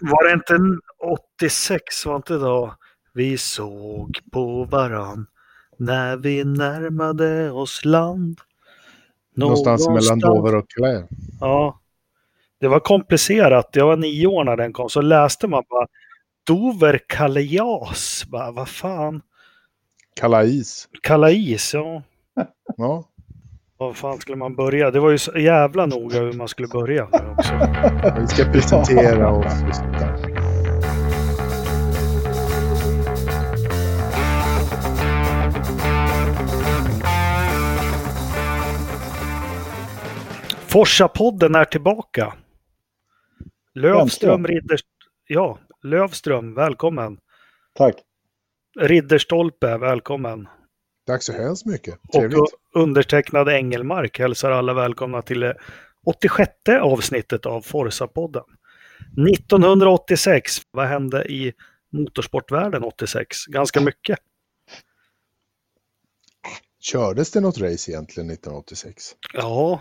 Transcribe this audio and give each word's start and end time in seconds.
Var 0.00 0.28
det 0.28 0.32
inte 0.32 0.58
86, 1.38 2.06
var 2.06 2.16
inte 2.16 2.34
då? 2.34 2.74
Vi 3.12 3.38
såg 3.38 4.20
på 4.32 4.64
varann 4.64 5.26
när 5.78 6.16
vi 6.16 6.44
närmade 6.44 7.50
oss 7.50 7.84
land. 7.84 8.40
Någonstans, 9.34 9.88
mellan 9.88 10.18
Dover 10.18 10.54
och 10.54 10.68
Calais. 10.68 11.04
Ja. 11.40 11.80
Det 12.60 12.68
var 12.68 12.80
komplicerat. 12.80 13.70
Jag 13.72 13.86
var 13.86 13.96
nio 13.96 14.26
år 14.26 14.44
när 14.44 14.56
den 14.56 14.72
kom. 14.72 14.90
Så 14.90 15.00
läste 15.00 15.48
man 15.48 15.64
bara 15.68 15.86
Dover 16.46 17.00
Calais. 17.06 18.24
Bara, 18.26 18.50
vad 18.50 18.68
fan? 18.68 19.22
Calais. 20.20 20.88
Calais, 21.02 21.74
ja. 21.74 22.02
ja. 22.76 23.08
Var 23.78 23.92
fan 23.92 24.18
skulle 24.18 24.36
man 24.36 24.56
börja? 24.56 24.90
Det 24.90 25.00
var 25.00 25.10
ju 25.10 25.18
så 25.18 25.38
jävla 25.38 25.86
noga 25.86 26.20
hur 26.20 26.32
man 26.32 26.48
skulle 26.48 26.68
börja 26.68 27.04
också. 27.04 27.54
Vi 28.20 28.26
ska 28.26 28.44
presentera 28.44 29.30
oss. 29.30 29.52
Forsa-podden 40.66 41.54
är 41.54 41.64
tillbaka. 41.64 42.34
Lövström, 43.74 44.46
Ridders... 44.46 44.80
Ja, 45.26 45.58
Lövström, 45.82 46.54
välkommen. 46.54 47.18
Tack. 47.74 47.94
Ridderstolpe, 48.80 49.78
välkommen. 49.78 50.48
Tack 51.06 51.22
så 51.22 51.32
hemskt 51.32 51.66
mycket. 51.66 51.98
Trevligt. 52.12 52.38
Och 52.38 52.48
undertecknad 52.74 53.48
Engelmark 53.48 54.18
hälsar 54.18 54.50
alla 54.50 54.74
välkomna 54.74 55.22
till 55.22 55.40
det 55.40 55.56
86 56.06 56.50
avsnittet 56.80 57.46
av 57.46 57.62
Forsa-podden. 57.62 58.44
1986, 59.34 60.52
vad 60.70 60.86
hände 60.86 61.24
i 61.24 61.52
motorsportvärlden 61.92 62.84
86? 62.84 63.46
Ganska 63.46 63.80
mycket. 63.80 64.18
Kördes 66.80 67.30
det 67.30 67.40
något 67.40 67.58
race 67.58 67.90
egentligen 67.90 68.30
1986? 68.30 69.14
Ja. 69.32 69.80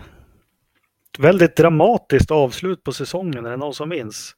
Väldigt 1.19 1.55
dramatiskt 1.55 2.31
avslut 2.31 2.83
på 2.83 2.91
säsongen, 2.91 3.45
är 3.45 3.51
det 3.51 3.57
någon 3.57 3.73
som 3.73 3.89
minns? 3.89 4.35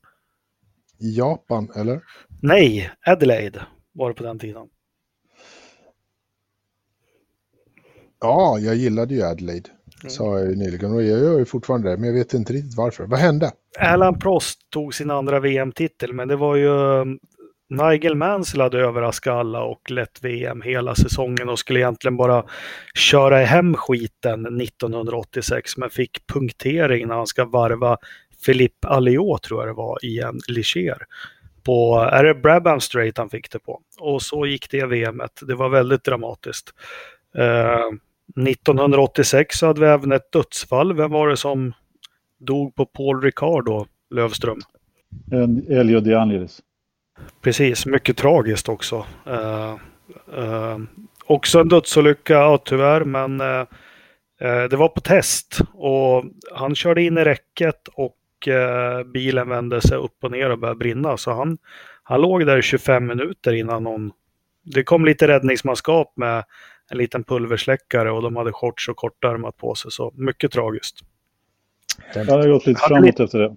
I 1.00 1.18
Japan, 1.18 1.72
eller? 1.76 2.02
Nej, 2.42 2.92
Adelaide 3.06 3.62
var 3.92 4.10
det 4.10 4.16
på 4.16 4.24
den 4.24 4.40
tiden. 4.40 4.68
Ja, 8.26 8.60
jag 8.60 8.76
gillade 8.76 9.14
ju 9.14 9.24
Adelaide. 9.24 9.70
Mm. 10.04 10.10
Sa 10.10 10.40
jag 10.40 10.50
ju 10.50 10.56
nyligen 10.56 10.94
och 10.94 11.04
jag 11.04 11.20
gör 11.20 11.40
ju 11.40 11.46
fortfarande 11.46 11.90
det, 11.90 11.98
men 11.98 12.10
jag 12.10 12.16
vet 12.16 12.34
inte 12.34 12.54
riktigt 12.54 12.78
varför. 12.78 13.06
Vad 13.06 13.20
hände? 13.20 13.52
Alan 13.80 14.20
Prost 14.20 14.60
tog 14.70 14.94
sin 14.94 15.12
andra 15.12 15.40
VM-titel, 15.40 16.14
men 16.14 16.28
det 16.28 16.36
var 16.36 16.56
ju 16.56 16.68
um, 16.68 17.20
Nigel 17.70 18.16
Mansell 18.16 18.62
hade 18.62 18.80
överraskat 18.80 19.34
alla 19.34 19.64
och 19.64 19.92
lett 19.92 20.24
VM 20.24 20.62
hela 20.62 20.96
säsongen 20.96 21.50
och 21.50 21.60
skulle 21.60 21.80
egentligen 21.80 22.18
bara 22.18 22.44
köra 22.96 23.38
hem 23.38 23.74
skiten 23.74 24.62
1986, 24.62 25.78
men 25.78 25.90
fick 25.90 26.28
punktering 26.28 27.08
när 27.08 27.16
han 27.16 27.28
ska 27.28 27.46
varva 27.46 27.98
Philippe 28.46 28.88
Alliot 28.88 29.44
tror 29.44 29.62
jag 29.62 29.70
det 29.70 29.74
var 29.74 30.06
i 30.06 30.20
en 30.20 30.40
Ligier. 30.48 30.98
På, 31.64 32.10
är 32.12 32.24
det 32.24 32.36
Brabham 32.36 32.80
Straight 32.80 33.18
han 33.18 33.30
fick 33.30 33.52
det 33.52 33.60
på? 33.60 33.82
Och 34.00 34.22
så 34.22 34.46
gick 34.46 34.72
det 34.72 34.86
VMet. 34.86 35.42
Det 35.48 35.56
var 35.56 35.70
väldigt 35.70 36.04
dramatiskt. 36.04 36.74
Uh, 37.38 37.98
1986 38.38 39.62
hade 39.62 39.82
vi 39.82 39.88
även 39.88 40.12
ett 40.12 40.32
dödsfall. 40.32 40.94
Vem 40.94 41.12
var 41.12 41.30
det 41.30 41.38
som 41.38 41.74
dog 42.40 42.76
på 42.76 42.86
Paul 42.86 43.22
Ricard 43.22 43.66
då, 43.66 43.86
Lövström? 44.10 44.60
Elio 45.70 46.00
De 46.00 46.16
Angelis. 46.16 46.62
Precis, 47.42 47.86
mycket 47.86 48.18
tragiskt 48.18 48.70
också. 48.70 49.06
Uh, 49.28 49.76
uh, 50.40 50.80
också 51.26 51.60
en 51.60 51.70
dödsolycka, 51.70 52.34
ja, 52.34 52.58
tyvärr, 52.66 53.04
men 53.04 53.42
uh, 53.42 53.66
det 54.70 54.76
var 54.76 54.88
på 54.88 55.02
test 55.02 55.60
och 55.74 56.24
han 56.54 56.76
körde 56.76 57.04
in 57.04 57.18
i 57.18 57.24
räcket 57.24 57.88
och 57.94 58.18
bilen 59.14 59.50
vände 59.50 59.82
sig 59.82 59.98
upp 59.98 60.24
och 60.24 60.32
ner 60.32 60.50
och 60.50 60.60
började 60.60 60.78
brinna. 60.78 61.18
Så 61.18 61.32
han, 61.32 61.58
han 62.04 62.22
låg 62.22 62.46
där 62.46 62.58
i 62.58 62.62
25 62.62 63.08
minuter 63.08 63.54
innan 63.54 63.84
någon... 63.84 64.12
Det 64.64 64.84
kom 64.84 65.06
lite 65.06 65.28
räddningsmanskap 65.28 66.14
med 66.16 66.44
en 66.92 66.98
liten 66.98 67.24
pulversläckare 67.24 68.12
och 68.12 68.22
de 68.22 68.36
hade 68.36 68.52
shorts 68.52 68.90
och 68.90 68.96
kortärmat 68.96 69.58
på 69.58 69.76
sig. 69.76 69.92
Så 69.92 70.14
mycket 70.16 70.52
tragiskt. 70.52 71.00
Det 72.14 72.32
har 72.32 72.48
gått 72.48 72.66
lite 72.66 72.82
framåt 72.88 73.06
lite, 73.06 73.24
efter 73.24 73.40
det. 73.40 73.56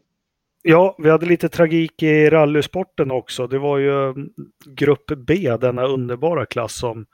Ja, 0.62 0.96
vi 0.98 1.10
hade 1.10 1.26
lite 1.26 1.48
tragik 1.48 2.02
i 2.02 2.30
rallysporten 2.30 3.10
också. 3.10 3.46
Det 3.46 3.58
var 3.58 3.78
ju 3.78 4.04
mm, 4.04 4.30
Grupp 4.66 5.12
B, 5.16 5.56
denna 5.60 5.84
underbara 5.84 6.46
klass 6.46 6.78
som, 6.78 7.06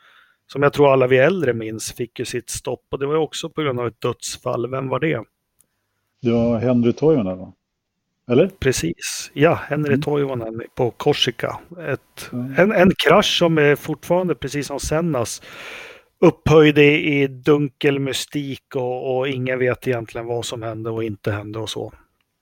som 0.47 0.63
jag 0.63 0.73
tror 0.73 0.93
alla 0.93 1.07
vi 1.07 1.19
äldre 1.19 1.53
minns, 1.53 1.93
fick 1.93 2.19
ju 2.19 2.25
sitt 2.25 2.51
stopp. 2.51 2.87
Och 2.91 2.99
det 2.99 3.07
var 3.07 3.15
ju 3.15 3.21
också 3.21 3.51
på 3.51 3.63
grund 3.63 3.81
av 3.81 3.87
ett 3.87 4.01
dödsfall. 4.01 4.71
Vem 4.71 4.89
var 4.89 5.01
det? 5.01 5.23
Det 6.23 6.31
var 6.31 6.59
Henry 6.59 6.93
Toivonen 6.93 7.39
va? 7.39 7.53
Eller? 8.31 8.51
Precis, 8.59 9.31
ja, 9.35 9.55
Henry 9.55 9.93
mm. 9.93 10.03
Toivonen 10.03 10.63
på 10.75 10.91
Korsika. 10.91 11.59
Ett, 11.89 12.33
mm. 12.33 12.55
en, 12.59 12.73
en 12.73 12.93
krasch 13.07 13.39
som 13.39 13.59
är 13.59 13.77
fortfarande, 13.77 14.35
precis 14.35 14.67
som 14.67 14.81
Sennas, 14.81 15.43
upphöjd 16.25 16.79
i 16.79 17.27
dunkel 17.27 17.99
mystik 17.99 18.77
och, 18.77 19.17
och 19.17 19.29
ingen 19.29 19.59
vet 19.59 19.89
egentligen 19.89 20.27
vad 20.27 20.45
som 20.45 20.63
hände 20.63 20.91
och 20.91 21.05
inte 21.05 21.33
hände 21.33 21.59
och 21.59 21.71
så. 21.71 21.93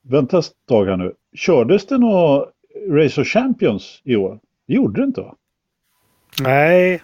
Vänta 0.02 0.38
ett 0.38 0.46
tag 0.68 0.86
här 0.86 0.96
nu. 0.96 1.14
Kördes 1.36 1.86
det 1.86 1.98
några 1.98 2.46
Race 2.90 3.20
of 3.20 3.26
Champions 3.26 4.00
i 4.04 4.16
år? 4.16 4.40
Det 4.66 4.74
gjorde 4.74 5.00
det 5.00 5.04
inte 5.04 5.20
va? 5.20 5.36
Nej. 6.42 7.02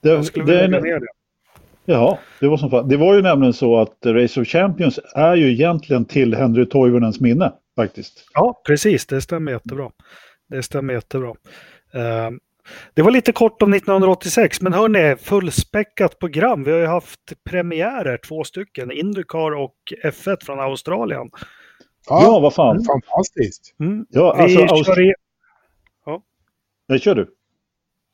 Det, 0.00 0.08
Jag 0.08 0.24
skulle 0.24 0.44
vilja 0.44 0.66
lägga 0.66 0.80
ner 0.80 1.00
det. 1.00 1.06
Jaha, 1.84 2.18
det 2.40 2.48
var 2.48 2.56
som 2.56 2.70
fan. 2.70 2.88
Det 2.88 2.96
var 2.96 3.14
ju 3.14 3.22
nämligen 3.22 3.52
så 3.52 3.80
att 3.80 4.06
Race 4.06 4.40
of 4.40 4.48
Champions 4.48 4.98
är 5.14 5.34
ju 5.34 5.52
egentligen 5.52 6.04
till 6.04 6.34
Henry 6.34 6.66
Toivonens 6.68 7.20
minne 7.20 7.52
faktiskt. 7.76 8.26
Ja, 8.34 8.62
precis. 8.66 9.06
Det 9.06 9.20
stämmer 9.20 9.52
jättebra. 9.52 9.90
Det 10.48 10.62
stämmer 10.62 10.94
jättebra. 10.94 11.28
Uh, 11.94 12.30
det 12.94 13.02
var 13.02 13.10
lite 13.10 13.32
kort 13.32 13.62
om 13.62 13.72
1986, 13.74 14.60
men 14.60 14.72
hörni, 14.72 15.16
fullspäckat 15.16 16.18
program. 16.18 16.64
Vi 16.64 16.72
har 16.72 16.78
ju 16.78 16.86
haft 16.86 17.32
premiärer, 17.50 18.18
två 18.28 18.44
stycken, 18.44 18.90
Indycar 18.90 19.50
och 19.54 19.76
F1 20.04 20.44
från 20.44 20.60
Australien. 20.60 21.30
Ja, 22.08 22.22
ja 22.22 22.40
vad 22.40 22.54
fan. 22.54 22.84
Fantastiskt. 22.84 23.74
Mm. 23.80 24.06
Ja, 24.08 24.34
alltså, 24.36 24.58
vi 24.58 24.64
Aust 24.64 24.86
kör 24.86 25.10
i... 25.10 25.14
ja. 26.06 26.22
Nej, 26.88 26.98
kör 26.98 27.14
du. 27.14 27.30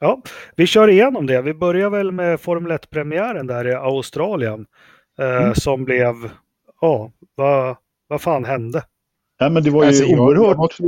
Ja, 0.01 0.23
vi 0.57 0.67
kör 0.67 0.89
igenom 0.89 1.27
det. 1.27 1.43
Vi 1.43 1.55
börjar 1.55 1.91
väl 1.91 2.13
med 2.13 2.41
Formel 2.41 2.73
1-premiären 2.73 3.47
där 3.47 3.69
i 3.69 3.75
Australien. 3.75 4.67
Eh, 5.19 5.43
mm. 5.43 5.55
Som 5.55 5.85
blev, 5.85 6.15
ja, 6.81 7.13
vad, 7.35 7.77
vad 8.09 8.21
fan 8.21 8.45
hände? 8.45 8.83
Ja, 9.39 9.49
men 9.49 9.63
det 9.63 9.71
var 9.71 9.83
ju 9.83 9.89
alltså, 9.89 10.05
oerhört... 10.05 10.37
Jag, 10.37 10.51
jag 10.51 10.57
måste 10.57 10.83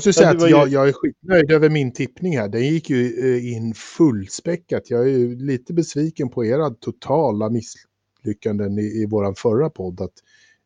säga 0.00 0.30
att 0.30 0.50
jag, 0.50 0.68
jag 0.68 0.88
är 0.88 0.92
skitnöjd 0.92 1.52
över 1.52 1.70
min 1.70 1.92
tippning 1.92 2.38
här. 2.38 2.48
Den 2.48 2.62
gick 2.62 2.90
ju 2.90 3.34
eh, 3.36 3.52
in 3.52 3.74
fullspäckat. 3.74 4.90
Jag 4.90 5.02
är 5.02 5.18
ju 5.18 5.36
lite 5.36 5.72
besviken 5.72 6.28
på 6.28 6.44
era 6.44 6.70
totala 6.70 7.50
misslyckanden 7.50 8.78
i, 8.78 8.82
i 8.82 9.06
vår 9.10 9.34
förra 9.34 9.70
podd. 9.70 10.00
Att 10.00 10.12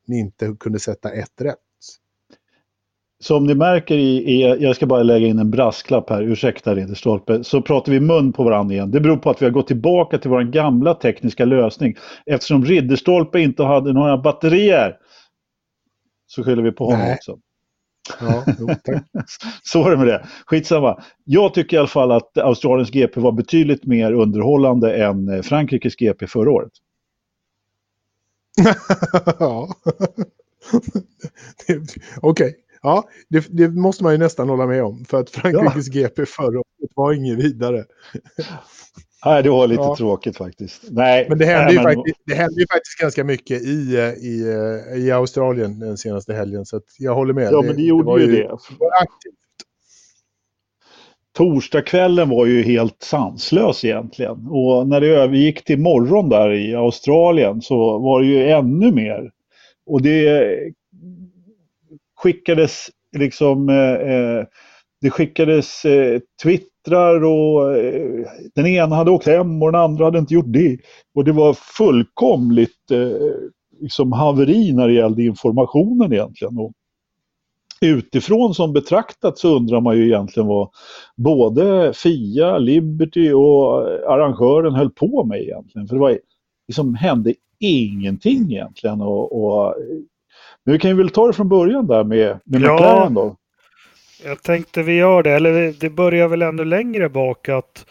ni 0.06 0.18
inte 0.18 0.56
kunde 0.60 0.78
sätta 0.78 1.10
ett 1.10 1.40
rätt. 1.40 1.56
Som 3.18 3.46
ni 3.46 3.54
märker 3.54 3.94
i, 3.94 4.16
i, 4.16 4.42
jag 4.42 4.76
ska 4.76 4.86
bara 4.86 5.02
lägga 5.02 5.26
in 5.26 5.38
en 5.38 5.50
brasklapp 5.50 6.10
här, 6.10 6.22
ursäkta 6.22 6.74
Ridderstolpe, 6.74 7.44
så 7.44 7.62
pratar 7.62 7.92
vi 7.92 8.00
mun 8.00 8.32
på 8.32 8.44
varandra 8.44 8.74
igen. 8.74 8.90
Det 8.90 9.00
beror 9.00 9.16
på 9.16 9.30
att 9.30 9.42
vi 9.42 9.46
har 9.46 9.52
gått 9.52 9.66
tillbaka 9.66 10.18
till 10.18 10.30
vår 10.30 10.42
gamla 10.42 10.94
tekniska 10.94 11.44
lösning. 11.44 11.96
Eftersom 12.26 12.64
Ridderstolpe 12.64 13.40
inte 13.40 13.62
hade 13.62 13.92
några 13.92 14.18
batterier 14.18 14.96
så 16.26 16.44
skyller 16.44 16.62
vi 16.62 16.72
på 16.72 16.84
honom 16.84 17.00
Nej. 17.00 17.14
också. 17.14 17.38
Ja, 18.20 18.44
jo, 18.58 18.66
tack. 18.84 19.04
Så 19.62 19.82
var 19.82 19.90
det 19.90 19.96
med 19.96 20.06
det. 20.06 20.26
Skitsamma. 20.46 21.02
Jag 21.24 21.54
tycker 21.54 21.76
i 21.76 21.78
alla 21.78 21.88
fall 21.88 22.12
att 22.12 22.38
Australiens 22.38 22.90
GP 22.90 23.20
var 23.20 23.32
betydligt 23.32 23.84
mer 23.84 24.12
underhållande 24.12 25.04
än 25.04 25.28
eh, 25.28 25.42
Frankrikes 25.42 25.96
GP 25.96 26.26
förra 26.26 26.50
året. 26.50 26.72
ja. 29.38 29.68
Okej, 31.66 31.82
okay. 32.22 32.52
ja, 32.82 33.08
det, 33.28 33.46
det, 33.50 33.68
måste 33.68 34.02
man 34.04 34.12
ju 34.12 34.18
nästan 34.18 34.48
hålla 34.48 34.66
med 34.66 34.84
om. 34.84 35.04
För 35.04 35.20
att 35.20 35.30
Frankrikes 35.30 35.88
ja. 35.88 36.02
GP 36.02 36.26
förra 36.26 36.58
året 36.58 36.92
var 36.94 37.12
inget 37.12 37.38
vidare. 37.38 37.84
Nej, 39.24 39.42
det 39.42 39.50
var 39.50 39.66
lite 39.66 39.82
ja. 39.82 39.96
tråkigt 39.96 40.36
faktiskt. 40.36 40.82
Nej, 40.90 41.26
men 41.28 41.38
det 41.38 41.44
hände, 41.44 41.72
ju, 41.72 41.82
men... 41.82 41.94
Faktiskt, 41.94 42.20
det 42.26 42.34
hände 42.34 42.60
ju 42.60 42.66
faktiskt 42.66 42.98
ganska 43.00 43.24
mycket 43.24 43.62
i, 43.62 43.96
i, 44.20 44.44
i 44.96 45.10
Australien 45.10 45.78
den 45.78 45.96
senaste 45.96 46.34
helgen. 46.34 46.66
Så 46.66 46.80
jag 46.98 47.14
håller 47.14 47.34
med. 47.34 47.52
Ja, 47.52 47.60
det, 47.60 47.66
men 47.66 47.76
det 47.76 47.82
gjorde 47.82 48.18
det 48.18 48.24
ju 48.24 48.42
det. 48.42 48.52
aktivt. 48.52 49.34
Torsdagskvällen 51.36 52.28
var 52.28 52.46
ju 52.46 52.62
helt 52.62 53.02
sanslös 53.02 53.84
egentligen. 53.84 54.46
Och 54.46 54.88
när 54.88 55.00
det 55.00 55.06
övergick 55.06 55.64
till 55.64 55.78
morgon 55.78 56.28
där 56.28 56.52
i 56.52 56.74
Australien 56.74 57.62
så 57.62 57.98
var 57.98 58.20
det 58.20 58.26
ju 58.26 58.48
ännu 58.48 58.92
mer. 58.92 59.30
Och 59.86 60.02
det 60.02 60.58
skickades 62.16 62.86
liksom 63.16 63.68
eh, 63.68 64.46
det 65.00 65.10
skickades 65.10 65.84
eh, 65.84 66.20
twittrar 66.86 67.24
och 67.24 67.76
eh, 67.76 68.26
den 68.54 68.66
ena 68.66 68.96
hade 68.96 69.10
åkt 69.10 69.26
hem 69.26 69.62
och 69.62 69.72
den 69.72 69.80
andra 69.80 70.04
hade 70.04 70.18
inte 70.18 70.34
gjort 70.34 70.52
det. 70.52 70.78
Och 71.14 71.24
det 71.24 71.32
var 71.32 71.54
fullkomligt 71.54 72.90
eh, 72.90 73.80
liksom 73.80 74.12
haveri 74.12 74.72
när 74.72 74.88
det 74.88 74.94
gällde 74.94 75.22
informationen 75.22 76.12
egentligen. 76.12 76.58
Och 76.58 76.72
utifrån 77.80 78.54
som 78.54 78.72
betraktat 78.72 79.38
så 79.38 79.56
undrar 79.56 79.80
man 79.80 79.96
ju 79.96 80.06
egentligen 80.06 80.46
vad 80.46 80.68
både 81.16 81.92
Fia, 81.92 82.58
Liberty 82.58 83.32
och 83.32 83.82
arrangören 84.12 84.74
höll 84.74 84.90
på 84.90 85.24
med 85.24 85.40
egentligen. 85.40 85.88
För 85.88 85.94
det 85.94 86.00
var, 86.00 86.18
liksom, 86.68 86.94
hände 86.94 87.34
ingenting 87.58 88.52
egentligen. 88.52 89.00
Och, 89.00 89.44
och, 89.44 89.74
men 90.64 90.72
vi 90.72 90.78
kan 90.78 90.90
ju 90.90 90.96
väl 90.96 91.10
ta 91.10 91.26
det 91.26 91.32
från 91.32 91.48
början 91.48 91.86
där 91.86 92.04
med, 92.04 92.38
med 92.44 92.60
ja, 92.60 92.74
McLaren 92.74 93.14
då. 93.14 93.36
Jag 94.24 94.42
tänkte 94.42 94.82
vi 94.82 94.96
gör 94.96 95.22
det, 95.22 95.30
eller 95.30 95.72
det 95.80 95.90
börjar 95.90 96.28
väl 96.28 96.42
ännu 96.42 96.64
längre 96.64 97.08
bak 97.08 97.48
att 97.48 97.86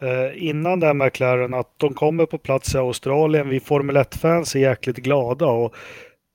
eh, 0.00 0.48
innan 0.48 0.80
det 0.80 0.86
här 0.86 0.94
McLaren 0.94 1.54
att 1.54 1.74
de 1.76 1.94
kommer 1.94 2.26
på 2.26 2.38
plats 2.38 2.74
i 2.74 2.78
Australien. 2.78 3.48
Vi 3.48 3.60
Formel 3.60 3.96
1-fans 3.96 4.54
är 4.54 4.60
jäkligt 4.60 4.96
glada 4.96 5.46
och 5.46 5.74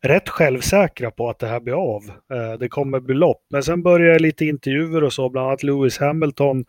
rätt 0.03 0.29
självsäkra 0.29 1.11
på 1.11 1.29
att 1.29 1.39
det 1.39 1.47
här 1.47 1.59
blir 1.59 1.73
av. 1.73 2.03
Eh, 2.33 2.59
det 2.59 2.69
kommer 2.69 2.99
bli 2.99 3.15
lopp. 3.15 3.41
Men 3.49 3.63
sen 3.63 3.83
börjar 3.83 4.19
lite 4.19 4.45
intervjuer 4.45 5.03
och 5.03 5.13
så, 5.13 5.29
bland 5.29 5.47
annat 5.47 5.63
Lewis 5.63 5.97
Hamilton 5.97 6.65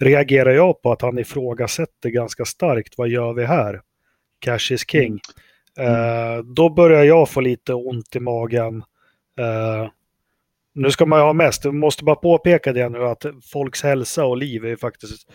reagerar 0.00 0.50
jag 0.50 0.82
på 0.82 0.92
att 0.92 1.02
han 1.02 1.18
ifrågasätter 1.18 2.08
ganska 2.10 2.44
starkt. 2.44 2.94
Vad 2.96 3.08
gör 3.08 3.32
vi 3.32 3.44
här? 3.44 3.80
Cash 4.40 4.72
is 4.72 4.90
king. 4.90 5.18
Mm. 5.78 5.92
Eh, 5.92 6.44
då 6.44 6.68
börjar 6.68 7.04
jag 7.04 7.28
få 7.28 7.40
lite 7.40 7.74
ont 7.74 8.16
i 8.16 8.20
magen. 8.20 8.82
Eh, 9.38 9.88
nu 10.74 10.90
ska 10.90 11.06
man 11.06 11.18
ju 11.18 11.24
ha 11.24 11.32
mest, 11.32 11.64
jag 11.64 11.74
måste 11.74 12.04
bara 12.04 12.16
påpeka 12.16 12.72
det 12.72 12.88
nu 12.88 13.04
att 13.04 13.26
folks 13.52 13.82
hälsa 13.82 14.24
och 14.24 14.36
liv 14.36 14.64
är 14.64 14.76
faktiskt 14.76 15.28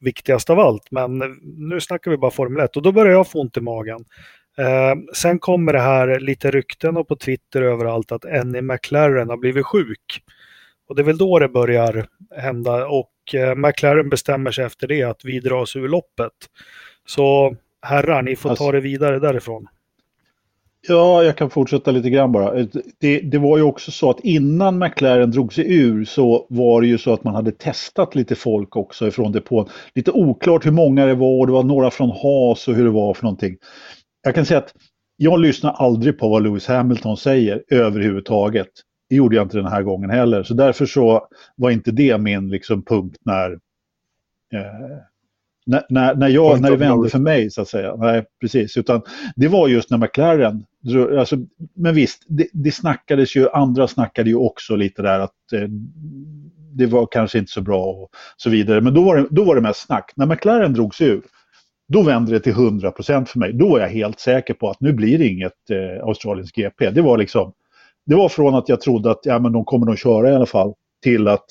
viktigast 0.00 0.50
av 0.50 0.60
allt. 0.60 0.90
Men 0.90 1.18
nu 1.42 1.80
snackar 1.80 2.10
vi 2.10 2.16
bara 2.16 2.30
Formel 2.30 2.64
1 2.64 2.76
och 2.76 2.82
då 2.82 2.92
börjar 2.92 3.12
jag 3.12 3.30
få 3.30 3.40
ont 3.40 3.56
i 3.56 3.60
magen. 3.60 4.04
Eh, 4.58 4.94
sen 5.14 5.38
kommer 5.38 5.72
det 5.72 5.80
här 5.80 6.20
lite 6.20 6.50
rykten 6.50 6.96
och 6.96 7.08
på 7.08 7.16
Twitter 7.16 7.62
överallt 7.62 8.12
att 8.12 8.24
Annie 8.24 8.62
McLaren 8.62 9.28
har 9.28 9.36
blivit 9.36 9.66
sjuk. 9.66 10.22
Och 10.88 10.96
det 10.96 11.02
är 11.02 11.04
väl 11.04 11.18
då 11.18 11.38
det 11.38 11.48
börjar 11.48 12.06
hända 12.36 12.86
och 12.86 13.34
eh, 13.34 13.54
McLaren 13.54 14.08
bestämmer 14.08 14.50
sig 14.50 14.64
efter 14.64 14.86
det 14.86 15.02
att 15.02 15.24
vi 15.24 15.40
dras 15.40 15.76
ur 15.76 15.88
loppet. 15.88 16.32
Så 17.06 17.56
herrar, 17.82 18.22
ni 18.22 18.36
får 18.36 18.50
alltså, 18.50 18.64
ta 18.64 18.72
det 18.72 18.80
vidare 18.80 19.18
därifrån. 19.18 19.66
Ja, 20.88 21.24
jag 21.24 21.36
kan 21.36 21.50
fortsätta 21.50 21.90
lite 21.90 22.10
grann 22.10 22.32
bara. 22.32 22.66
Det, 22.98 23.20
det, 23.20 23.38
var 23.38 23.56
ju 23.56 23.62
också 23.62 23.90
så 23.90 24.10
att 24.10 24.20
innan 24.20 24.78
McLaren 24.78 25.30
drog 25.30 25.52
sig 25.52 25.74
ur 25.74 26.04
så 26.04 26.46
var 26.48 26.80
det 26.80 26.86
ju 26.86 26.98
så 26.98 27.12
att 27.12 27.24
man 27.24 27.34
hade 27.34 27.52
testat 27.52 28.14
lite 28.14 28.34
folk 28.34 28.76
också 28.76 29.08
ifrån 29.08 29.32
depån. 29.32 29.68
Lite 29.94 30.10
oklart 30.10 30.66
hur 30.66 30.70
många 30.70 31.06
det 31.06 31.14
var 31.14 31.38
och 31.38 31.46
det 31.46 31.52
var 31.52 31.62
några 31.62 31.90
från 31.90 32.10
Haas 32.10 32.68
och 32.68 32.74
hur 32.74 32.84
det 32.84 32.90
var 32.90 33.14
för 33.14 33.22
någonting. 33.22 33.56
Jag 34.22 34.34
kan 34.34 34.46
säga 34.46 34.58
att 34.58 34.74
jag 35.16 35.40
lyssnar 35.40 35.72
aldrig 35.72 36.18
på 36.18 36.28
vad 36.28 36.42
Lewis 36.42 36.66
Hamilton 36.66 37.16
säger 37.16 37.62
överhuvudtaget. 37.70 38.68
Det 39.08 39.16
gjorde 39.16 39.36
jag 39.36 39.44
inte 39.44 39.56
den 39.56 39.66
här 39.66 39.82
gången 39.82 40.10
heller. 40.10 40.42
Så 40.42 40.54
därför 40.54 40.86
så 40.86 41.28
var 41.56 41.70
inte 41.70 41.90
det 41.90 42.18
min 42.18 42.48
liksom, 42.48 42.84
punkt 42.84 43.16
när, 43.24 43.52
eh, 44.54 44.98
när, 45.66 45.86
när, 45.88 46.14
när, 46.14 46.28
jag, 46.28 46.60
när 46.60 46.70
det 46.70 46.76
vände 46.76 47.08
för 47.08 47.18
mig 47.18 47.50
så 47.50 47.62
att 47.62 47.68
säga. 47.68 47.96
Nej, 47.96 48.24
precis. 48.40 48.76
Utan 48.76 49.02
det 49.36 49.48
var 49.48 49.68
just 49.68 49.90
när 49.90 49.98
McLaren, 49.98 50.64
alltså, 51.18 51.36
men 51.74 51.94
visst, 51.94 52.24
det, 52.28 52.46
det 52.52 52.72
snackades 52.72 53.36
ju, 53.36 53.48
andra 53.50 53.88
snackade 53.88 54.30
ju 54.30 54.36
också 54.36 54.76
lite 54.76 55.02
där 55.02 55.20
att 55.20 55.52
eh, 55.52 55.68
det 56.72 56.86
var 56.86 57.08
kanske 57.10 57.38
inte 57.38 57.52
så 57.52 57.60
bra 57.60 57.84
och 57.84 58.10
så 58.36 58.50
vidare. 58.50 58.80
Men 58.80 58.94
då 58.94 59.02
var 59.02 59.16
det, 59.16 59.26
då 59.30 59.44
var 59.44 59.54
det 59.54 59.60
mest 59.60 59.80
snack. 59.80 60.12
När 60.16 60.26
McLaren 60.26 60.72
drogs 60.72 61.00
ur, 61.00 61.22
då 61.88 62.02
vände 62.02 62.32
det 62.32 62.40
till 62.40 62.52
100% 62.52 63.24
för 63.24 63.38
mig. 63.38 63.52
Då 63.52 63.68
var 63.68 63.80
jag 63.80 63.88
helt 63.88 64.20
säker 64.20 64.54
på 64.54 64.70
att 64.70 64.80
nu 64.80 64.92
blir 64.92 65.18
det 65.18 65.26
inget 65.26 65.70
eh, 65.70 66.04
Australiens 66.04 66.52
GP. 66.52 66.90
Det 66.90 67.02
var 67.02 67.18
liksom, 67.18 67.52
det 68.06 68.14
var 68.14 68.28
från 68.28 68.54
att 68.54 68.68
jag 68.68 68.80
trodde 68.80 69.10
att 69.10 69.20
ja, 69.22 69.38
men 69.38 69.52
de 69.52 69.64
kommer 69.64 69.86
nog 69.86 69.98
köra 69.98 70.30
i 70.30 70.34
alla 70.34 70.46
fall 70.46 70.74
till 71.02 71.28
att 71.28 71.44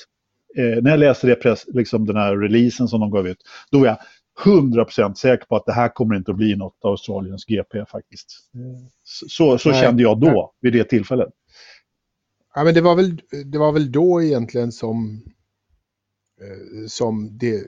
eh, 0.57 0.83
när 0.83 0.91
jag 0.91 0.99
läste 0.99 1.27
det 1.27 1.35
press, 1.35 1.65
liksom 1.67 2.05
den 2.05 2.15
här 2.15 2.37
releasen 2.37 2.87
som 2.87 2.99
de 2.99 3.11
gav 3.11 3.27
ut, 3.27 3.37
då 3.71 3.79
var 3.79 3.87
jag 3.87 3.97
100% 4.39 5.13
säker 5.13 5.45
på 5.45 5.55
att 5.55 5.65
det 5.65 5.73
här 5.73 5.89
kommer 5.89 6.15
inte 6.15 6.31
att 6.31 6.37
bli 6.37 6.55
något 6.55 6.77
Australiens 6.83 7.45
GP 7.45 7.85
faktiskt. 7.85 8.27
Så, 9.03 9.57
så 9.57 9.73
kände 9.73 10.03
jag 10.03 10.19
då, 10.19 10.53
vid 10.61 10.73
det 10.73 10.83
tillfället. 10.83 11.29
Ja, 12.55 12.63
men 12.63 12.73
det, 12.73 12.81
var 12.81 12.95
väl, 12.95 13.21
det 13.45 13.57
var 13.57 13.71
väl 13.71 13.91
då 13.91 14.21
egentligen 14.21 14.71
som, 14.71 15.23
eh, 16.41 16.87
som 16.87 17.37
det 17.37 17.67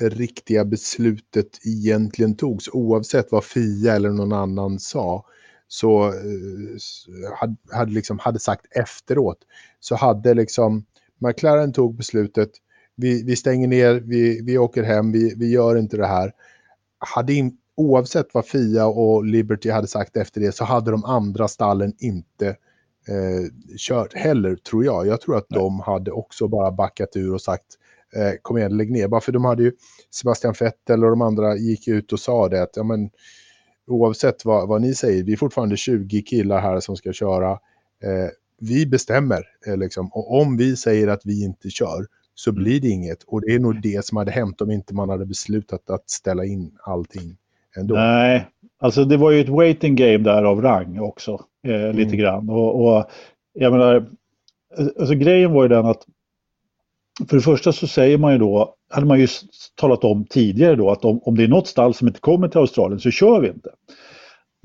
riktiga 0.00 0.64
beslutet 0.64 1.66
egentligen 1.66 2.36
togs. 2.36 2.68
Oavsett 2.68 3.32
vad 3.32 3.44
Fia 3.44 3.96
eller 3.96 4.10
någon 4.10 4.32
annan 4.32 4.78
sa 4.78 5.26
så 5.68 6.08
eh, 6.08 7.38
hade, 7.40 7.56
hade, 7.72 7.92
liksom, 7.92 8.18
hade 8.18 8.38
sagt 8.38 8.66
efteråt 8.76 9.38
så 9.80 9.96
hade 9.96 10.34
liksom 10.34 10.84
McLaren 11.18 11.72
tog 11.72 11.96
beslutet 11.96 12.50
vi, 12.96 13.22
vi 13.22 13.36
stänger 13.36 13.68
ner, 13.68 14.02
vi, 14.06 14.40
vi 14.42 14.58
åker 14.58 14.82
hem, 14.82 15.12
vi, 15.12 15.34
vi 15.36 15.50
gör 15.50 15.76
inte 15.76 15.96
det 15.96 16.06
här. 16.06 16.32
Hade 16.98 17.32
in, 17.32 17.56
oavsett 17.76 18.34
vad 18.34 18.46
Fia 18.46 18.86
och 18.86 19.24
Liberty 19.24 19.70
hade 19.70 19.86
sagt 19.86 20.16
efter 20.16 20.40
det 20.40 20.52
så 20.52 20.64
hade 20.64 20.90
de 20.90 21.04
andra 21.04 21.48
stallen 21.48 21.92
inte 21.98 22.46
eh, 23.08 23.74
kört 23.78 24.14
heller, 24.14 24.56
tror 24.56 24.84
jag. 24.84 25.06
Jag 25.06 25.20
tror 25.20 25.36
att 25.36 25.50
Nej. 25.50 25.60
de 25.60 25.80
hade 25.80 26.10
också 26.10 26.48
bara 26.48 26.70
backat 26.70 27.16
ur 27.16 27.34
och 27.34 27.42
sagt 27.42 27.66
eh, 28.16 28.32
kom 28.42 28.58
igen, 28.58 28.76
lägg 28.76 28.90
ner. 28.90 29.08
Bara 29.08 29.20
för 29.20 29.32
de 29.32 29.44
hade 29.44 29.62
ju 29.62 29.72
Sebastian 30.10 30.54
Vettel 30.60 31.04
och 31.04 31.10
de 31.10 31.22
andra 31.22 31.56
gick 31.56 31.88
ut 31.88 32.12
och 32.12 32.20
sa 32.20 32.48
det 32.48 32.62
att 32.62 32.76
ja, 32.76 32.82
men, 32.82 33.10
oavsett 33.86 34.44
vad, 34.44 34.68
vad 34.68 34.80
ni 34.80 34.94
säger, 34.94 35.24
vi 35.24 35.32
är 35.32 35.36
fortfarande 35.36 35.76
20 35.76 36.22
killar 36.22 36.60
här 36.60 36.80
som 36.80 36.96
ska 36.96 37.12
köra. 37.12 37.50
Eh, 38.02 38.28
vi 38.60 38.86
bestämmer, 38.86 39.44
eh, 39.66 39.76
liksom. 39.76 40.12
och 40.12 40.40
om 40.40 40.56
vi 40.56 40.76
säger 40.76 41.08
att 41.08 41.20
vi 41.24 41.44
inte 41.44 41.70
kör, 41.70 42.06
så 42.44 42.50
mm. 42.50 42.62
blir 42.62 42.80
det 42.80 42.88
inget. 42.88 43.22
Och 43.22 43.40
det 43.40 43.54
är 43.54 43.58
nog 43.58 43.82
det 43.82 44.04
som 44.04 44.16
hade 44.16 44.30
hänt 44.30 44.60
om 44.60 44.70
inte 44.70 44.94
man 44.94 45.08
hade 45.08 45.26
beslutat 45.26 45.90
att 45.90 46.10
ställa 46.10 46.44
in 46.44 46.78
allting 46.84 47.36
ändå. 47.76 47.94
Nej, 47.94 48.46
alltså 48.78 49.04
det 49.04 49.16
var 49.16 49.30
ju 49.30 49.40
ett 49.40 49.48
waiting 49.48 49.94
game 49.94 50.18
där 50.18 50.42
av 50.42 50.62
rang 50.62 51.00
också, 51.00 51.40
eh, 51.66 51.92
lite 51.92 52.02
mm. 52.02 52.16
grann. 52.16 52.48
Och, 52.48 52.82
och 52.82 53.10
jag 53.52 53.72
menar, 53.72 54.06
alltså 54.98 55.14
grejen 55.14 55.52
var 55.52 55.62
ju 55.62 55.68
den 55.68 55.86
att 55.86 56.06
för 57.28 57.36
det 57.36 57.42
första 57.42 57.72
så 57.72 57.86
säger 57.86 58.18
man 58.18 58.32
ju 58.32 58.38
då, 58.38 58.74
hade 58.90 59.06
man 59.06 59.20
ju 59.20 59.28
talat 59.74 60.04
om 60.04 60.24
tidigare 60.24 60.76
då 60.76 60.90
att 60.90 61.04
om, 61.04 61.20
om 61.22 61.36
det 61.36 61.44
är 61.44 61.48
något 61.48 61.68
stall 61.68 61.94
som 61.94 62.08
inte 62.08 62.20
kommer 62.20 62.48
till 62.48 62.58
Australien 62.60 63.00
så 63.00 63.10
kör 63.10 63.40
vi 63.40 63.48
inte. 63.48 63.70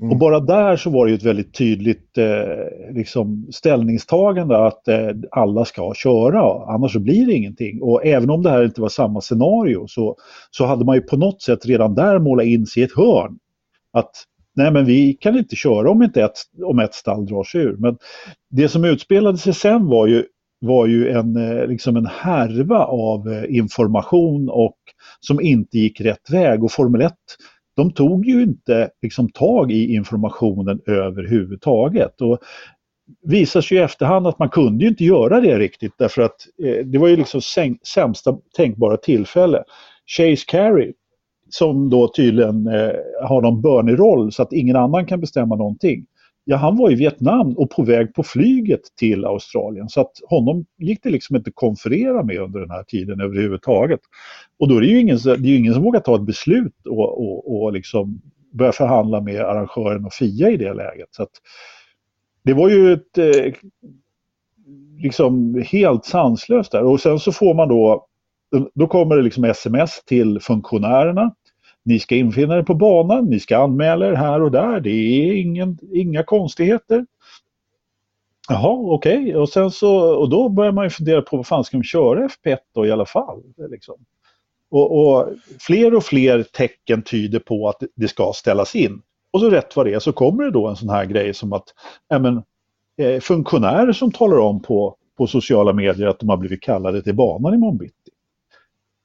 Mm. 0.00 0.12
Och 0.12 0.18
bara 0.18 0.40
där 0.40 0.76
så 0.76 0.90
var 0.90 1.06
det 1.06 1.10
ju 1.10 1.16
ett 1.16 1.24
väldigt 1.24 1.54
tydligt 1.54 2.18
eh, 2.18 2.94
liksom 2.94 3.46
ställningstagande 3.50 4.66
att 4.66 4.88
eh, 4.88 5.08
alla 5.30 5.64
ska 5.64 5.94
köra, 5.94 6.72
annars 6.74 6.92
så 6.92 7.00
blir 7.00 7.26
det 7.26 7.32
ingenting. 7.32 7.82
Och 7.82 8.06
även 8.06 8.30
om 8.30 8.42
det 8.42 8.50
här 8.50 8.64
inte 8.64 8.80
var 8.80 8.88
samma 8.88 9.20
scenario 9.20 9.86
så, 9.86 10.16
så 10.50 10.66
hade 10.66 10.84
man 10.84 10.94
ju 10.96 11.02
på 11.02 11.16
något 11.16 11.42
sätt 11.42 11.66
redan 11.66 11.94
där 11.94 12.18
målat 12.18 12.46
in 12.46 12.66
sig 12.66 12.82
i 12.82 12.86
ett 12.86 12.96
hörn. 12.96 13.38
Att 13.92 14.10
nej 14.56 14.72
men 14.72 14.84
vi 14.84 15.12
kan 15.12 15.38
inte 15.38 15.56
köra 15.56 15.90
om, 15.90 16.02
inte 16.02 16.22
ett, 16.22 16.38
om 16.64 16.78
ett 16.78 16.94
stall 16.94 17.26
drar 17.26 17.44
sig 17.44 17.60
ur. 17.60 17.76
Men 17.78 17.96
det 18.50 18.68
som 18.68 18.84
utspelade 18.84 19.38
sig 19.38 19.54
sen 19.54 19.86
var 19.86 20.06
ju, 20.06 20.24
var 20.60 20.86
ju 20.86 21.08
en, 21.08 21.36
eh, 21.36 21.66
liksom 21.66 21.96
en 21.96 22.06
härva 22.06 22.84
av 22.84 23.28
eh, 23.28 23.56
information 23.56 24.48
och 24.48 24.78
som 25.20 25.40
inte 25.40 25.78
gick 25.78 26.00
rätt 26.00 26.30
väg. 26.30 26.64
Och 26.64 26.72
Formel 26.72 27.02
1 27.02 27.12
de 27.78 27.92
tog 27.92 28.26
ju 28.26 28.42
inte 28.42 28.90
liksom, 29.02 29.28
tag 29.28 29.72
i 29.72 29.94
informationen 29.94 30.80
överhuvudtaget. 30.86 32.20
Och 32.20 32.38
visar 33.22 33.60
sig 33.60 33.78
i 33.78 33.80
efterhand 33.80 34.26
att 34.26 34.38
man 34.38 34.48
kunde 34.48 34.84
ju 34.84 34.90
inte 34.90 35.04
göra 35.04 35.40
det 35.40 35.58
riktigt 35.58 35.92
därför 35.98 36.22
att 36.22 36.36
eh, 36.64 36.86
det 36.86 36.98
var 36.98 37.08
ju 37.08 37.16
liksom 37.16 37.40
sämsta 37.94 38.38
tänkbara 38.56 38.96
tillfälle. 38.96 39.62
Chase 40.06 40.44
Carey 40.48 40.92
som 41.50 41.90
då 41.90 42.08
tydligen 42.08 42.66
eh, 42.66 42.92
har 43.28 43.42
någon 43.42 43.60
bönig 43.60 43.98
roll 43.98 44.32
så 44.32 44.42
att 44.42 44.52
ingen 44.52 44.76
annan 44.76 45.06
kan 45.06 45.20
bestämma 45.20 45.56
någonting 45.56 46.06
ja, 46.50 46.56
han 46.56 46.76
var 46.76 46.90
i 46.90 46.94
Vietnam 46.94 47.52
och 47.56 47.70
på 47.70 47.82
väg 47.82 48.14
på 48.14 48.22
flyget 48.22 48.80
till 48.96 49.24
Australien. 49.24 49.88
Så 49.88 50.00
att 50.00 50.12
honom 50.28 50.66
gick 50.78 51.02
det 51.02 51.10
liksom 51.10 51.36
inte 51.36 51.48
att 51.48 51.54
konferera 51.54 52.22
med 52.22 52.38
under 52.38 52.60
den 52.60 52.70
här 52.70 52.82
tiden 52.82 53.20
överhuvudtaget. 53.20 54.00
Och 54.58 54.68
då 54.68 54.76
är 54.76 54.80
det 54.80 54.86
ju 54.86 55.00
ingen, 55.00 55.18
det 55.24 55.48
är 55.48 55.58
ingen 55.58 55.74
som 55.74 55.82
vågar 55.82 56.00
ta 56.00 56.14
ett 56.14 56.26
beslut 56.26 56.86
och, 56.86 57.18
och, 57.18 57.62
och 57.62 57.72
liksom 57.72 58.20
börja 58.52 58.72
förhandla 58.72 59.20
med 59.20 59.40
arrangören 59.40 60.04
och 60.04 60.12
FIA 60.12 60.50
i 60.50 60.56
det 60.56 60.74
läget. 60.74 61.08
Så 61.10 61.22
att 61.22 61.32
det 62.42 62.54
var 62.54 62.68
ju 62.68 62.92
ett 62.92 63.18
eh, 63.18 63.52
liksom 64.98 65.62
helt 65.66 66.04
sanslöst 66.04 66.72
där. 66.72 66.82
Och 66.82 67.00
sen 67.00 67.18
så 67.18 67.32
får 67.32 67.54
man 67.54 67.68
då, 67.68 68.06
då 68.74 68.86
kommer 68.86 69.16
det 69.16 69.22
liksom 69.22 69.44
sms 69.44 70.04
till 70.04 70.40
funktionärerna 70.40 71.34
ni 71.88 71.98
ska 72.00 72.14
infinna 72.14 72.56
er 72.56 72.62
på 72.62 72.74
banan, 72.74 73.24
ni 73.24 73.40
ska 73.40 73.58
anmäla 73.58 74.06
er 74.06 74.12
här 74.12 74.42
och 74.42 74.50
där. 74.50 74.80
Det 74.80 74.90
är 74.90 75.32
ingen, 75.32 75.78
inga 75.92 76.22
konstigheter. 76.22 77.06
Jaha, 78.48 78.94
okej. 78.94 79.18
Okay. 79.18 79.34
Och, 79.34 79.48
sen 79.48 79.70
så, 79.70 80.16
och 80.16 80.30
då 80.30 80.48
börjar 80.48 80.72
man 80.72 80.84
ju 80.84 80.90
fundera 80.90 81.22
på 81.22 81.36
vad 81.36 81.46
fan 81.46 81.64
ska 81.64 81.76
de 81.76 81.82
köra 81.82 82.28
FP1 82.28 82.58
då 82.74 82.86
i 82.86 82.90
alla 82.90 83.06
fall? 83.06 83.42
Liksom. 83.70 83.94
Och, 84.70 84.98
och, 84.98 85.28
fler 85.60 85.94
och 85.94 86.04
fler 86.04 86.42
tecken 86.42 87.02
tyder 87.02 87.38
på 87.38 87.68
att 87.68 87.82
det 87.94 88.08
ska 88.08 88.32
ställas 88.34 88.74
in. 88.74 89.02
Och 89.30 89.40
så 89.40 89.50
rätt 89.50 89.76
vad 89.76 89.86
det 89.86 89.94
är 89.94 89.98
så 89.98 90.12
kommer 90.12 90.44
det 90.44 90.50
då 90.50 90.66
en 90.66 90.76
sån 90.76 90.88
här 90.88 91.04
grej 91.04 91.34
som 91.34 91.52
att 91.52 91.74
ämen, 92.12 92.42
eh, 92.96 93.20
funktionärer 93.20 93.92
som 93.92 94.12
talar 94.12 94.38
om 94.38 94.62
på, 94.62 94.96
på 95.18 95.26
sociala 95.26 95.72
medier 95.72 96.06
att 96.06 96.18
de 96.18 96.28
har 96.28 96.36
blivit 96.36 96.62
kallade 96.62 97.02
till 97.02 97.14
banan 97.14 97.54
i 97.54 97.78
bitti. 97.78 98.10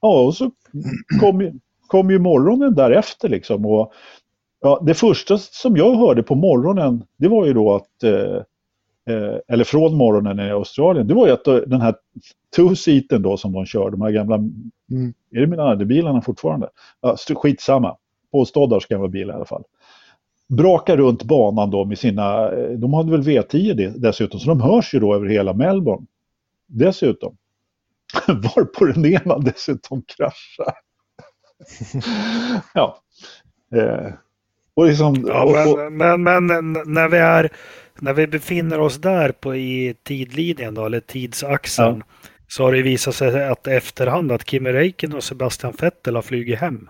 Ja, 0.01 0.19
och 0.19 0.35
så 0.35 0.51
kom 1.19 1.41
ju, 1.41 1.53
kom 1.93 2.09
ju 2.09 2.19
morgonen 2.19 2.75
därefter 2.75 3.29
liksom. 3.29 3.65
Och, 3.65 3.93
ja, 4.61 4.83
det 4.85 4.93
första 4.93 5.37
som 5.37 5.77
jag 5.77 5.95
hörde 5.95 6.23
på 6.23 6.35
morgonen, 6.35 7.03
det 7.17 7.27
var 7.27 7.45
ju 7.45 7.53
då 7.53 7.75
att 7.75 8.03
eh, 8.03 8.35
eh, 9.15 9.37
eller 9.47 9.63
från 9.63 9.97
morgonen 9.97 10.39
i 10.39 10.51
Australien, 10.51 11.07
det 11.07 11.13
var 11.13 11.27
ju 11.27 11.33
att 11.33 11.45
den 11.45 11.81
här 11.81 11.95
two-seaten 12.55 13.17
då 13.17 13.37
som 13.37 13.51
de 13.51 13.65
kör, 13.65 13.91
de 13.91 14.01
här 14.01 14.11
gamla, 14.11 14.35
mm. 14.35 15.13
är 15.31 15.39
det 15.39 15.47
mina 15.47 15.75
bilarna 15.75 16.21
fortfarande? 16.21 16.69
Ja, 17.01 17.15
skitsamma, 17.35 17.97
på 18.31 18.45
Stoddars 18.45 18.87
gamla 18.87 19.07
bil 19.07 19.29
i 19.29 19.31
alla 19.31 19.45
fall. 19.45 19.63
Brakar 20.49 20.97
runt 20.97 21.23
banan 21.23 21.71
då 21.71 21.85
med 21.85 21.99
sina, 21.99 22.51
eh, 22.51 22.69
de 22.69 22.93
hade 22.93 23.11
väl 23.11 23.23
V10 23.23 23.93
dessutom, 23.97 24.39
så 24.39 24.49
de 24.49 24.61
hörs 24.61 24.93
ju 24.93 24.99
då 24.99 25.15
över 25.15 25.27
hela 25.27 25.53
Melbourne. 25.53 26.05
Dessutom. 26.67 27.37
Varpå 28.27 28.85
den 28.85 29.05
ena 29.05 29.37
dessutom 29.37 30.01
kraschar. 30.07 30.82
ja. 32.73 32.97
Eh, 33.75 34.13
och 34.75 34.87
liksom, 34.87 35.25
ja, 35.27 35.65
men, 35.91 36.23
men, 36.23 36.45
men, 36.45 36.73
när 36.85 37.09
vi 37.09 37.17
är 37.17 37.49
när 37.99 38.13
vi 38.13 38.27
befinner 38.27 38.79
oss 38.79 38.97
där 38.97 39.31
på, 39.31 39.55
i 39.55 39.95
tidlinjen 40.03 40.73
då, 40.73 40.85
eller 40.85 40.99
tidsaxeln, 40.99 42.03
ja. 42.07 42.29
så 42.47 42.63
har 42.63 42.71
det 42.71 42.81
visat 42.81 43.15
sig 43.15 43.47
att 43.47 43.67
efterhand 43.67 44.31
att 44.31 44.49
Kimi 44.49 44.71
Räikkönen 44.71 45.17
och 45.17 45.23
Sebastian 45.23 45.73
Vettel 45.79 46.15
har 46.15 46.21
flugit 46.21 46.59
hem. 46.59 46.89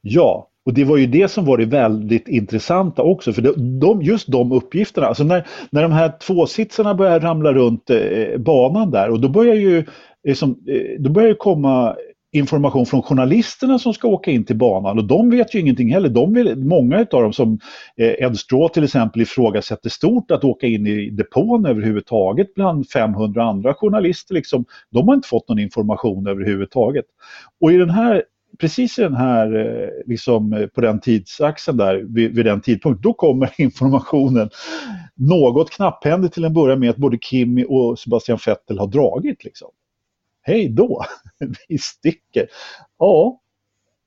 Ja, 0.00 0.48
och 0.66 0.74
det 0.74 0.84
var 0.84 0.96
ju 0.96 1.06
det 1.06 1.30
som 1.30 1.44
var 1.44 1.58
det 1.58 1.64
väldigt 1.64 2.28
intressanta 2.28 3.02
också, 3.02 3.32
för 3.32 3.42
de, 3.80 4.02
just 4.02 4.32
de 4.32 4.52
uppgifterna, 4.52 5.06
alltså 5.06 5.24
när, 5.24 5.46
när 5.70 5.82
de 5.82 5.92
här 5.92 6.12
tvåsitsarna 6.18 6.94
börjar 6.94 7.20
ramla 7.20 7.52
runt 7.52 7.90
eh, 7.90 8.38
banan 8.38 8.90
där 8.90 9.10
och 9.10 9.20
då 9.20 9.28
börjar 9.28 9.54
ju 9.54 9.84
liksom, 10.24 10.58
då 10.98 11.10
börjar 11.10 11.28
det 11.28 11.34
komma 11.34 11.96
information 12.32 12.86
från 12.86 13.02
journalisterna 13.02 13.78
som 13.78 13.94
ska 13.94 14.08
åka 14.08 14.30
in 14.30 14.44
till 14.44 14.56
banan 14.56 14.98
och 14.98 15.04
de 15.04 15.30
vet 15.30 15.54
ju 15.54 15.60
ingenting 15.60 15.92
heller. 15.92 16.08
De 16.08 16.34
vill, 16.34 16.56
många 16.56 16.98
av 16.98 17.22
dem 17.22 17.32
som 17.32 17.58
eh, 17.96 18.26
Ed 18.26 18.36
Straw 18.36 18.74
till 18.74 18.84
exempel 18.84 19.22
ifrågasätter 19.22 19.90
stort 19.90 20.30
att 20.30 20.44
åka 20.44 20.66
in 20.66 20.86
i 20.86 21.10
depån 21.10 21.66
överhuvudtaget 21.66 22.54
bland 22.54 22.88
500 22.88 23.44
andra 23.44 23.74
journalister. 23.74 24.34
Liksom, 24.34 24.64
de 24.90 25.08
har 25.08 25.14
inte 25.14 25.28
fått 25.28 25.48
någon 25.48 25.58
information 25.58 26.26
överhuvudtaget. 26.26 27.04
Och 27.60 27.72
i 27.72 27.76
den 27.76 27.90
här 27.90 28.22
precis 28.58 28.98
i 28.98 29.02
den 29.02 29.14
här, 29.14 29.56
eh, 29.56 29.88
liksom, 30.06 30.52
eh, 30.52 30.66
på 30.66 30.80
den 30.80 31.00
tidsaxeln 31.00 31.76
där, 31.76 31.94
vid, 31.94 32.36
vid 32.36 32.44
den 32.44 32.60
tidpunkten, 32.60 33.02
då 33.02 33.12
kommer 33.12 33.50
informationen 33.58 34.50
något 35.14 35.70
knapphändigt 35.70 36.34
till 36.34 36.44
en 36.44 36.54
början 36.54 36.80
med 36.80 36.90
att 36.90 36.96
både 36.96 37.18
Kimi 37.18 37.64
och 37.68 37.98
Sebastian 37.98 38.38
Vettel 38.46 38.78
har 38.78 38.86
dragit. 38.86 39.44
Liksom 39.44 39.68
hej 40.42 40.68
då, 40.68 41.04
vi 41.68 41.78
sticker. 41.78 42.46
Ja, 42.98 43.40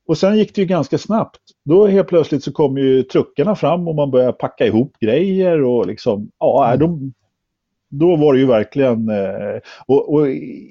och 0.06 0.18
sen 0.18 0.38
gick 0.38 0.54
det 0.54 0.60
ju 0.60 0.66
ganska 0.66 0.98
snabbt. 0.98 1.40
Då 1.64 1.86
helt 1.86 2.08
plötsligt 2.08 2.44
så 2.44 2.52
kom 2.52 2.78
ju 2.78 3.02
truckarna 3.02 3.56
fram 3.56 3.88
och 3.88 3.94
man 3.94 4.10
började 4.10 4.32
packa 4.32 4.66
ihop 4.66 4.96
grejer 5.00 5.62
och 5.62 5.86
liksom, 5.86 6.30
ja, 6.38 6.66
mm. 6.66 6.78
de, 6.78 7.12
då 7.90 8.16
var 8.16 8.34
det 8.34 8.40
ju 8.40 8.46
verkligen, 8.46 9.08
eh, 9.08 9.60
och, 9.86 10.14
och, 10.14 10.28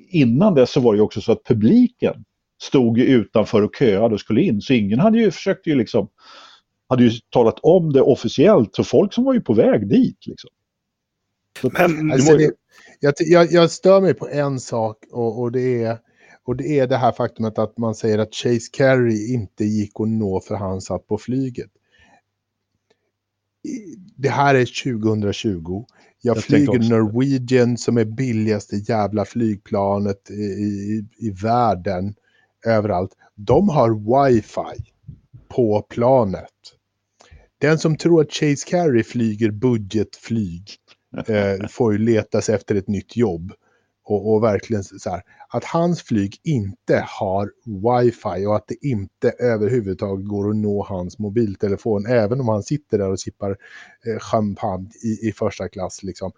innan 0.10 0.54
dess 0.56 0.72
så 0.72 0.80
var 0.80 0.94
det 0.94 0.98
ju 0.98 1.04
också 1.04 1.22
så 1.22 1.32
att 1.32 1.44
publiken 1.44 2.24
stod 2.62 3.00
utanför 3.00 3.62
och 3.62 3.76
köade 3.80 4.14
och 4.14 4.20
skulle 4.20 4.42
in, 4.42 4.62
så 4.62 4.74
ingen 4.74 5.00
hade 5.00 5.18
ju 5.20 5.32
försökt 5.32 5.68
ju 5.68 5.76
liksom, 5.76 6.08
hade 6.90 7.04
ju 7.04 7.12
talat 7.30 7.60
om 7.62 7.94
det 7.94 8.02
officiellt, 8.02 8.76
så 8.76 8.84
folk 8.84 9.14
som 9.14 9.24
var 9.24 9.34
ju 9.34 9.42
på 9.42 9.54
väg 9.54 9.90
dit 9.90 10.28
liksom. 10.28 10.50
Men, 11.62 12.12
alltså, 12.12 12.38
det, 12.38 12.52
jag, 13.00 13.14
jag, 13.18 13.52
jag 13.52 13.72
stör 13.72 14.02
mig 14.02 14.14
på 14.14 14.30
en 14.30 14.60
sak 14.60 14.98
och, 15.12 15.42
och, 15.42 15.52
det 15.52 15.84
är, 15.84 15.98
och 16.44 16.56
det 16.56 16.80
är 16.80 16.88
det 16.88 16.98
här 16.98 17.12
faktumet 17.12 17.60
att 17.60 17.78
man 17.78 17.96
säger 17.96 18.18
att 18.18 18.36
Chase 18.36 18.70
Carey 18.72 19.34
inte 19.34 19.66
gick 19.66 20.00
att 20.00 20.08
nå 20.08 20.40
för 20.40 20.56
han 20.56 20.82
satt 20.82 21.08
på 21.08 21.18
flyget. 21.18 21.70
Det 24.16 24.30
här 24.30 24.56
är 24.56 24.84
2020. 24.96 25.86
Jag, 26.22 26.38
jag 26.38 26.44
flyger 26.44 26.90
Norwegian 26.90 27.78
som 27.78 27.98
är 27.98 28.06
billigaste 28.06 28.76
jävla 28.76 29.26
flygplanet 29.26 30.30
i, 30.30 30.44
i, 30.44 31.06
i 31.18 31.30
världen. 31.30 32.16
Överallt. 32.66 33.12
De 33.36 33.70
har 33.70 33.90
wifi 34.30 34.84
på 35.48 35.82
planet. 35.82 36.50
Den 37.58 37.80
som 37.80 37.98
tror 37.98 38.22
att 38.22 38.34
Chase 38.34 38.70
Carey 38.70 39.04
flyger 39.04 39.52
budgetflyg 39.52 40.70
eh, 41.28 41.68
får 41.68 41.94
ju 41.94 41.98
leta 41.98 42.42
sig 42.42 42.56
efter 42.56 42.76
ett 42.76 42.88
nytt 42.88 43.18
jobb. 43.18 43.54
Och, 44.06 44.34
och, 44.34 44.44
verkligen 44.44 44.84
så 44.84 45.10
här, 45.10 45.22
att 45.50 45.64
hans 45.64 46.02
flyg 46.02 46.40
inte 46.44 47.06
har 47.08 47.52
wifi 47.66 48.46
och 48.46 48.56
att 48.56 48.68
det 48.68 48.86
inte 48.88 49.30
överhuvudtaget 49.40 50.28
går 50.28 50.50
att 50.50 50.56
nå 50.56 50.84
hans 50.84 51.20
mobiltelefon, 51.20 52.06
även 52.06 52.40
om 52.40 52.48
han 52.48 52.64
sitter 52.64 52.98
där 52.98 53.10
och 53.10 53.20
sippar 53.20 53.58
eh, 54.06 54.20
champagne 54.20 54.90
i, 55.04 55.28
i 55.28 55.32
första 55.32 55.70
klass. 55.70 56.04
Liksom. 56.04 56.32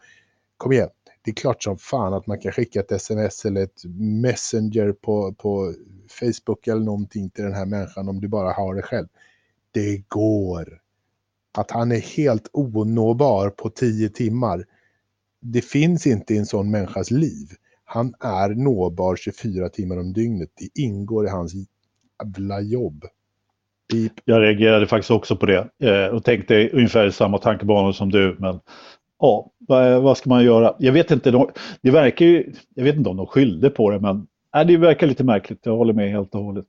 Kom 0.57 0.71
igen, 0.71 0.89
det 1.21 1.31
är 1.31 1.35
klart 1.35 1.63
som 1.63 1.77
fan 1.77 2.13
att 2.13 2.27
man 2.27 2.39
kan 2.39 2.51
skicka 2.51 2.79
ett 2.79 2.91
sms 2.91 3.45
eller 3.45 3.63
ett 3.63 3.85
messenger 4.21 4.91
på, 4.91 5.33
på 5.33 5.73
Facebook 6.19 6.67
eller 6.67 6.81
någonting 6.81 7.29
till 7.29 7.43
den 7.43 7.53
här 7.53 7.65
människan 7.65 8.09
om 8.09 8.21
du 8.21 8.27
bara 8.27 8.51
har 8.51 8.75
det 8.75 8.81
själv. 8.81 9.07
Det 9.71 10.03
går 10.07 10.79
att 11.57 11.71
han 11.71 11.91
är 11.91 11.99
helt 11.99 12.49
onåbar 12.53 13.49
på 13.49 13.69
tio 13.69 14.09
timmar. 14.09 14.65
Det 15.41 15.61
finns 15.61 16.07
inte 16.07 16.33
i 16.33 16.37
en 16.37 16.45
sån 16.45 16.71
människas 16.71 17.11
liv. 17.11 17.47
Han 17.85 18.13
är 18.19 18.49
nåbar 18.49 19.15
24 19.15 19.69
timmar 19.69 19.99
om 19.99 20.13
dygnet. 20.13 20.49
Det 20.59 20.81
ingår 20.81 21.25
i 21.25 21.29
hans 21.29 21.53
jävla 22.23 22.61
jobb. 22.61 23.05
Beep. 23.93 24.11
Jag 24.25 24.41
reagerade 24.41 24.87
faktiskt 24.87 25.11
också 25.11 25.35
på 25.35 25.45
det 25.45 25.69
eh, 25.79 26.07
och 26.07 26.23
tänkte 26.23 26.69
ungefär 26.69 27.09
samma 27.09 27.37
tankebanor 27.37 27.91
som 27.91 28.11
du. 28.11 28.35
Men 28.39 28.59
ja, 29.19 29.51
vad, 29.59 30.01
vad, 30.01 30.17
ska 30.17 30.29
man 30.29 30.43
göra? 30.43 30.75
Jag 30.79 30.93
vet 30.93 31.11
inte, 31.11 31.47
det 31.81 31.91
verkar 31.91 32.25
ju, 32.25 32.53
jag 32.75 32.83
vet 32.83 32.95
inte 32.95 33.09
om 33.09 33.17
de 33.17 33.27
skyllde 33.27 33.69
på 33.69 33.89
det, 33.89 33.99
men 33.99 34.27
nej, 34.53 34.65
det 34.65 34.77
verkar 34.77 35.07
lite 35.07 35.23
märkligt. 35.23 35.59
Jag 35.63 35.77
håller 35.77 35.93
med 35.93 36.11
helt 36.11 36.35
och 36.35 36.43
hållet. 36.43 36.65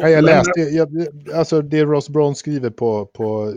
Ja, 0.00 0.08
jag 0.08 0.24
läste, 0.24 0.60
jag, 0.60 1.06
alltså 1.34 1.62
det 1.62 1.84
Ross 1.84 2.08
Brown 2.08 2.34
skriver 2.34 2.70
på, 2.70 3.06
på 3.06 3.54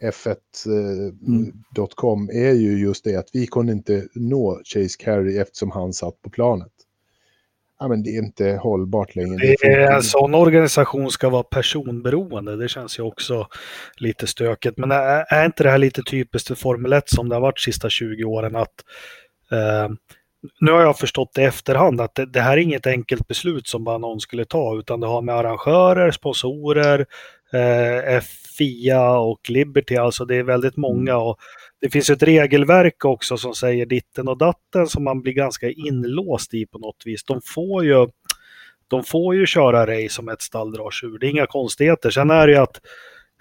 F1.com 0.00 2.28
eh, 2.28 2.36
mm. 2.36 2.46
är 2.46 2.52
ju 2.52 2.78
just 2.78 3.04
det 3.04 3.16
att 3.16 3.28
vi 3.32 3.46
kunde 3.46 3.72
inte 3.72 4.08
nå 4.14 4.60
Chase 4.64 4.96
Carey 4.98 5.38
eftersom 5.38 5.70
han 5.70 5.92
satt 5.92 6.22
på 6.22 6.30
planet. 6.30 6.72
Ja, 7.78 7.88
men 7.88 8.02
det 8.02 8.10
är 8.10 8.18
inte 8.18 8.58
hållbart 8.62 9.14
längre. 9.14 9.36
Det 9.36 9.66
är, 9.66 9.94
en 9.94 10.02
sån 10.02 10.34
organisation 10.34 11.10
ska 11.10 11.28
vara 11.28 11.42
personberoende. 11.42 12.56
Det 12.56 12.68
känns 12.68 12.98
ju 12.98 13.02
också 13.02 13.46
lite 13.96 14.26
stökigt. 14.26 14.78
Men 14.78 14.90
är, 14.90 15.34
är 15.34 15.46
inte 15.46 15.62
det 15.62 15.70
här 15.70 15.78
lite 15.78 16.02
typiskt 16.02 16.48
för 16.48 16.54
Formel 16.54 16.92
1 16.92 17.08
som 17.08 17.28
det 17.28 17.34
har 17.34 17.40
varit 17.40 17.56
de 17.56 17.60
sista 17.60 17.90
20 17.90 18.24
åren? 18.24 18.56
att 18.56 18.74
eh, 19.50 19.88
Nu 20.60 20.72
har 20.72 20.80
jag 20.80 20.98
förstått 20.98 21.38
i 21.38 21.42
efterhand 21.42 22.00
att 22.00 22.14
det, 22.14 22.26
det, 22.26 22.40
här 22.40 22.52
är 22.52 22.60
inget 22.60 22.86
enkelt 22.86 23.28
beslut 23.28 23.66
som 23.66 23.84
bara 23.84 23.98
någon 23.98 24.20
skulle 24.20 24.44
ta, 24.44 24.78
utan 24.78 25.00
det 25.00 25.06
har 25.06 25.22
med 25.22 25.34
arrangörer, 25.34 26.10
sponsorer, 26.10 27.06
eh, 27.52 28.20
FIA 28.58 29.10
och 29.18 29.50
Liberty, 29.50 29.96
alltså 29.96 30.24
det 30.24 30.36
är 30.36 30.42
väldigt 30.42 30.76
många. 30.76 31.12
Mm. 31.12 31.22
Och 31.22 31.38
det 31.80 31.90
finns 31.90 32.10
ett 32.10 32.22
regelverk 32.22 33.04
också 33.04 33.36
som 33.36 33.54
säger 33.54 33.86
ditten 33.86 34.28
och 34.28 34.38
datten 34.38 34.86
som 34.86 35.04
man 35.04 35.22
blir 35.22 35.32
ganska 35.32 35.70
inlåst 35.70 36.54
i 36.54 36.66
på 36.66 36.78
något 36.78 37.02
vis. 37.04 37.24
De 37.24 37.40
får 37.44 37.84
ju, 37.84 38.08
de 38.88 39.04
får 39.04 39.34
ju 39.34 39.46
köra 39.46 39.86
race 39.86 40.14
som 40.14 40.28
ett 40.28 40.42
stall 40.42 40.72
drar 40.72 41.04
ur, 41.04 41.18
det 41.18 41.26
är 41.26 41.30
inga 41.30 41.46
konstigheter. 41.46 42.10
Sen 42.10 42.30
är 42.30 42.46
det 42.46 42.52
ju 42.52 42.58
att 42.58 42.80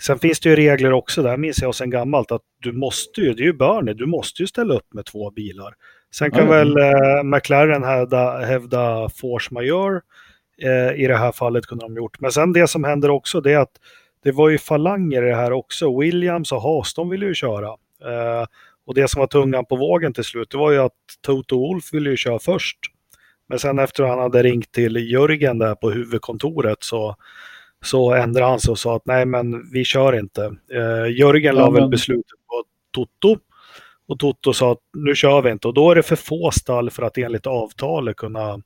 Sen 0.02 0.20
finns 0.20 0.40
det 0.40 0.50
ju 0.50 0.56
regler 0.56 0.94
också, 0.94 1.24
det 1.24 1.30
här 1.30 1.38
minns 1.38 1.62
jag 1.62 1.76
sen 1.76 1.90
gammalt, 1.90 2.32
att 2.32 2.42
du 2.62 2.72
måste 2.72 3.22
ju, 3.22 3.34
det 3.34 3.44
är 3.44 3.46
ju 3.46 3.54
Bernie, 3.54 3.94
du 3.94 4.06
måste 4.06 4.44
ju 4.44 4.48
ställa 4.48 4.74
upp 4.74 4.94
med 4.94 5.06
två 5.06 5.32
bilar. 5.32 5.74
Sen 6.16 6.32
kan 6.32 6.48
mm. 6.48 6.52
väl 6.52 6.78
eh, 6.78 7.24
McLaren 7.24 7.84
hävda, 7.84 8.38
hävda 8.38 9.10
force 9.10 9.54
majeure, 9.54 10.02
eh, 10.62 11.04
i 11.04 11.08
det 11.08 11.18
här 11.18 11.32
fallet 11.32 11.66
kunde 11.66 11.86
de 11.86 11.96
gjort. 11.96 12.20
Men 12.20 12.32
sen 12.32 12.54
det 12.54 12.68
som 12.68 12.84
händer 12.84 13.10
också 13.10 13.42
det 13.42 13.52
är 13.52 13.60
att 13.60 13.78
det 14.24 14.32
var 14.32 14.50
ju 14.50 14.58
falanger 14.58 15.24
i 15.24 15.30
det 15.30 15.36
här 15.36 15.52
också. 15.52 16.00
Williams 16.00 16.52
och 16.52 16.62
Haas, 16.62 16.94
de 16.94 17.10
ville 17.10 17.26
ju 17.26 17.34
köra. 17.34 17.68
Eh, 18.06 18.46
och 18.86 18.94
det 18.94 19.08
som 19.08 19.20
var 19.20 19.28
tungan 19.28 19.66
på 19.66 19.76
vågen 19.76 20.14
till 20.14 20.24
slut, 20.24 20.50
det 20.50 20.58
var 20.58 20.72
ju 20.72 20.80
att 20.80 20.92
Toto 21.22 21.60
Wolf 21.60 21.94
ville 21.94 22.10
ju 22.10 22.18
köra 22.18 22.40
först. 22.40 22.78
Men 23.48 23.60
sen 23.60 23.80
efter 23.80 24.04
att 24.04 24.10
han 24.10 24.20
hade 24.20 24.44
ringt 24.44 24.72
till 24.72 25.12
Jörgen 25.12 25.60
där 25.60 25.76
på 25.76 25.92
huvudkontoret 25.92 26.84
så, 26.84 27.16
så 27.84 28.14
ändrade 28.14 28.46
han 28.46 28.60
sig 28.60 28.72
och 28.72 28.80
sa 28.80 28.96
att 28.96 29.06
nej 29.06 29.26
men 29.26 29.72
vi 29.72 29.86
kör 29.86 30.20
inte. 30.20 30.56
Eh, 30.74 31.18
Jörgen 31.18 31.56
la 31.56 31.70
väl 31.70 31.90
beslutet 31.90 32.40
på 32.50 32.64
Toto 32.92 33.40
och 34.08 34.20
Toto 34.20 34.54
sa 34.54 34.72
att 34.72 34.80
nu 34.94 35.16
kör 35.16 35.42
vi 35.42 35.52
inte 35.52 35.68
och 35.68 35.74
då 35.74 35.92
är 35.92 35.96
det 35.96 36.04
för 36.04 36.16
få 36.16 36.52
stall 36.52 36.90
för 36.90 37.04
att 37.04 37.18
enligt 37.18 37.48
avtalet 37.48 38.16
kunna 38.16 38.62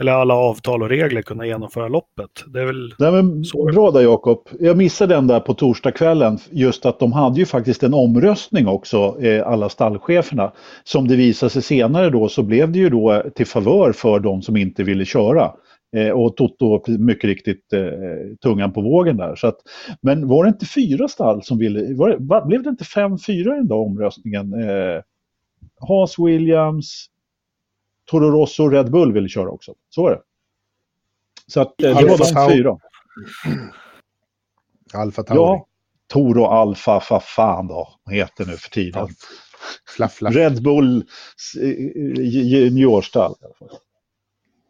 eller 0.00 0.12
alla 0.12 0.34
avtal 0.34 0.82
och 0.82 0.88
regler 0.88 1.22
kunna 1.22 1.46
genomföra 1.46 1.88
loppet. 1.88 2.30
Det 2.46 2.60
är 2.60 2.66
väl 2.66 2.94
Nej, 2.98 3.12
men, 3.12 3.44
så. 3.44 3.64
Bra 3.64 3.90
där 3.90 4.00
Jakob. 4.00 4.48
Jag 4.60 4.76
missade 4.76 5.14
den 5.14 5.26
där 5.26 5.40
på 5.40 5.54
torsdagskvällen. 5.54 6.38
Just 6.50 6.86
att 6.86 6.98
de 6.98 7.12
hade 7.12 7.38
ju 7.38 7.46
faktiskt 7.46 7.82
en 7.82 7.94
omröstning 7.94 8.68
också, 8.68 9.22
eh, 9.22 9.46
alla 9.46 9.68
stallcheferna. 9.68 10.52
Som 10.84 11.08
det 11.08 11.16
visade 11.16 11.50
sig 11.50 11.62
senare 11.62 12.10
då 12.10 12.28
så 12.28 12.42
blev 12.42 12.72
det 12.72 12.78
ju 12.78 12.90
då 12.90 13.22
till 13.34 13.46
favör 13.46 13.92
för 13.92 14.20
de 14.20 14.42
som 14.42 14.56
inte 14.56 14.82
ville 14.82 15.04
köra. 15.04 15.52
Eh, 15.96 16.10
och 16.10 16.36
Toto 16.36 16.82
mycket 16.98 17.24
riktigt 17.24 17.72
eh, 17.72 17.80
tungan 18.42 18.72
på 18.72 18.80
vågen 18.80 19.16
där. 19.16 19.34
Så 19.34 19.46
att, 19.46 19.56
men 20.02 20.28
var 20.28 20.44
det 20.44 20.48
inte 20.48 20.66
fyra 20.66 21.08
stall 21.08 21.42
som 21.42 21.58
ville, 21.58 21.94
var 21.94 22.16
var, 22.18 22.46
blev 22.46 22.62
det 22.62 22.70
inte 22.70 22.84
fem, 22.84 23.18
fyra 23.26 23.54
i 23.54 23.56
den 23.56 23.68
där 23.68 23.76
omröstningen? 23.76 24.52
Eh, 24.52 25.02
Haas 25.88 26.18
Williams, 26.18 27.06
Toro 28.10 28.30
Rosso 28.30 28.64
och 28.64 28.72
Red 28.72 28.90
Bull 28.90 29.12
ville 29.12 29.28
köra 29.28 29.50
också. 29.50 29.74
Så 29.88 30.02
var 30.02 30.10
det. 30.10 30.20
Så 31.46 31.60
att, 31.60 31.82
eh, 31.82 31.98
det 31.98 32.06
var 32.06 32.18
de 32.18 32.52
fyra. 32.52 32.78
Alfa 34.94 35.22
Tauri. 35.22 35.38
Ja, 35.38 35.66
Toro 36.06 36.44
Alfa, 36.44 37.02
vad 37.10 37.24
fan 37.24 37.66
då, 37.66 37.88
heter 38.10 38.46
nu 38.46 38.56
för 38.56 38.70
tiden. 38.70 39.08
Flaff, 39.96 40.14
flaff. 40.14 40.34
Red 40.34 40.62
Bull 40.62 41.04
juniorstall. 42.18 43.34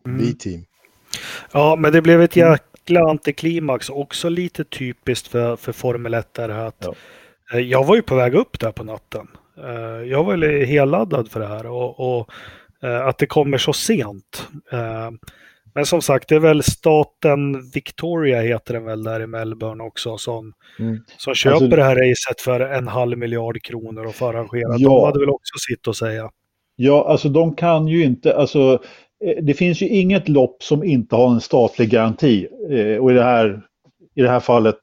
Mm. 0.07 0.19
B-team. 0.19 0.65
Ja, 1.53 1.77
men 1.77 1.93
det 1.93 2.03
blev 2.03 2.23
ett 2.23 2.37
jäkla 2.37 3.01
antiklimax. 3.11 3.91
Också 3.91 4.29
lite 4.29 4.65
typiskt 4.65 5.29
för, 5.29 5.57
för 5.57 5.73
Formel 5.73 6.15
1 6.15 6.35
där 6.35 6.49
att 6.49 6.77
ja. 6.79 6.95
Eh, 7.53 7.61
jag 7.61 7.85
var 7.85 7.97
ju 7.97 8.03
på 8.03 8.15
väg 8.15 8.35
upp 8.35 8.61
där 8.61 8.73
på 8.73 8.85
natten. 8.85 9.29
Eh, 9.59 10.11
jag 10.11 10.25
var 10.25 10.65
helladdad 10.65 11.31
för 11.31 11.41
det 11.41 11.47
här 11.47 11.67
och, 11.67 12.19
och 12.21 12.31
Eh, 12.70 12.70
att 12.89 13.19
det 13.19 13.27
kommer 13.27 13.59
så 13.59 13.73
sent. 13.73 14.49
Eh, 14.73 15.11
men 15.75 15.87
som 15.87 16.03
sagt, 16.03 16.29
det 16.29 16.35
är 16.35 16.41
väl 16.41 16.63
staten 16.63 17.71
Victoria 17.75 18.41
heter 18.41 18.75
den 18.75 18.85
väl 18.85 19.03
där 19.03 19.21
i 19.21 19.27
Melbourne 19.27 19.85
också 19.85 20.19
som, 20.19 20.53
mm. 20.79 20.99
som 21.17 21.35
köper 21.35 21.55
alltså, 21.55 21.77
det 21.77 21.85
här 21.85 21.97
racet 21.97 22.41
för 22.41 22.61
en 22.61 22.89
halv 22.89 23.19
miljard 23.19 23.63
kronor 23.63 24.07
och 24.07 24.15
får 24.15 24.29
arrangera. 24.29 24.77
Ja. 24.79 24.89
De 24.89 25.05
hade 25.05 25.21
väl 25.21 25.31
också 25.31 25.59
sitt 25.59 25.89
att 25.89 25.97
säga. 25.97 26.31
Ja, 26.77 27.09
alltså 27.09 27.29
de 27.29 27.57
kan 27.57 27.89
ju 27.89 28.05
inte, 28.05 28.37
alltså 28.37 28.83
eh, 29.25 29.45
det 29.45 29.55
finns 29.55 29.83
ju 29.83 29.89
inget 29.89 30.29
lopp 30.29 30.63
som 30.63 30.85
inte 30.85 31.17
har 31.17 31.31
en 31.31 31.41
statlig 31.41 31.91
garanti. 31.91 32.49
Och 33.01 33.11
i 33.11 33.15
det 33.15 33.25
här, 33.25 33.63
i 34.15 34.23
det 34.23 34.29
här 34.29 34.41
fallet 34.41 34.81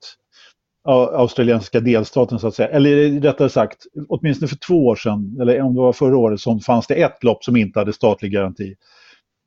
australiensiska 0.87 1.79
delstaten 1.79 2.39
så 2.39 2.47
att 2.47 2.55
säga. 2.55 2.69
Eller 2.69 3.21
rättare 3.21 3.49
sagt, 3.49 3.77
åtminstone 4.09 4.47
för 4.47 4.55
två 4.55 4.85
år 4.85 4.95
sedan, 4.95 5.37
eller 5.41 5.61
om 5.61 5.75
det 5.75 5.81
var 5.81 5.93
förra 5.93 6.17
året, 6.17 6.39
så 6.39 6.59
fanns 6.59 6.87
det 6.87 7.01
ett 7.01 7.23
lopp 7.23 7.43
som 7.43 7.55
inte 7.55 7.79
hade 7.79 7.93
statlig 7.93 8.31
garanti. 8.31 8.75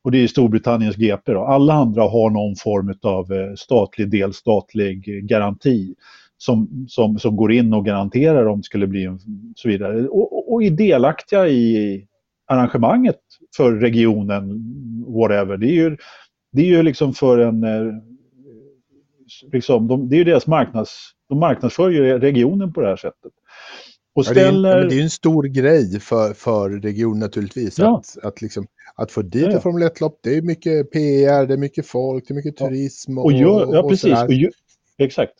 Och 0.04 0.10
det 0.10 0.18
är 0.18 0.26
Storbritanniens 0.26 0.96
GP. 0.96 1.32
Då. 1.32 1.44
Alla 1.44 1.74
andra 1.74 2.02
har 2.02 2.30
någon 2.30 2.56
form 2.56 2.94
av 3.02 3.32
eh, 3.32 3.54
statlig, 3.56 4.10
delstatlig 4.10 5.28
garanti 5.28 5.94
som, 6.38 6.86
som, 6.88 7.18
som 7.18 7.36
går 7.36 7.52
in 7.52 7.74
och 7.74 7.84
garanterar 7.84 8.46
om 8.46 8.58
det 8.58 8.64
skulle 8.64 8.86
bli 8.86 9.04
en, 9.04 9.20
så 9.56 9.68
vidare. 9.68 10.08
Och, 10.08 10.52
och 10.52 10.62
är 10.62 10.70
delaktiga 10.70 11.48
i 11.48 12.06
arrangemanget 12.46 13.20
för 13.56 13.72
regionen, 13.72 14.74
whatever. 15.06 15.56
Det 15.56 15.66
är 15.66 15.74
ju, 15.74 15.96
det 16.52 16.62
är 16.62 16.66
ju 16.66 16.82
liksom 16.82 17.14
för 17.14 17.38
en... 17.38 17.64
Eh, 17.64 17.94
liksom, 19.52 19.88
de, 19.88 20.08
det 20.08 20.16
är 20.16 20.18
ju 20.18 20.24
deras 20.24 20.46
marknads 20.46 21.14
de 21.30 21.38
marknadsför 21.38 21.90
ju 21.90 22.18
regionen 22.18 22.72
på 22.72 22.80
det 22.80 22.86
här 22.86 22.96
sättet. 22.96 23.32
Och 24.14 24.26
ställer... 24.26 24.68
Ja, 24.68 24.76
det, 24.76 24.82
är, 24.82 24.88
det 24.88 24.98
är 24.98 25.02
en 25.02 25.10
stor 25.10 25.42
grej 25.42 26.00
för, 26.00 26.34
för 26.34 26.70
regionen 26.70 27.20
naturligtvis. 27.20 27.78
Ja. 27.78 27.98
Att, 27.98 28.24
att, 28.24 28.42
liksom, 28.42 28.66
att 28.94 29.12
få 29.12 29.22
dit 29.22 29.42
ja, 29.42 29.50
ett 29.56 29.62
Formel 29.62 29.88
1-lopp, 29.88 30.18
det 30.22 30.36
är 30.36 30.42
mycket 30.42 30.90
PR, 30.90 31.46
det 31.46 31.54
är 31.54 31.58
mycket 31.58 31.86
folk, 31.86 32.24
det 32.28 32.34
är 32.34 32.36
mycket 32.36 32.56
turism. 32.56 33.18
Och, 33.18 33.24
och, 33.24 33.32
gör, 33.32 33.74
ja, 33.74 33.88
precis. 33.88 34.22
Och 34.22 34.32
gör, 34.32 34.50
exakt. 34.98 35.34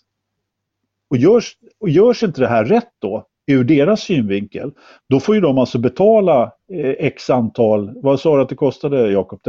Och 1.10 1.16
görs, 1.16 1.56
och 1.80 1.88
görs 1.88 2.22
inte 2.22 2.40
det 2.40 2.48
här 2.48 2.64
rätt 2.64 2.92
då, 2.98 3.26
ur 3.46 3.64
deras 3.64 4.00
synvinkel, 4.00 4.72
då 5.08 5.20
får 5.20 5.34
ju 5.34 5.40
de 5.40 5.58
alltså 5.58 5.78
betala 5.78 6.52
eh, 6.72 6.90
x 6.98 7.30
antal, 7.30 7.92
vad 8.02 8.20
sa 8.20 8.36
du 8.36 8.42
att 8.42 8.48
det 8.48 8.54
kostade 8.54 9.10
Jakob? 9.12 9.40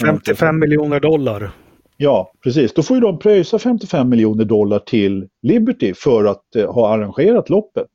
55 0.00 0.58
miljoner 0.58 1.00
dollar. 1.00 1.52
Ja, 2.00 2.32
precis. 2.42 2.74
Då 2.74 2.82
får 2.82 2.96
ju 2.96 3.00
de 3.00 3.18
pröjsa 3.18 3.58
55 3.58 4.08
miljoner 4.08 4.44
dollar 4.44 4.78
till 4.78 5.28
Liberty 5.42 5.94
för 5.94 6.24
att 6.24 6.56
eh, 6.56 6.72
ha 6.72 6.94
arrangerat 6.94 7.50
loppet. 7.50 7.88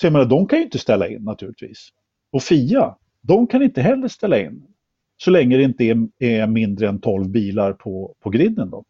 Så 0.00 0.06
jag 0.06 0.12
menar, 0.12 0.26
de 0.26 0.46
kan 0.46 0.58
ju 0.58 0.64
inte 0.64 0.78
ställa 0.78 1.08
in 1.08 1.22
naturligtvis. 1.22 1.88
Och 2.32 2.42
Fia, 2.42 2.94
de 3.20 3.46
kan 3.46 3.62
inte 3.62 3.82
heller 3.82 4.08
ställa 4.08 4.40
in. 4.40 4.62
Så 5.16 5.30
länge 5.30 5.56
det 5.56 5.62
inte 5.62 5.84
är, 5.84 6.08
är 6.18 6.46
mindre 6.46 6.88
än 6.88 7.00
12 7.00 7.28
bilar 7.28 7.72
på, 7.72 8.14
på 8.22 8.30
griden. 8.30 8.70
Då. 8.70 8.84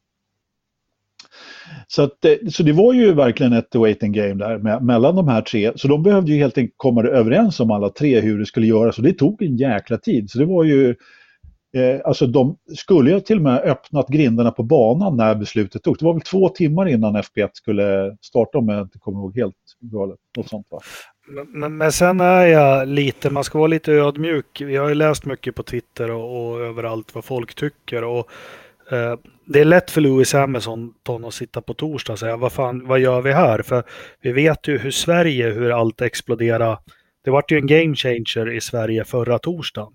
Så, 1.87 2.03
att, 2.03 2.25
eh, 2.25 2.35
så 2.51 2.63
det 2.63 2.73
var 2.73 2.93
ju 2.93 3.13
verkligen 3.13 3.53
ett 3.53 3.75
waiting 3.75 4.13
game 4.13 4.35
där 4.35 4.59
med, 4.59 4.83
mellan 4.83 5.17
de 5.17 5.29
här 5.29 5.43
tre. 5.43 5.73
Så 5.77 5.89
de 5.89 6.03
behövde 6.03 6.33
ju 6.33 6.39
helt 6.39 6.59
enkelt 6.59 6.75
komma 6.77 7.03
överens 7.03 7.61
om 7.61 7.71
alla 7.71 7.89
tre 7.89 8.21
hur 8.21 8.39
det 8.39 8.47
skulle 8.47 8.67
göras 8.67 8.99
och 8.99 9.05
det 9.05 9.13
tog 9.13 9.43
en 9.43 9.57
jäkla 9.57 9.99
tid. 9.99 10.31
Så 10.31 10.39
det 10.39 10.47
var 10.47 10.65
ju 10.65 10.95
Eh, 11.77 12.01
alltså 12.05 12.27
de 12.27 12.57
skulle 12.77 13.11
ju 13.11 13.21
till 13.21 13.37
och 13.37 13.43
med 13.43 13.61
öppnat 13.61 14.09
grindarna 14.09 14.51
på 14.51 14.63
banan 14.63 15.17
när 15.17 15.35
beslutet 15.35 15.83
togs. 15.83 15.99
Det 15.99 16.05
var 16.05 16.13
väl 16.13 16.23
två 16.23 16.49
timmar 16.49 16.89
innan 16.89 17.17
FP1 17.17 17.51
skulle 17.53 18.17
starta 18.21 18.59
om 18.59 18.69
jag 18.69 18.83
inte 18.83 18.99
kommer 18.99 19.19
ihåg 19.19 19.37
helt 19.37 19.55
galet. 19.81 20.19
Något 20.37 20.49
sånt 20.49 20.67
va? 20.71 20.81
Men, 21.49 21.77
men, 21.77 21.93
sen 21.93 22.21
är 22.21 22.47
jag 22.47 22.89
lite, 22.89 23.31
man 23.31 23.45
ska 23.45 23.59
vara 23.59 23.69
lite 23.69 23.93
ödmjuk. 23.93 24.61
Vi 24.61 24.77
har 24.77 24.89
ju 24.89 24.95
läst 24.95 25.25
mycket 25.25 25.55
på 25.55 25.63
Twitter 25.63 26.11
och, 26.11 26.53
och 26.53 26.61
överallt 26.61 27.15
vad 27.15 27.25
folk 27.25 27.55
tycker. 27.55 28.05
Och, 28.05 28.29
eh, 28.91 29.19
det 29.45 29.61
är 29.61 29.65
lätt 29.65 29.91
för 29.91 30.01
Lewis 30.01 30.33
Hamilton 30.33 31.25
att 31.25 31.35
sitta 31.35 31.61
på 31.61 31.75
torsdag 31.75 32.13
och 32.13 32.19
säga 32.19 32.37
vad 32.37 32.53
fan, 32.53 32.87
vad 32.87 33.01
gör 33.01 33.21
vi 33.21 33.33
här? 33.33 33.63
För 33.63 33.83
vi 34.21 34.33
vet 34.33 34.69
ju 34.69 34.79
hur 34.79 34.91
Sverige, 34.91 35.51
hur 35.51 35.71
allt 35.71 36.01
exploderar. 36.01 36.79
Det 37.25 37.31
vart 37.31 37.53
ju 37.53 37.57
en 37.57 37.67
game 37.67 37.95
changer 37.95 38.53
i 38.53 38.61
Sverige 38.61 39.05
förra 39.05 39.39
torsdagen. 39.39 39.93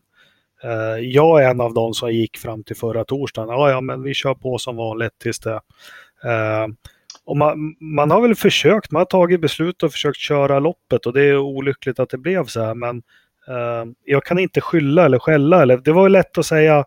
Eh, 0.64 1.00
jag 1.02 1.44
är 1.44 1.50
en 1.50 1.62
av 1.62 1.74
dem 1.74 1.94
som 1.94 2.12
gick 2.12 2.38
fram 2.38 2.64
till 2.64 2.76
förra 2.76 3.04
torsdagen. 3.04 3.50
Ja, 3.50 3.70
ja, 3.72 3.82
men 3.82 4.02
vi 4.02 4.14
kör 4.14 4.34
på 4.34 4.58
som 4.58 4.76
vanligt 4.76 5.20
tills 5.20 5.40
det. 5.40 5.62
Eh, 6.24 6.68
och 7.26 7.38
man, 7.38 7.76
man, 7.80 8.12
har 8.12 8.22
väl 8.22 8.36
försökt, 8.36 8.92
man 8.92 9.00
har 9.00 9.06
tagit 9.06 9.42
beslut 9.42 9.84
och 9.84 9.92
försökt 9.92 10.18
köra 10.18 10.60
loppet 10.60 11.06
och 11.06 11.14
det 11.14 11.24
är 11.24 11.38
olyckligt 11.38 12.00
att 12.00 12.10
det 12.10 12.18
blev 12.18 12.46
så 12.46 12.62
här. 12.62 12.74
Men 12.74 12.98
eh, 13.48 13.92
jag 14.06 14.24
kan 14.24 14.40
inte 14.40 14.62
skylla 14.62 15.06
eller 15.06 15.20
skälla. 15.20 15.62
Eller, 15.62 15.78
det 15.78 15.92
var 15.92 16.04
ju 16.04 16.10
lätt 16.10 16.38
att 16.38 16.46
säga 16.46 16.86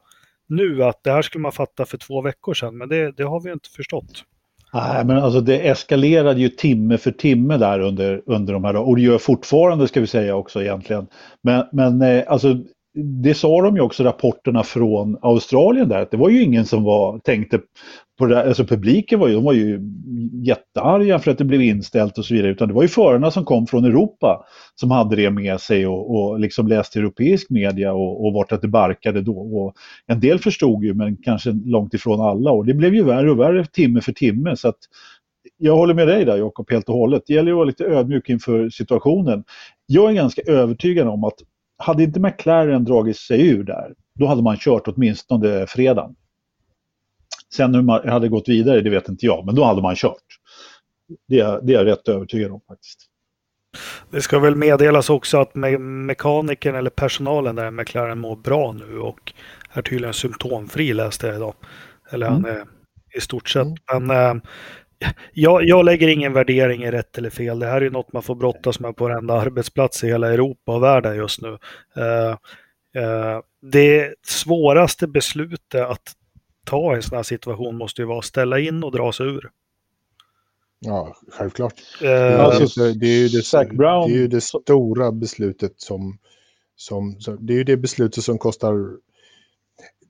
nu 0.48 0.84
att 0.84 1.04
det 1.04 1.10
här 1.10 1.22
skulle 1.22 1.42
man 1.42 1.52
fatta 1.52 1.84
för 1.84 1.98
två 1.98 2.22
veckor 2.22 2.54
sedan, 2.54 2.78
men 2.78 2.88
det, 2.88 3.12
det 3.16 3.22
har 3.22 3.40
vi 3.40 3.52
inte 3.52 3.68
förstått. 3.68 4.24
Nej, 4.72 5.04
men 5.04 5.16
alltså 5.16 5.40
det 5.40 5.68
eskalerade 5.68 6.40
ju 6.40 6.48
timme 6.48 6.98
för 6.98 7.10
timme 7.10 7.56
där 7.56 7.80
under, 7.80 8.22
under 8.26 8.52
de 8.52 8.64
här 8.64 8.76
och 8.76 8.96
det 8.96 9.02
gör 9.02 9.18
fortfarande 9.18 9.88
ska 9.88 10.00
vi 10.00 10.06
säga 10.06 10.34
också 10.34 10.62
egentligen. 10.62 11.06
Men, 11.42 11.64
men 11.72 12.24
alltså 12.28 12.58
det 12.94 13.34
sa 13.34 13.62
de 13.62 13.76
ju 13.76 13.82
också 13.82 14.04
rapporterna 14.04 14.62
från 14.62 15.18
Australien 15.22 15.88
där, 15.88 16.02
att 16.02 16.10
det 16.10 16.16
var 16.16 16.28
ju 16.28 16.42
ingen 16.42 16.66
som 16.66 16.84
var, 16.84 17.18
tänkte 17.18 17.60
på 18.18 18.26
det 18.26 18.34
där, 18.34 18.48
alltså 18.48 18.64
publiken 18.64 19.20
var 19.20 19.28
ju, 19.28 19.34
de 19.34 19.44
var 19.44 19.52
ju 19.52 19.80
jättearga 20.42 21.18
för 21.18 21.30
att 21.30 21.38
det 21.38 21.44
blev 21.44 21.62
inställt 21.62 22.18
och 22.18 22.24
så 22.24 22.34
vidare, 22.34 22.50
utan 22.50 22.68
det 22.68 22.74
var 22.74 22.82
ju 22.82 22.88
förarna 22.88 23.30
som 23.30 23.44
kom 23.44 23.66
från 23.66 23.84
Europa 23.84 24.44
som 24.74 24.90
hade 24.90 25.16
det 25.16 25.30
med 25.30 25.60
sig 25.60 25.86
och, 25.86 26.14
och 26.16 26.40
liksom 26.40 26.68
läste 26.68 26.98
europeisk 26.98 27.50
media 27.50 27.92
och, 27.92 28.26
och 28.26 28.32
vart 28.32 28.52
att 28.52 28.62
det 28.62 28.68
barkade 28.68 29.22
då. 29.22 29.38
Och 29.38 29.74
en 30.06 30.20
del 30.20 30.38
förstod 30.38 30.84
ju, 30.84 30.94
men 30.94 31.16
kanske 31.16 31.52
långt 31.64 31.94
ifrån 31.94 32.20
alla 32.20 32.50
och 32.50 32.66
det 32.66 32.74
blev 32.74 32.94
ju 32.94 33.04
värre 33.04 33.30
och 33.30 33.40
värre 33.40 33.66
timme 33.66 34.00
för 34.00 34.12
timme 34.12 34.56
så 34.56 34.68
att 34.68 34.78
jag 35.58 35.76
håller 35.76 35.94
med 35.94 36.08
dig 36.08 36.24
där 36.24 36.36
Jakob 36.36 36.70
helt 36.70 36.88
och 36.88 36.94
hållet. 36.94 37.22
Det 37.26 37.34
gäller 37.34 37.50
att 37.50 37.56
vara 37.56 37.64
lite 37.64 37.84
ödmjuk 37.84 38.28
inför 38.28 38.70
situationen. 38.70 39.44
Jag 39.86 40.10
är 40.10 40.14
ganska 40.14 40.42
övertygad 40.42 41.08
om 41.08 41.24
att 41.24 41.34
hade 41.80 42.02
inte 42.02 42.20
McLaren 42.20 42.84
dragit 42.84 43.16
sig 43.16 43.48
ur 43.48 43.64
där, 43.64 43.94
då 44.14 44.26
hade 44.26 44.42
man 44.42 44.56
kört 44.56 44.88
åtminstone 44.88 45.66
fredagen. 45.66 46.14
Sen 47.54 47.74
hur 47.74 47.82
man 47.82 48.08
hade 48.08 48.28
gått 48.28 48.48
vidare, 48.48 48.80
det 48.80 48.90
vet 48.90 49.08
inte 49.08 49.26
jag, 49.26 49.46
men 49.46 49.54
då 49.54 49.64
hade 49.64 49.82
man 49.82 49.96
kört. 49.96 50.16
Det 51.28 51.40
är, 51.40 51.60
det 51.62 51.74
är 51.74 51.78
jag 51.78 51.86
rätt 51.86 52.08
övertygad 52.08 52.52
om 52.52 52.60
faktiskt. 52.68 53.06
Det 54.10 54.22
ska 54.22 54.38
väl 54.38 54.56
meddelas 54.56 55.10
också 55.10 55.38
att 55.38 55.54
me 55.54 55.78
mekanikern 55.78 56.74
eller 56.74 56.90
personalen 56.90 57.56
där 57.56 57.66
i 57.66 57.70
McLaren 57.70 58.18
mår 58.18 58.36
bra 58.36 58.72
nu 58.72 58.98
och 58.98 59.32
är 59.72 59.82
tydligen 59.82 60.14
symptomfri 60.14 60.92
läste 60.94 61.26
jag 61.26 61.36
idag. 61.36 61.54
Eller 62.10 62.26
mm. 62.26 62.44
han 62.44 62.52
är 62.52 62.64
i 63.16 63.20
stort 63.20 63.48
sett. 63.48 63.66
Mm. 63.66 64.06
Men 64.06 64.36
äh, 64.36 64.42
jag, 65.32 65.64
jag 65.64 65.84
lägger 65.84 66.08
ingen 66.08 66.32
värdering 66.32 66.82
i 66.82 66.90
rätt 66.90 67.18
eller 67.18 67.30
fel. 67.30 67.58
Det 67.58 67.66
här 67.66 67.80
är 67.80 67.90
något 67.90 68.12
man 68.12 68.22
får 68.22 68.34
brottas 68.34 68.80
med 68.80 68.96
på 68.96 69.04
varenda 69.04 69.34
arbetsplats 69.34 70.04
i 70.04 70.06
hela 70.06 70.32
Europa 70.32 70.74
och 70.74 70.82
världen 70.82 71.16
just 71.16 71.40
nu. 71.40 71.48
Uh, 71.48 72.36
uh, 73.02 73.40
det 73.62 74.14
svåraste 74.26 75.06
beslutet 75.06 75.82
att 75.82 76.12
ta 76.64 76.92
i 76.92 76.96
en 76.96 77.02
sån 77.02 77.16
här 77.16 77.22
situation 77.22 77.76
måste 77.76 78.02
ju 78.02 78.06
vara 78.06 78.18
att 78.18 78.24
ställa 78.24 78.58
in 78.58 78.84
och 78.84 78.92
dra 78.92 79.12
sig 79.12 79.26
ur. 79.26 79.50
Ja, 80.78 81.16
självklart. 81.32 81.74
Uh, 82.04 82.40
alltså, 82.40 82.92
det, 82.92 83.06
är 83.06 83.28
ju 83.28 83.28
det, 83.28 83.76
Brown, 83.76 84.08
det 84.08 84.14
är 84.14 84.18
ju 84.18 84.28
det 84.28 84.40
stora 84.40 85.12
beslutet 85.12 85.72
som, 85.76 86.18
som, 86.76 87.20
som... 87.20 87.46
Det 87.46 87.52
är 87.52 87.56
ju 87.56 87.64
det 87.64 87.76
beslutet 87.76 88.24
som 88.24 88.38
kostar... 88.38 88.74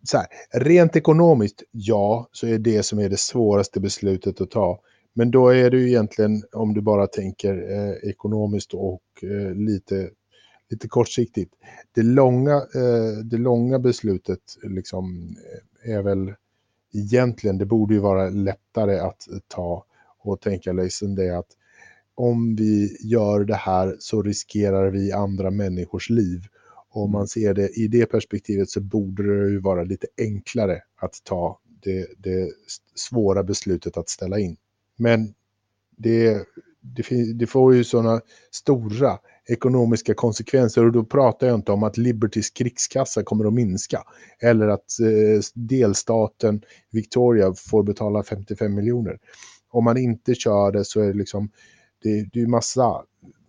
Så 0.03 0.17
här, 0.17 0.27
rent 0.53 0.97
ekonomiskt, 0.97 1.63
ja, 1.71 2.29
så 2.33 2.47
är 2.47 2.59
det 2.59 2.83
som 2.83 2.99
är 2.99 3.09
det 3.09 3.19
svåraste 3.21 3.81
beslutet 3.81 4.41
att 4.41 4.51
ta. 4.51 4.81
Men 5.13 5.31
då 5.31 5.49
är 5.49 5.71
det 5.71 5.77
ju 5.77 5.89
egentligen, 5.89 6.43
om 6.53 6.75
du 6.75 6.81
bara 6.81 7.07
tänker 7.07 7.73
eh, 7.73 8.11
ekonomiskt 8.11 8.75
och 8.75 9.03
eh, 9.23 9.55
lite, 9.55 10.11
lite 10.71 10.89
kortsiktigt. 10.89 11.55
Det 11.93 12.03
långa, 12.03 12.55
eh, 12.55 13.25
det 13.25 13.39
långa 13.39 13.79
beslutet 13.79 14.41
liksom, 14.63 15.37
eh, 15.85 15.95
är 15.95 16.03
väl 16.03 16.35
egentligen, 16.95 17.59
det 17.59 17.67
borde 17.67 17.95
ju 17.95 18.01
vara 18.01 18.29
lättare 18.29 18.99
att 18.99 19.29
ta 19.49 19.85
och 20.19 20.41
tänka 20.41 20.73
liksom 20.73 21.15
det 21.15 21.39
att 21.39 21.49
om 22.15 22.57
vi 22.57 22.97
gör 23.01 23.45
det 23.45 23.55
här 23.55 23.97
så 23.99 24.23
riskerar 24.23 24.91
vi 24.91 25.13
andra 25.13 25.51
människors 25.51 26.11
liv. 26.11 26.41
Och 26.91 27.03
om 27.03 27.11
man 27.13 27.29
ser 27.29 27.55
det 27.55 27.69
i 27.69 27.89
det 27.89 28.07
perspektivet 28.07 28.71
så 28.71 28.81
borde 28.81 29.45
det 29.45 29.51
ju 29.51 29.61
vara 29.61 29.85
lite 29.85 30.07
enklare 30.19 30.83
att 30.97 31.15
ta 31.25 31.61
det, 31.83 32.07
det 32.19 32.53
svåra 32.95 33.43
beslutet 33.43 33.97
att 33.97 34.09
ställa 34.09 34.39
in. 34.39 34.57
Men 34.97 35.35
det, 35.97 36.47
det, 36.81 37.33
det 37.35 37.47
får 37.47 37.75
ju 37.75 37.85
sådana 37.85 38.21
stora 38.51 39.19
ekonomiska 39.49 40.15
konsekvenser 40.15 40.85
och 40.87 40.93
då 40.93 41.05
pratar 41.05 41.47
jag 41.47 41.55
inte 41.55 41.73
om 41.73 41.83
att 41.83 41.97
Libertys 41.97 42.51
krigskassa 42.51 43.23
kommer 43.23 43.45
att 43.45 43.53
minska 43.53 44.03
eller 44.41 44.69
att 44.69 45.01
eh, 45.01 45.43
delstaten 45.55 46.63
Victoria 46.91 47.55
får 47.55 47.83
betala 47.83 48.23
55 48.23 48.75
miljoner. 48.75 49.19
Om 49.71 49.85
man 49.85 49.97
inte 49.97 50.35
kör 50.35 50.73
det 50.73 50.85
så 50.85 51.01
är 51.01 51.07
det 51.07 51.19
liksom 51.19 51.51
det, 52.03 52.29
det 52.33 52.41
är 52.41 52.47
massa 52.47 53.05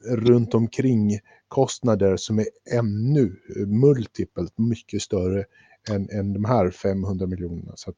runt 0.06 0.54
omkring 0.54 1.20
kostnader 1.52 2.18
som 2.18 2.40
är 2.40 2.46
ännu 2.74 3.36
multipelt 3.68 4.58
mycket 4.58 5.02
större 5.02 5.46
än, 5.90 6.10
än 6.10 6.34
de 6.34 6.46
här 6.46 6.70
500 6.70 7.28
miljonerna. 7.28 7.72
Så 7.76 7.90
att, 7.90 7.96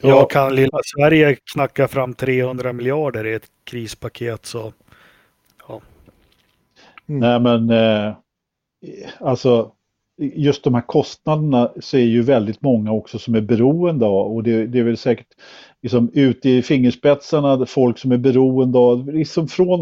ja. 0.00 0.08
Jag 0.08 0.30
kan 0.30 0.54
lilla 0.54 0.78
Sverige 0.84 1.36
knacka 1.52 1.88
fram 1.88 2.14
300 2.14 2.72
miljarder 2.72 3.26
i 3.26 3.34
ett 3.34 3.50
krispaket 3.64 4.46
så 4.46 4.72
ja. 5.68 5.80
Mm. 7.08 7.20
Nej 7.20 7.40
men 7.40 7.70
eh, 7.70 8.14
alltså 9.20 9.72
just 10.18 10.64
de 10.64 10.74
här 10.74 10.86
kostnaderna 10.86 11.70
så 11.80 11.96
är 11.96 12.02
ju 12.02 12.22
väldigt 12.22 12.62
många 12.62 12.92
också 12.92 13.18
som 13.18 13.34
är 13.34 13.40
beroende 13.40 14.06
av 14.06 14.32
och 14.32 14.42
det, 14.42 14.66
det 14.66 14.78
är 14.78 14.82
väl 14.82 14.96
säkert 14.96 15.26
liksom 15.82 16.10
ute 16.14 16.50
i 16.50 16.62
fingerspetsarna 16.62 17.66
folk 17.66 17.98
som 17.98 18.12
är 18.12 18.16
beroende 18.16 18.78
av, 18.78 19.14
liksom 19.14 19.48
från 19.48 19.80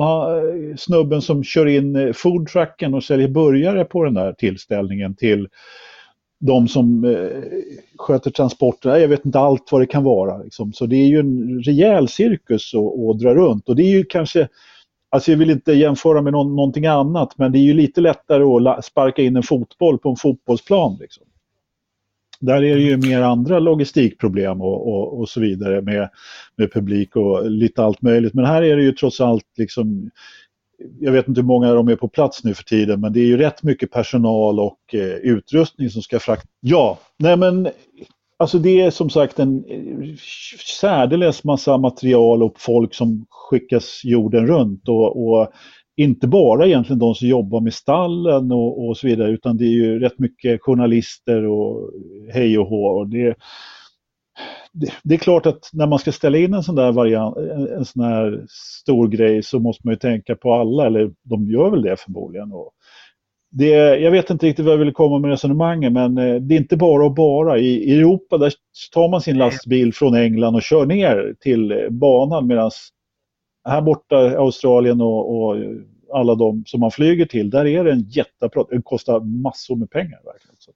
snubben 0.78 1.22
som 1.22 1.44
kör 1.44 1.66
in 1.66 1.96
eh, 1.96 2.12
foodtrucken 2.12 2.94
och 2.94 3.04
säljer 3.04 3.28
burgare 3.28 3.84
på 3.84 4.04
den 4.04 4.14
där 4.14 4.32
tillställningen 4.32 5.14
till 5.14 5.48
de 6.40 6.68
som 6.68 7.04
eh, 7.04 7.42
sköter 7.98 8.30
transporterna, 8.30 8.98
jag 8.98 9.08
vet 9.08 9.24
inte 9.24 9.38
allt 9.38 9.72
vad 9.72 9.80
det 9.80 9.86
kan 9.86 10.04
vara. 10.04 10.38
Liksom. 10.38 10.72
Så 10.72 10.86
det 10.86 10.96
är 10.96 11.06
ju 11.06 11.20
en 11.20 11.62
rejäl 11.62 12.08
cirkus 12.08 12.74
att, 12.74 13.10
att 13.10 13.18
dra 13.18 13.34
runt 13.34 13.68
och 13.68 13.76
det 13.76 13.82
är 13.82 13.96
ju 13.96 14.04
kanske 14.04 14.48
Alltså 15.12 15.30
jag 15.30 15.38
vill 15.38 15.50
inte 15.50 15.72
jämföra 15.72 16.22
med 16.22 16.32
någon, 16.32 16.56
någonting 16.56 16.86
annat 16.86 17.38
men 17.38 17.52
det 17.52 17.58
är 17.58 17.62
ju 17.62 17.74
lite 17.74 18.00
lättare 18.00 18.68
att 18.68 18.84
sparka 18.84 19.22
in 19.22 19.36
en 19.36 19.42
fotboll 19.42 19.98
på 19.98 20.10
en 20.10 20.16
fotbollsplan. 20.16 20.96
Liksom. 21.00 21.24
Där 22.40 22.62
är 22.62 22.76
det 22.76 22.82
ju 22.82 22.96
mer 22.96 23.22
andra 23.22 23.58
logistikproblem 23.58 24.60
och, 24.60 24.88
och, 24.88 25.20
och 25.20 25.28
så 25.28 25.40
vidare 25.40 25.82
med, 25.82 26.08
med 26.56 26.72
publik 26.72 27.16
och 27.16 27.50
lite 27.50 27.82
allt 27.82 28.02
möjligt. 28.02 28.34
Men 28.34 28.44
här 28.44 28.62
är 28.62 28.76
det 28.76 28.82
ju 28.82 28.92
trots 28.92 29.20
allt 29.20 29.46
liksom 29.58 30.10
jag 31.00 31.12
vet 31.12 31.28
inte 31.28 31.40
hur 31.40 31.46
många 31.46 31.74
de 31.74 31.88
är 31.88 31.96
på 31.96 32.08
plats 32.08 32.44
nu 32.44 32.54
för 32.54 32.64
tiden, 32.64 33.00
men 33.00 33.12
det 33.12 33.20
är 33.20 33.26
ju 33.26 33.36
rätt 33.36 33.62
mycket 33.62 33.90
personal 33.90 34.60
och 34.60 34.94
eh, 34.94 35.00
utrustning 35.00 35.90
som 35.90 36.02
ska 36.02 36.18
fraktas. 36.18 36.50
Ja, 36.60 36.98
nej 37.16 37.36
men 37.36 37.68
alltså 38.42 38.58
det 38.58 38.80
är 38.80 38.90
som 38.90 39.10
sagt 39.10 39.38
en 39.38 39.64
eh, 39.68 40.14
särdeles 40.80 41.44
massa 41.44 41.78
material 41.78 42.42
och 42.42 42.60
folk 42.60 42.94
som 42.94 43.26
skickas 43.30 44.00
jorden 44.04 44.46
runt 44.46 44.88
och, 44.88 45.28
och 45.28 45.52
inte 45.96 46.26
bara 46.26 46.66
egentligen 46.66 46.98
de 46.98 47.14
som 47.14 47.28
jobbar 47.28 47.60
med 47.60 47.74
stallen 47.74 48.52
och, 48.52 48.86
och, 48.86 48.96
så 48.96 49.06
vidare 49.06 49.30
utan 49.30 49.56
det 49.56 49.64
är 49.64 49.72
ju 49.72 49.98
rätt 49.98 50.18
mycket 50.18 50.62
journalister 50.62 51.44
och 51.44 51.90
hej 52.32 52.58
och 52.58 52.66
hå. 52.66 52.86
Och 52.86 53.08
det, 53.08 53.36
det, 54.72 54.92
det, 55.02 55.14
är 55.14 55.18
klart 55.18 55.46
att 55.46 55.70
när 55.72 55.86
man 55.86 55.98
ska 55.98 56.12
ställa 56.12 56.38
in 56.38 56.54
en 56.54 56.62
sån 56.62 56.74
där 56.74 56.92
variant, 56.92 57.36
en, 57.36 57.68
en 57.68 57.84
sån 57.84 58.02
här 58.04 58.44
stor 58.80 59.08
grej 59.08 59.42
så 59.42 59.58
måste 59.58 59.86
man 59.86 59.92
ju 59.92 59.98
tänka 59.98 60.36
på 60.36 60.54
alla, 60.54 60.86
eller 60.86 61.10
de 61.22 61.50
gör 61.50 61.70
väl 61.70 61.82
det 61.82 61.96
förmodligen. 61.96 62.52
Och 62.52 62.72
det, 63.54 63.98
jag 63.98 64.10
vet 64.10 64.30
inte 64.30 64.46
riktigt 64.46 64.64
vad 64.64 64.74
jag 64.74 64.78
vill 64.78 64.92
komma 64.92 65.18
med 65.18 65.30
resonemanget 65.30 65.92
men 65.92 66.18
eh, 66.18 66.34
det 66.34 66.54
är 66.54 66.58
inte 66.58 66.76
bara 66.76 67.04
och 67.04 67.14
bara. 67.14 67.58
I, 67.58 67.66
I 67.66 67.98
Europa 67.98 68.38
där 68.38 68.52
tar 68.92 69.08
man 69.08 69.20
sin 69.20 69.38
lastbil 69.38 69.94
från 69.94 70.14
England 70.14 70.54
och 70.54 70.62
kör 70.62 70.86
ner 70.86 71.34
till 71.40 71.88
banan 71.90 72.46
medan 72.46 72.70
här 73.68 73.82
borta 73.82 74.32
i 74.32 74.36
Australien 74.36 75.00
och, 75.00 75.44
och, 75.44 75.56
alla 76.14 76.34
de 76.34 76.64
som 76.66 76.80
man 76.80 76.90
flyger 76.90 77.26
till, 77.26 77.50
där 77.50 77.66
är 77.66 77.84
det 77.84 77.92
en 77.92 78.08
jätteprat. 78.08 78.66
Det 78.70 78.82
kostar 78.82 79.20
massor 79.20 79.76
med 79.76 79.90
pengar. 79.90 80.20
verkligen. 80.24 80.56
Så. 80.58 80.72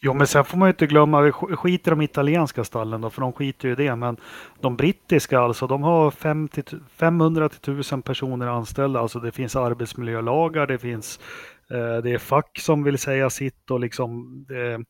Jo, 0.00 0.14
men 0.14 0.26
sen 0.26 0.44
får 0.44 0.58
man 0.58 0.68
ju 0.68 0.70
inte 0.70 0.86
glömma, 0.86 1.20
vi 1.20 1.32
skiter 1.32 1.90
de 1.90 2.02
italienska 2.02 2.64
stallen 2.64 3.00
då, 3.00 3.10
för 3.10 3.20
de 3.20 3.32
skiter 3.32 3.68
ju 3.68 3.72
i 3.72 3.76
det. 3.76 3.96
Men 3.96 4.16
de 4.60 4.76
brittiska 4.76 5.40
alltså, 5.40 5.66
de 5.66 5.82
har 5.82 6.10
50, 6.10 6.62
500 6.96 7.48
till 7.48 7.72
1000 7.72 8.02
personer 8.02 8.46
anställda. 8.46 9.00
Alltså 9.00 9.18
det 9.18 9.32
finns 9.32 9.56
arbetsmiljölagar, 9.56 10.66
det 10.66 10.78
finns 10.78 11.18
eh, 11.18 11.55
det 12.02 12.12
är 12.12 12.18
fack 12.18 12.58
som 12.58 12.82
vill 12.82 12.98
säga 12.98 13.30
sitt 13.30 13.70
och 13.70 13.80
liksom 13.80 14.44
det, 14.48 14.84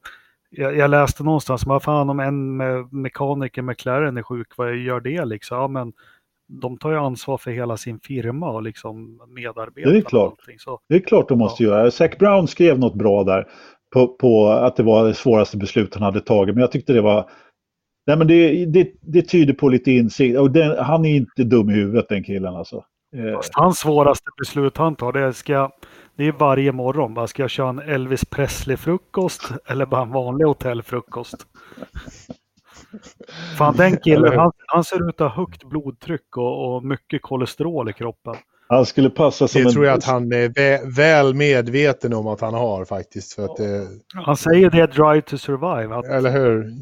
jag, 0.51 0.77
jag, 0.77 0.91
läste 0.91 1.23
någonstans, 1.25 1.67
vad 1.67 1.83
fan 1.83 2.11
om 2.11 2.21
en 2.21 2.57
med 2.57 2.93
mekaniker 2.93 3.63
med 3.63 3.73
McLaren 3.73 4.17
är 4.17 4.23
sjuk, 4.23 4.49
vad 4.57 4.77
gör 4.77 5.01
det 5.01 5.25
liksom? 5.25 5.59
Ja, 5.59 5.69
men 5.69 5.93
de 6.49 6.79
tar 6.79 6.91
ju 6.91 6.97
ansvar 6.97 7.39
för 7.39 7.51
hela 7.51 7.77
sin 7.77 8.01
firma 8.01 8.51
och 8.51 8.63
liksom 8.63 9.21
medarbetarna. 9.29 9.93
Det 9.93 9.99
är 9.99 10.03
klart. 10.03 10.35
Så, 10.59 10.81
det 10.89 10.95
är 10.95 11.01
klart 11.01 11.29
de 11.29 11.39
måste 11.39 11.63
ja. 11.63 11.71
göra. 11.71 11.91
Zac 11.91 12.19
Brown 12.19 12.49
skrev 12.49 12.79
något 12.79 12.95
bra 12.95 13.25
där 13.25 13.47
på, 13.93 14.09
på, 14.09 14.49
att 14.49 14.77
det 14.77 14.83
var 14.83 15.07
det 15.07 15.15
svåraste 15.15 15.57
beslut 15.57 15.95
han 15.95 16.03
hade 16.03 16.21
tagit. 16.21 16.55
Men 16.55 16.61
jag 16.61 16.73
tyckte 16.73 16.93
det 16.93 17.01
var... 17.01 17.31
Nej 18.07 18.17
men 18.17 18.27
det, 18.27 18.67
det, 18.67 18.93
det 19.01 19.23
tyder 19.23 19.55
på 19.55 19.69
lite 19.69 19.93
insikt. 19.93 20.39
Och 20.39 20.51
det, 20.51 20.83
han 20.83 21.05
är 21.05 21.17
inte 21.17 21.45
dum 21.45 21.71
i 21.71 21.73
huvudet 21.73 22.09
den 22.09 22.25
killen 22.25 22.55
alltså. 22.55 22.85
Eh. 23.17 23.35
Fast 23.35 23.55
hans 23.55 23.79
svåraste 23.79 24.31
beslut 24.39 24.77
han 24.77 24.97
tar 24.97 25.13
det 25.13 25.21
är, 25.21 25.33
ska, 25.33 25.71
det 26.17 26.25
är 26.25 26.33
varje 26.33 26.73
morgon. 26.73 27.15
Bara, 27.15 27.27
ska 27.27 27.43
jag 27.43 27.51
köra 27.51 27.69
en 27.69 27.79
Elvis 27.79 28.25
Presley-frukost 28.25 29.53
eller 29.67 29.87
bara 29.87 30.03
en 30.03 30.13
vanlig 30.13 30.45
hotellfrukost? 30.45 31.47
Fan 33.59 33.77
den 33.77 33.97
killen, 33.97 34.39
han, 34.39 34.53
han, 34.67 34.85
ser 34.85 35.09
ut 35.09 35.21
att 35.21 35.33
ha 35.33 35.45
högt 35.45 35.65
blodtryck 35.65 36.37
och, 36.37 36.77
och 36.77 36.85
mycket 36.85 37.23
kolesterol 37.23 37.91
i 37.91 37.93
kroppen. 37.93 38.35
Han 38.69 38.87
skulle 38.87 39.11
passa 39.11 39.49
som 39.49 39.63
Det 39.63 39.69
en... 39.69 39.73
tror 39.73 39.87
jag 39.87 39.99
att 39.99 40.05
han 40.05 40.33
är 40.33 40.97
väl 40.97 41.35
medveten 41.35 42.15
om 42.15 42.27
att 42.27 42.41
han 42.41 42.55
har 42.55 42.85
faktiskt. 42.85 43.33
För 43.33 43.45
att 43.45 43.57
det... 43.57 43.87
Han 44.15 44.37
säger 44.37 44.71
det 44.71 44.87
Drive 44.87 45.21
to 45.21 45.39
Survive. 45.39 45.95
Att... 45.95 46.05
Eller 46.05 46.31
hur? 46.31 46.73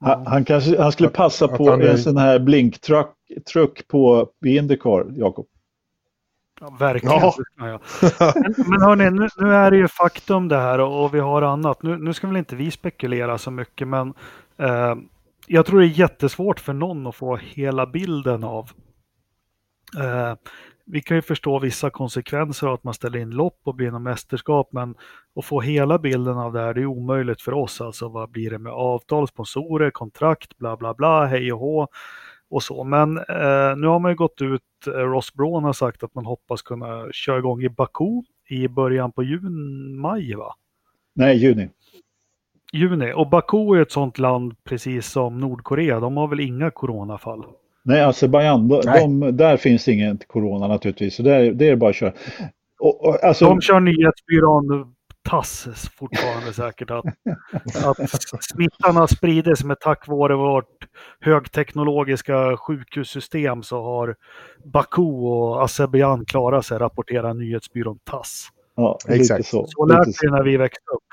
Han, 0.00 0.26
han, 0.26 0.44
kanske, 0.44 0.82
han 0.82 0.92
skulle 0.92 1.08
passa 1.08 1.44
att, 1.44 1.56
på 1.56 1.72
att 1.72 1.80
en 1.80 1.98
sån 1.98 2.16
här 2.16 2.38
blinktruck 2.38 3.88
på 3.88 4.28
Indycar, 4.46 5.06
Jakob. 5.16 5.46
Ja, 6.60 6.76
verkligen. 6.78 7.20
Ja. 7.58 7.80
Men, 8.34 8.54
men 8.56 8.80
hörni, 8.80 9.10
nu, 9.10 9.28
nu, 9.36 9.54
är 9.54 9.70
det 9.70 9.76
ju 9.76 9.88
faktum 9.88 10.48
det 10.48 10.58
här 10.58 10.78
och, 10.78 11.04
och 11.04 11.14
vi 11.14 11.20
har 11.20 11.42
annat. 11.42 11.82
Nu, 11.82 11.98
nu 11.98 12.12
ska 12.12 12.26
väl 12.26 12.36
inte 12.36 12.56
vi 12.56 12.70
spekulera 12.70 13.38
så 13.38 13.50
mycket, 13.50 13.88
men 13.88 14.14
eh, 14.56 14.94
jag 15.46 15.66
tror 15.66 15.80
det 15.80 15.86
är 15.86 15.98
jättesvårt 15.98 16.60
för 16.60 16.72
någon 16.72 17.06
att 17.06 17.14
få 17.14 17.36
hela 17.36 17.86
bilden 17.86 18.44
av 18.44 18.70
eh, 19.98 20.34
vi 20.92 21.00
kan 21.02 21.16
ju 21.16 21.22
förstå 21.22 21.58
vissa 21.58 21.90
konsekvenser 21.90 22.66
av 22.66 22.74
att 22.74 22.84
man 22.84 22.94
ställer 22.94 23.18
in 23.18 23.30
lopp 23.30 23.60
och 23.64 23.74
blir 23.74 23.90
något 23.90 24.02
mästerskap, 24.02 24.72
men 24.72 24.94
att 25.36 25.44
få 25.44 25.60
hela 25.60 25.98
bilden 25.98 26.38
av 26.38 26.52
det 26.52 26.60
här, 26.60 26.74
det 26.74 26.80
är 26.80 26.86
omöjligt 26.86 27.42
för 27.42 27.52
oss. 27.52 27.80
Alltså 27.80 28.08
vad 28.08 28.30
blir 28.30 28.50
det 28.50 28.58
med 28.58 28.72
avtal, 28.72 29.28
sponsorer, 29.28 29.90
kontrakt, 29.90 30.58
bla 30.58 30.76
bla 30.76 30.94
bla, 30.94 31.26
hej 31.26 31.52
och 31.52 31.58
hå 31.58 31.88
och 32.50 32.62
så. 32.62 32.84
Men 32.84 33.16
eh, 33.18 33.76
nu 33.76 33.86
har 33.86 33.98
man 33.98 34.10
ju 34.10 34.16
gått 34.16 34.42
ut, 34.42 34.62
eh, 34.86 34.90
Ross 34.90 35.34
Braun 35.34 35.64
har 35.64 35.72
sagt 35.72 36.02
att 36.02 36.14
man 36.14 36.26
hoppas 36.26 36.62
kunna 36.62 37.12
köra 37.12 37.38
igång 37.38 37.62
i 37.62 37.68
Baku 37.68 38.22
i 38.48 38.68
början 38.68 39.12
på 39.12 39.22
juni, 39.22 39.94
maj 39.94 40.34
va? 40.34 40.54
Nej, 41.14 41.36
juni. 41.36 41.68
Juni, 42.72 43.12
och 43.12 43.30
Baku 43.30 43.76
är 43.76 43.82
ett 43.82 43.92
sånt 43.92 44.18
land 44.18 44.64
precis 44.64 45.06
som 45.06 45.40
Nordkorea, 45.40 46.00
de 46.00 46.16
har 46.16 46.28
väl 46.28 46.40
inga 46.40 46.70
coronafall? 46.70 47.44
Nej, 47.82 48.00
Azerbajdzjan, 48.00 48.68
de, 48.68 49.36
där 49.36 49.56
finns 49.56 49.88
inget 49.88 50.28
corona 50.28 50.68
naturligtvis. 50.68 51.14
Så 51.14 51.22
där, 51.22 51.52
det 51.52 51.68
är 51.68 51.76
bara 51.76 51.90
att 51.90 51.96
köra. 51.96 52.12
Och, 52.80 53.06
och, 53.08 53.24
alltså... 53.24 53.44
De 53.44 53.60
kör 53.60 53.80
nyhetsbyrån 53.80 54.94
TASS 55.28 55.68
fortfarande 55.96 56.52
säkert 56.52 56.90
att, 56.90 57.04
att 57.84 58.42
smittan 58.42 58.96
har 58.96 59.06
spridits 59.06 59.64
med 59.64 59.80
tack 59.80 60.08
vare 60.08 60.36
vårt 60.36 60.86
högteknologiska 61.20 62.56
sjukhussystem 62.56 63.62
så 63.62 63.82
har 63.82 64.16
Baku 64.64 65.02
och 65.02 65.64
Azerbajdzjan 65.64 66.24
klarat 66.26 66.66
sig, 66.66 66.78
rapporterar 66.78 67.34
nyhetsbyrån 67.34 67.98
TASS. 68.04 68.48
Ja, 68.76 68.98
exakt 69.08 69.46
så. 69.46 69.66
Så 69.68 69.84
lärde 69.84 70.12
vi 70.22 70.30
när 70.30 70.42
vi 70.42 70.56
växte 70.56 70.90
upp. 70.94 71.08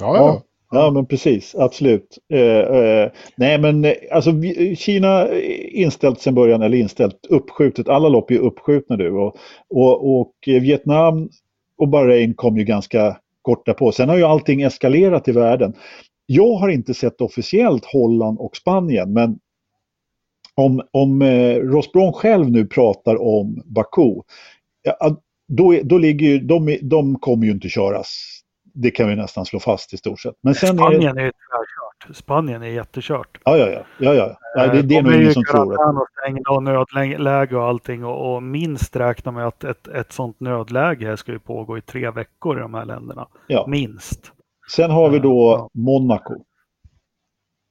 Ja, 0.00 0.16
ja. 0.16 0.42
Ja, 0.72 0.90
men 0.90 1.06
precis. 1.06 1.54
Absolut. 1.54 2.18
Eh, 2.32 2.40
eh, 2.40 3.10
nej, 3.36 3.58
men 3.60 3.84
eh, 3.84 3.92
alltså 4.12 4.32
Kina 4.76 5.28
inställt 5.72 6.20
sedan 6.20 6.34
början, 6.34 6.62
eller 6.62 6.78
inställt, 6.78 7.26
uppskjutet. 7.28 7.88
Alla 7.88 8.08
lopp 8.08 8.30
är 8.30 8.38
uppskjutna 8.38 8.96
nu. 8.96 9.10
Och, 9.12 9.36
och, 9.70 10.20
och 10.20 10.32
Vietnam 10.46 11.30
och 11.78 11.88
Bahrain 11.88 12.34
kom 12.34 12.58
ju 12.58 12.64
ganska 12.64 13.18
kort 13.42 13.66
därpå. 13.66 13.92
Sen 13.92 14.08
har 14.08 14.16
ju 14.16 14.24
allting 14.24 14.62
eskalerat 14.62 15.28
i 15.28 15.32
världen. 15.32 15.74
Jag 16.26 16.54
har 16.54 16.68
inte 16.68 16.94
sett 16.94 17.20
officiellt 17.20 17.84
Holland 17.84 18.38
och 18.38 18.56
Spanien, 18.56 19.12
men 19.12 19.38
om, 20.54 20.82
om 20.90 21.22
eh, 21.22 21.56
Ross 21.56 21.92
Brown 21.92 22.12
själv 22.12 22.50
nu 22.50 22.66
pratar 22.66 23.22
om 23.22 23.62
Baku, 23.66 24.22
ja, 24.82 25.16
då, 25.48 25.80
då 25.84 25.98
ligger 25.98 26.26
ju, 26.26 26.38
de, 26.38 26.78
de 26.82 27.18
kommer 27.18 27.46
ju 27.46 27.52
inte 27.52 27.68
köras 27.68 28.41
det 28.72 28.90
kan 28.90 29.08
vi 29.08 29.16
nästan 29.16 29.46
slå 29.46 29.60
fast 29.60 29.94
i 29.94 29.96
stort 29.96 30.20
sett. 30.20 30.34
Men 30.40 30.54
sen 30.54 30.76
Spanien 30.76 31.18
är, 31.18 31.22
är 31.22 31.32
tvärkört. 31.32 32.16
Spanien 32.16 32.62
är 32.62 32.66
jättekört. 32.66 33.38
Ja, 33.44 33.56
ja, 33.56 33.68
ja. 33.68 33.84
ja, 33.98 34.14
ja. 34.14 34.36
ja 34.54 34.66
det, 34.66 34.82
det 34.82 34.96
är 34.96 35.02
nog 35.02 35.14
ingen 35.14 35.32
som 35.32 35.44
tror 35.44 35.74
att... 35.74 35.96
och 35.96 36.06
stängda 36.20 36.50
och 36.50 36.62
nödläge 36.62 37.56
och 37.56 37.64
allting 37.64 38.04
och, 38.04 38.34
och 38.34 38.42
minst 38.42 38.96
räknar 38.96 39.32
med 39.32 39.46
att 39.46 39.64
ett, 39.64 39.88
ett 39.88 40.12
sånt 40.12 40.40
nödläge 40.40 41.16
ska 41.16 41.32
ju 41.32 41.38
pågå 41.38 41.78
i 41.78 41.80
tre 41.80 42.10
veckor 42.10 42.58
i 42.58 42.60
de 42.60 42.74
här 42.74 42.84
länderna. 42.84 43.28
Ja. 43.46 43.66
Minst. 43.68 44.32
Sen 44.76 44.90
har 44.90 45.10
vi 45.10 45.18
då 45.18 45.56
ja. 45.58 45.80
Monaco. 45.80 46.34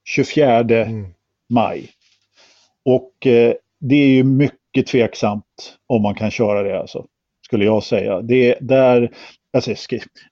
24 0.03 0.59
mm. 0.59 1.05
maj. 1.49 1.89
Och 2.85 3.27
eh, 3.27 3.53
det 3.79 3.95
är 3.95 4.07
ju 4.07 4.23
mycket 4.23 4.87
tveksamt 4.87 5.77
om 5.87 6.01
man 6.01 6.15
kan 6.15 6.31
köra 6.31 6.63
det 6.63 6.79
alltså. 6.79 7.05
Skulle 7.45 7.65
jag 7.65 7.83
säga. 7.83 8.21
Det, 8.21 8.57
där, 8.61 9.11
Alltså, 9.53 9.71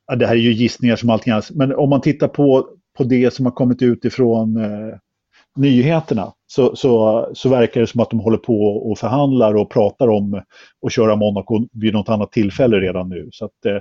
ja, 0.07 0.15
det 0.15 0.27
här 0.27 0.35
är 0.35 0.39
ju 0.39 0.51
gissningar 0.51 0.95
som 0.95 1.09
allting 1.09 1.33
annat, 1.33 1.51
men 1.51 1.75
om 1.75 1.89
man 1.89 2.01
tittar 2.01 2.27
på, 2.27 2.67
på 2.97 3.03
det 3.03 3.33
som 3.33 3.45
har 3.45 3.53
kommit 3.53 3.81
ut 3.81 4.05
ifrån 4.05 4.57
eh, 4.57 4.97
nyheterna 5.55 6.33
så, 6.47 6.75
så, 6.75 7.29
så 7.33 7.49
verkar 7.49 7.81
det 7.81 7.87
som 7.87 8.01
att 8.01 8.09
de 8.09 8.19
håller 8.19 8.37
på 8.37 8.61
och 8.61 8.97
förhandlar 8.97 9.53
och 9.55 9.69
pratar 9.69 10.07
om 10.07 10.41
att 10.85 10.93
köra 10.93 11.15
Monaco 11.15 11.67
vid 11.71 11.93
något 11.93 12.09
annat 12.09 12.31
tillfälle 12.31 12.79
redan 12.79 13.09
nu. 13.09 13.29
Så 13.31 13.45
att, 13.45 13.65
eh, 13.65 13.77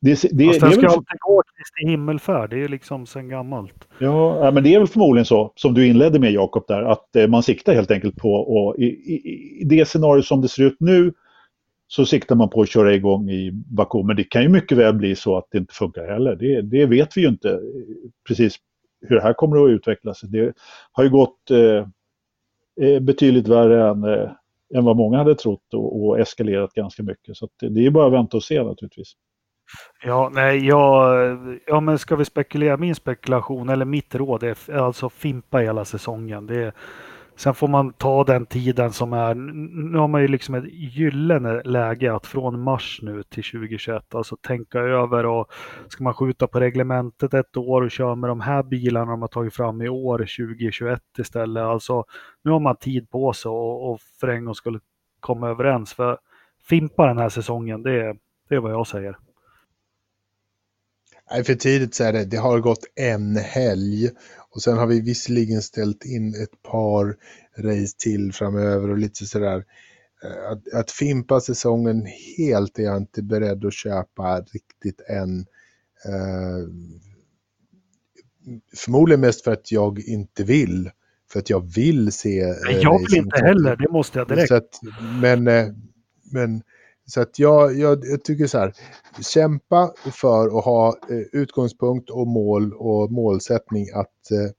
det, 0.00 0.22
det, 0.32 0.46
Fast 0.46 0.60
den 0.60 0.72
ska 0.72 0.86
alltid 0.86 1.18
gå 1.20 1.42
till 1.76 1.88
himmelfärd, 1.88 2.50
det 2.50 2.56
är 2.56 2.60
ju 2.60 2.68
liksom 2.68 3.06
sen 3.06 3.28
gammalt. 3.28 3.88
Ja, 3.98 4.50
men 4.50 4.62
det 4.62 4.74
är 4.74 4.78
väl 4.78 4.88
förmodligen 4.88 5.24
så, 5.24 5.52
som 5.56 5.74
du 5.74 5.86
inledde 5.86 6.18
med 6.18 6.32
Jakob 6.32 6.64
där, 6.68 6.82
att 6.82 7.16
eh, 7.16 7.26
man 7.26 7.42
siktar 7.42 7.74
helt 7.74 7.90
enkelt 7.90 8.16
på, 8.16 8.32
och 8.34 8.78
i, 8.78 8.84
i, 8.84 9.60
i 9.60 9.64
det 9.64 9.88
scenario 9.88 10.22
som 10.22 10.40
det 10.40 10.48
ser 10.48 10.62
ut 10.62 10.76
nu, 10.80 11.12
så 11.96 12.06
siktar 12.06 12.36
man 12.36 12.50
på 12.50 12.60
att 12.60 12.68
köra 12.68 12.94
igång 12.94 13.30
i 13.30 13.50
Baku. 13.52 14.02
Men 14.02 14.16
det 14.16 14.24
kan 14.24 14.42
ju 14.42 14.48
mycket 14.48 14.78
väl 14.78 14.94
bli 14.94 15.16
så 15.16 15.36
att 15.36 15.48
det 15.50 15.58
inte 15.58 15.74
funkar 15.74 16.06
heller. 16.06 16.36
Det, 16.36 16.62
det 16.62 16.86
vet 16.86 17.16
vi 17.16 17.20
ju 17.20 17.28
inte 17.28 17.50
eh, 17.50 17.58
precis 18.28 18.56
hur 19.08 19.16
det 19.16 19.22
här 19.22 19.32
kommer 19.32 19.64
att 19.64 19.70
utvecklas. 19.70 20.20
Det 20.20 20.52
har 20.92 21.04
ju 21.04 21.10
gått 21.10 21.50
eh, 21.50 21.86
eh, 22.86 23.00
betydligt 23.00 23.48
värre 23.48 23.90
än, 23.90 24.04
eh, 24.04 24.30
än 24.74 24.84
vad 24.84 24.96
många 24.96 25.18
hade 25.18 25.34
trott 25.34 25.74
och, 25.74 26.04
och 26.04 26.20
eskalerat 26.20 26.72
ganska 26.72 27.02
mycket. 27.02 27.36
Så 27.36 27.48
det, 27.60 27.68
det 27.68 27.86
är 27.86 27.90
bara 27.90 28.06
att 28.06 28.12
vänta 28.12 28.36
och 28.36 28.44
se 28.44 28.62
naturligtvis. 28.62 29.12
Ja, 30.04 30.30
nej, 30.34 30.66
ja, 30.66 31.14
ja, 31.66 31.80
men 31.80 31.98
ska 31.98 32.16
vi 32.16 32.24
spekulera? 32.24 32.76
Min 32.76 32.94
spekulation 32.94 33.68
eller 33.68 33.84
mitt 33.84 34.14
råd 34.14 34.42
är 34.42 34.72
alltså 34.76 35.08
fimpa 35.08 35.58
hela 35.58 35.84
säsongen. 35.84 36.46
Det 36.46 36.62
är, 36.62 36.72
Sen 37.36 37.54
får 37.54 37.68
man 37.68 37.92
ta 37.92 38.24
den 38.24 38.46
tiden 38.46 38.92
som 38.92 39.12
är, 39.12 39.34
nu 39.34 39.98
har 39.98 40.08
man 40.08 40.22
ju 40.22 40.28
liksom 40.28 40.54
ett 40.54 40.64
gyllene 40.72 41.62
läge 41.62 42.14
att 42.14 42.26
från 42.26 42.60
mars 42.60 42.98
nu 43.02 43.22
till 43.22 43.44
2021, 43.44 44.14
alltså 44.14 44.36
tänka 44.36 44.78
över 44.78 45.26
och 45.26 45.52
ska 45.88 46.04
man 46.04 46.14
skjuta 46.14 46.46
på 46.46 46.60
reglementet 46.60 47.34
ett 47.34 47.56
år 47.56 47.82
och 47.82 47.90
köra 47.90 48.14
med 48.14 48.30
de 48.30 48.40
här 48.40 48.62
bilarna 48.62 49.10
de 49.10 49.20
har 49.20 49.28
tagit 49.28 49.54
fram 49.54 49.82
i 49.82 49.88
år 49.88 50.18
2021 50.18 51.00
istället. 51.18 51.62
Alltså 51.62 52.04
nu 52.42 52.50
har 52.50 52.60
man 52.60 52.76
tid 52.76 53.10
på 53.10 53.32
sig 53.32 53.48
och, 53.48 53.90
och 53.90 54.00
för 54.20 54.28
en 54.28 54.44
gång 54.44 54.54
skulle 54.54 54.80
komma 55.20 55.48
överens. 55.48 55.94
För 55.94 56.18
fimpa 56.68 57.06
den 57.06 57.18
här 57.18 57.28
säsongen, 57.28 57.82
det, 57.82 58.16
det 58.48 58.54
är 58.54 58.60
vad 58.60 58.72
jag 58.72 58.86
säger. 58.86 59.16
Nej, 61.30 61.44
för 61.44 61.54
tidigt 61.54 61.94
så 61.94 62.04
är 62.04 62.12
det, 62.12 62.24
det 62.24 62.36
har 62.36 62.60
gått 62.60 62.84
en 62.94 63.36
helg 63.36 64.10
och 64.50 64.62
sen 64.62 64.78
har 64.78 64.86
vi 64.86 65.00
visserligen 65.00 65.62
ställt 65.62 66.04
in 66.04 66.34
ett 66.42 66.62
par 66.62 67.16
race 67.58 67.96
till 67.98 68.32
framöver 68.32 68.90
och 68.90 68.98
lite 68.98 69.26
sådär. 69.26 69.64
Eh, 70.24 70.50
att, 70.50 70.74
att 70.74 70.90
fimpa 70.90 71.40
säsongen 71.40 72.06
helt 72.38 72.78
är 72.78 72.82
jag 72.82 72.96
inte 72.96 73.22
beredd 73.22 73.64
att 73.64 73.74
köpa 73.74 74.40
riktigt 74.40 75.00
än. 75.08 75.46
Uh, 76.08 76.68
förmodligen 78.76 79.20
mest 79.20 79.44
för 79.44 79.52
att 79.52 79.72
jag 79.72 80.00
inte 80.00 80.44
vill. 80.44 80.90
För 81.32 81.38
att 81.38 81.50
jag 81.50 81.74
vill 81.74 82.12
se... 82.12 82.54
Nej, 82.64 82.80
jag 82.82 82.98
vill 82.98 83.18
inte 83.18 83.44
heller, 83.44 83.76
det 83.76 83.88
måste 83.90 84.18
jag 84.18 84.28
direkt. 84.28 84.52
Att, 84.52 84.80
men, 85.20 85.44
men 86.32 86.62
så 87.06 87.20
att 87.20 87.38
jag, 87.38 87.78
jag, 87.78 88.04
jag, 88.04 88.24
tycker 88.24 88.46
så 88.46 88.58
här, 88.58 88.74
kämpa 89.20 89.92
för 90.12 90.58
att 90.58 90.64
ha 90.64 90.88
eh, 90.88 91.40
utgångspunkt 91.40 92.10
och 92.10 92.26
mål 92.26 92.72
och 92.72 93.12
målsättning 93.12 93.86
att, 93.94 94.30
eh, 94.30 94.50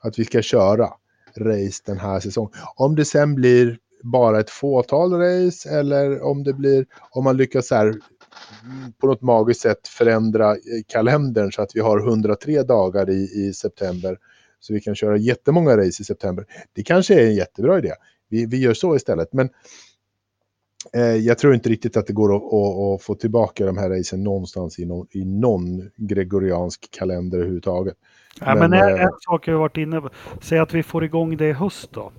att 0.00 0.18
vi 0.18 0.24
ska 0.24 0.42
köra 0.42 0.88
race 1.36 1.82
den 1.86 1.98
här 1.98 2.20
säsongen. 2.20 2.52
Om 2.76 2.96
det 2.96 3.04
sen 3.04 3.34
blir 3.34 3.78
bara 4.02 4.40
ett 4.40 4.50
fåtal 4.50 5.12
race 5.12 5.70
eller 5.70 6.22
om 6.22 6.44
det 6.44 6.52
blir, 6.52 6.86
om 7.10 7.24
man 7.24 7.36
lyckas 7.36 7.68
så 7.68 7.74
här 7.74 7.86
mm, 7.86 8.92
på 9.00 9.06
något 9.06 9.22
magiskt 9.22 9.60
sätt 9.60 9.88
förändra 9.88 10.50
eh, 10.50 10.58
kalendern 10.86 11.52
så 11.52 11.62
att 11.62 11.76
vi 11.76 11.80
har 11.80 11.98
103 11.98 12.62
dagar 12.62 13.10
i, 13.10 13.46
i 13.46 13.52
september 13.54 14.18
så 14.60 14.72
vi 14.72 14.80
kan 14.80 14.94
köra 14.94 15.16
jättemånga 15.16 15.76
race 15.76 16.02
i 16.02 16.04
september. 16.04 16.46
Det 16.72 16.82
kanske 16.82 17.14
är 17.14 17.26
en 17.26 17.34
jättebra 17.34 17.78
idé. 17.78 17.92
Vi, 18.28 18.46
vi 18.46 18.56
gör 18.56 18.74
så 18.74 18.96
istället. 18.96 19.32
Men 19.32 19.48
jag 21.24 21.38
tror 21.38 21.54
inte 21.54 21.68
riktigt 21.68 21.96
att 21.96 22.06
det 22.06 22.12
går 22.12 22.36
att, 22.36 22.42
att, 22.42 22.94
att, 22.94 23.02
få 23.02 23.14
tillbaka 23.14 23.66
de 23.66 23.78
här 23.78 23.90
racen 23.90 24.24
någonstans 24.24 24.78
i 24.78 24.84
någon, 24.86 25.06
i 25.10 25.24
någon 25.24 25.90
gregoriansk 25.96 26.90
kalender 26.90 27.38
överhuvudtaget. 27.38 27.94
Ja, 28.40 28.54
men, 28.54 28.70
men 28.70 28.72
en, 28.72 28.94
äh, 28.94 29.02
en 29.02 29.12
sak 29.20 29.48
jag 29.48 29.54
har 29.54 29.60
varit 29.60 29.76
inne 29.76 30.00
på. 30.00 30.10
Säg 30.40 30.58
att 30.58 30.74
vi 30.74 30.82
får 30.82 31.04
igång 31.04 31.36
det 31.36 31.48
i 31.48 31.52
höst 31.52 31.92
då. 31.92 32.12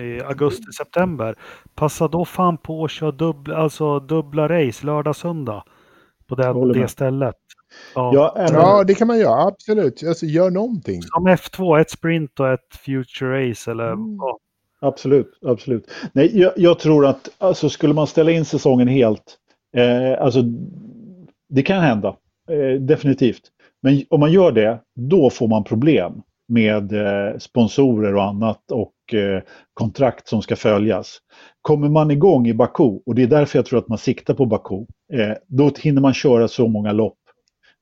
I 0.00 0.20
augusti-september. 0.20 1.36
Passa 1.74 2.08
då 2.08 2.24
fan 2.24 2.58
på 2.58 2.84
att 2.84 2.90
köra 2.90 3.10
dubbla, 3.10 3.56
alltså 3.56 4.00
dubbla 4.00 4.48
race 4.48 4.86
lördag, 4.86 5.16
söndag. 5.16 5.64
På 6.28 6.34
det, 6.34 6.80
det 6.80 6.88
stället. 6.88 7.34
Ja. 7.94 8.10
Ja, 8.14 8.48
ja, 8.52 8.84
det 8.84 8.94
kan 8.94 9.06
man 9.06 9.18
göra. 9.18 9.46
Absolut. 9.46 10.02
Alltså, 10.08 10.26
gör 10.26 10.50
någonting. 10.50 11.02
Som 11.02 11.28
F2, 11.28 11.80
ett 11.80 11.90
sprint 11.90 12.40
och 12.40 12.48
ett 12.48 12.76
future 12.84 13.50
race. 13.50 13.70
Eller, 13.70 13.92
mm. 13.92 14.16
ja. 14.16 14.38
Absolut, 14.86 15.38
absolut. 15.46 15.90
Nej, 16.12 16.40
jag, 16.40 16.52
jag, 16.56 16.78
tror 16.78 17.06
att 17.06 17.30
alltså, 17.38 17.68
skulle 17.68 17.94
man 17.94 18.06
ställa 18.06 18.30
in 18.30 18.44
säsongen 18.44 18.88
helt, 18.88 19.36
eh, 19.76 20.22
alltså 20.22 20.42
det 21.48 21.62
kan 21.62 21.82
hända, 21.82 22.16
eh, 22.50 22.80
definitivt. 22.80 23.42
Men 23.82 24.02
om 24.10 24.20
man 24.20 24.32
gör 24.32 24.52
det, 24.52 24.80
då 24.96 25.30
får 25.30 25.48
man 25.48 25.64
problem 25.64 26.22
med 26.48 26.92
eh, 26.92 27.38
sponsorer 27.38 28.14
och 28.14 28.24
annat 28.24 28.70
och 28.70 29.14
eh, 29.14 29.42
kontrakt 29.74 30.28
som 30.28 30.42
ska 30.42 30.56
följas. 30.56 31.18
Kommer 31.62 31.88
man 31.88 32.10
igång 32.10 32.46
i 32.48 32.54
Baku, 32.54 32.98
och 33.06 33.14
det 33.14 33.22
är 33.22 33.26
därför 33.26 33.58
jag 33.58 33.66
tror 33.66 33.78
att 33.78 33.88
man 33.88 33.98
siktar 33.98 34.34
på 34.34 34.46
Baku, 34.46 34.86
eh, 35.12 35.32
då 35.46 35.70
hinner 35.80 36.00
man 36.00 36.14
köra 36.14 36.48
så 36.48 36.68
många 36.68 36.92
lopp 36.92 37.18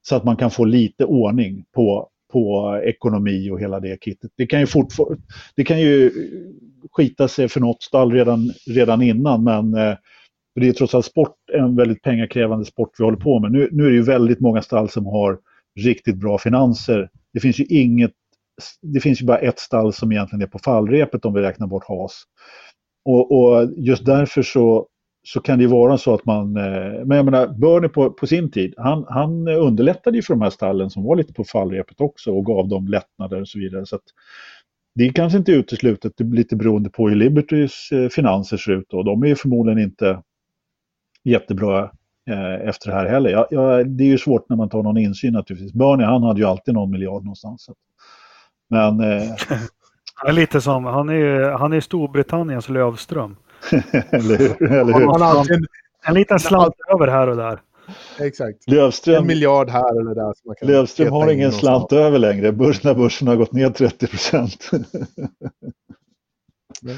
så 0.02 0.16
att 0.16 0.24
man 0.24 0.36
kan 0.36 0.50
få 0.50 0.64
lite 0.64 1.04
ordning 1.04 1.64
på, 1.74 2.08
på 2.34 2.80
ekonomi 2.84 3.50
och 3.50 3.60
hela 3.60 3.80
det 3.80 4.04
kittet. 4.04 4.30
Det 4.36 4.46
kan 4.46 4.60
ju, 4.60 4.66
det 5.56 5.64
kan 5.64 5.80
ju 5.80 6.10
skita 6.92 7.28
sig 7.28 7.48
för 7.48 7.60
något 7.60 7.82
stall 7.82 8.12
redan, 8.12 8.50
redan 8.66 9.02
innan 9.02 9.44
men 9.44 9.74
eh, 9.74 9.96
det 10.60 10.68
är 10.68 10.72
trots 10.72 10.94
allt 10.94 11.06
sport, 11.06 11.36
en 11.52 11.76
väldigt 11.76 12.02
pengakrävande 12.02 12.64
sport 12.64 12.90
vi 12.98 13.04
håller 13.04 13.18
på 13.18 13.40
med. 13.40 13.52
Nu, 13.52 13.68
nu 13.72 13.86
är 13.86 13.90
det 13.90 13.96
ju 13.96 14.02
väldigt 14.02 14.40
många 14.40 14.62
stall 14.62 14.88
som 14.88 15.06
har 15.06 15.38
riktigt 15.80 16.16
bra 16.16 16.38
finanser. 16.38 17.10
Det 17.32 17.40
finns 17.40 17.60
ju 17.60 17.64
inget, 17.64 18.12
det 18.82 19.00
finns 19.00 19.22
ju 19.22 19.26
bara 19.26 19.38
ett 19.38 19.58
stall 19.58 19.92
som 19.92 20.12
egentligen 20.12 20.42
är 20.42 20.46
på 20.46 20.58
fallrepet 20.58 21.24
om 21.24 21.34
vi 21.34 21.40
räknar 21.40 21.66
bort 21.66 21.84
HAS. 21.84 22.22
Och, 23.04 23.32
och 23.32 23.68
just 23.76 24.04
därför 24.04 24.42
så, 24.42 24.86
så 25.24 25.40
kan 25.40 25.58
det 25.58 25.66
vara 25.66 25.98
så 25.98 26.14
att 26.14 26.24
man, 26.24 26.56
eh, 26.56 27.04
men 27.04 27.16
jag 27.16 27.24
menar 27.24 27.46
Bernie 27.46 27.88
på, 27.88 28.10
på 28.10 28.26
sin 28.26 28.50
tid, 28.50 28.74
han, 28.76 29.04
han 29.08 29.48
underlättade 29.48 30.16
ju 30.16 30.22
för 30.22 30.34
de 30.34 30.42
här 30.42 30.50
stallen 30.50 30.90
som 30.90 31.04
var 31.04 31.16
lite 31.16 31.32
på 31.32 31.44
fallrepet 31.44 32.00
också 32.00 32.32
och 32.32 32.46
gav 32.46 32.68
dem 32.68 32.88
lättnader 32.88 33.40
och 33.40 33.48
så 33.48 33.58
vidare. 33.58 33.86
Så 33.86 33.96
att, 33.96 34.02
det 34.94 35.04
är 35.04 35.12
kanske 35.12 35.38
inte 35.38 35.52
uteslutet, 35.52 36.12
det 36.16 36.24
blir 36.24 36.38
lite 36.38 36.56
beroende 36.56 36.90
på 36.90 37.08
hur 37.08 37.16
Libertys 37.16 37.92
eh, 37.92 38.08
finanser 38.08 38.56
ser 38.56 38.72
ut 38.72 38.92
och 38.92 39.04
de 39.04 39.22
är 39.22 39.26
ju 39.26 39.36
förmodligen 39.36 39.78
inte 39.78 40.22
jättebra 41.24 41.90
eh, 42.30 42.68
efter 42.68 42.90
det 42.90 42.96
här 42.96 43.06
heller. 43.06 43.30
Jag, 43.30 43.46
jag, 43.50 43.90
det 43.90 44.04
är 44.04 44.08
ju 44.08 44.18
svårt 44.18 44.48
när 44.48 44.56
man 44.56 44.68
tar 44.68 44.82
någon 44.82 44.98
insyn 44.98 45.32
naturligtvis. 45.32 45.72
Bernie 45.72 46.06
han 46.06 46.22
hade 46.22 46.40
ju 46.40 46.46
alltid 46.46 46.74
någon 46.74 46.90
miljard 46.90 47.22
någonstans. 47.22 47.70
Men, 48.70 49.00
eh, 49.00 50.32
lite 50.34 50.60
som, 50.60 50.84
han 50.84 51.08
är, 51.08 51.50
han 51.50 51.72
är 51.72 51.80
Storbritanniens 51.80 52.68
Lövström. 52.68 53.36
eller 54.10 54.38
hur? 54.38 54.72
Eller 54.72 54.92
hur? 54.92 55.54
En, 55.54 55.66
en 56.06 56.14
liten 56.14 56.38
slant 56.38 56.74
över 56.94 57.08
här 57.08 57.28
och 57.28 57.36
där. 57.36 57.60
Exakt. 58.20 58.70
Lövström, 58.70 59.16
en 59.16 59.26
miljard 59.26 59.70
här 59.70 60.00
eller 60.00 60.14
där. 60.14 60.34
Som 60.34 60.42
man 60.44 60.56
kan 60.56 60.68
Lövström 60.68 61.12
har 61.12 61.30
ingen 61.30 61.52
slant 61.52 61.92
över 61.92 62.18
längre. 62.18 62.52
Börs, 62.52 62.82
när 62.82 62.94
börsen 62.94 63.28
har 63.28 63.36
gått 63.36 63.52
ner 63.52 63.70
30 63.70 64.06
procent. 64.06 64.70
ja. 66.82 66.94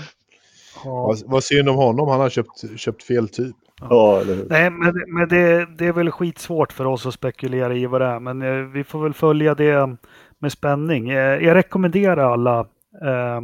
Vad, 0.84 1.22
vad 1.26 1.44
synd 1.44 1.68
om 1.68 1.76
honom. 1.76 2.08
Han 2.08 2.20
har 2.20 2.30
köpt, 2.30 2.78
köpt 2.80 3.02
fel 3.02 3.28
typ. 3.28 3.56
Ja, 3.80 4.20
eller 4.20 4.34
hur? 4.34 4.46
Nej, 4.50 4.70
men, 4.70 4.94
men 5.06 5.28
det, 5.28 5.66
det, 5.78 5.86
är 5.86 5.92
väl 5.92 6.10
skitsvårt 6.10 6.72
för 6.72 6.84
oss 6.84 7.06
att 7.06 7.14
spekulera 7.14 7.74
i 7.74 7.86
vad 7.86 8.00
det 8.00 8.06
är. 8.06 8.20
Men 8.20 8.42
eh, 8.42 8.54
vi 8.54 8.84
får 8.84 9.02
väl 9.02 9.14
följa 9.14 9.54
det 9.54 9.96
med 10.38 10.52
spänning. 10.52 11.10
Eh, 11.10 11.44
jag 11.44 11.54
rekommenderar 11.54 12.32
alla. 12.32 12.60
Eh, 13.02 13.40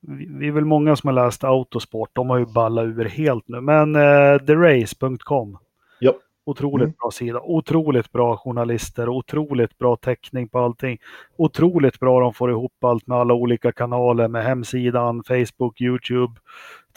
vi, 0.00 0.48
är 0.48 0.52
väl 0.52 0.64
många 0.64 0.96
som 0.96 1.08
har 1.08 1.24
läst 1.24 1.44
Autosport. 1.44 2.10
De 2.12 2.30
har 2.30 2.38
ju 2.38 2.46
ballat 2.46 2.84
ur 2.84 3.04
helt 3.04 3.48
nu. 3.48 3.60
Men 3.60 3.96
eh, 3.96 4.38
therace.com. 4.38 5.58
Ja. 5.98 6.14
Otroligt 6.44 6.84
mm. 6.84 6.94
bra 7.00 7.10
sida. 7.10 7.40
Otroligt 7.40 8.12
bra 8.12 8.36
journalister. 8.36 9.08
Otroligt 9.08 9.78
bra 9.78 9.96
täckning 9.96 10.48
på 10.48 10.58
allting. 10.58 10.98
Otroligt 11.36 12.00
bra 12.00 12.20
de 12.20 12.34
får 12.34 12.50
ihop 12.50 12.84
allt 12.84 13.06
med 13.06 13.18
alla 13.18 13.34
olika 13.34 13.72
kanaler 13.72 14.28
med 14.28 14.44
hemsidan, 14.44 15.22
Facebook, 15.24 15.80
Youtube, 15.80 16.32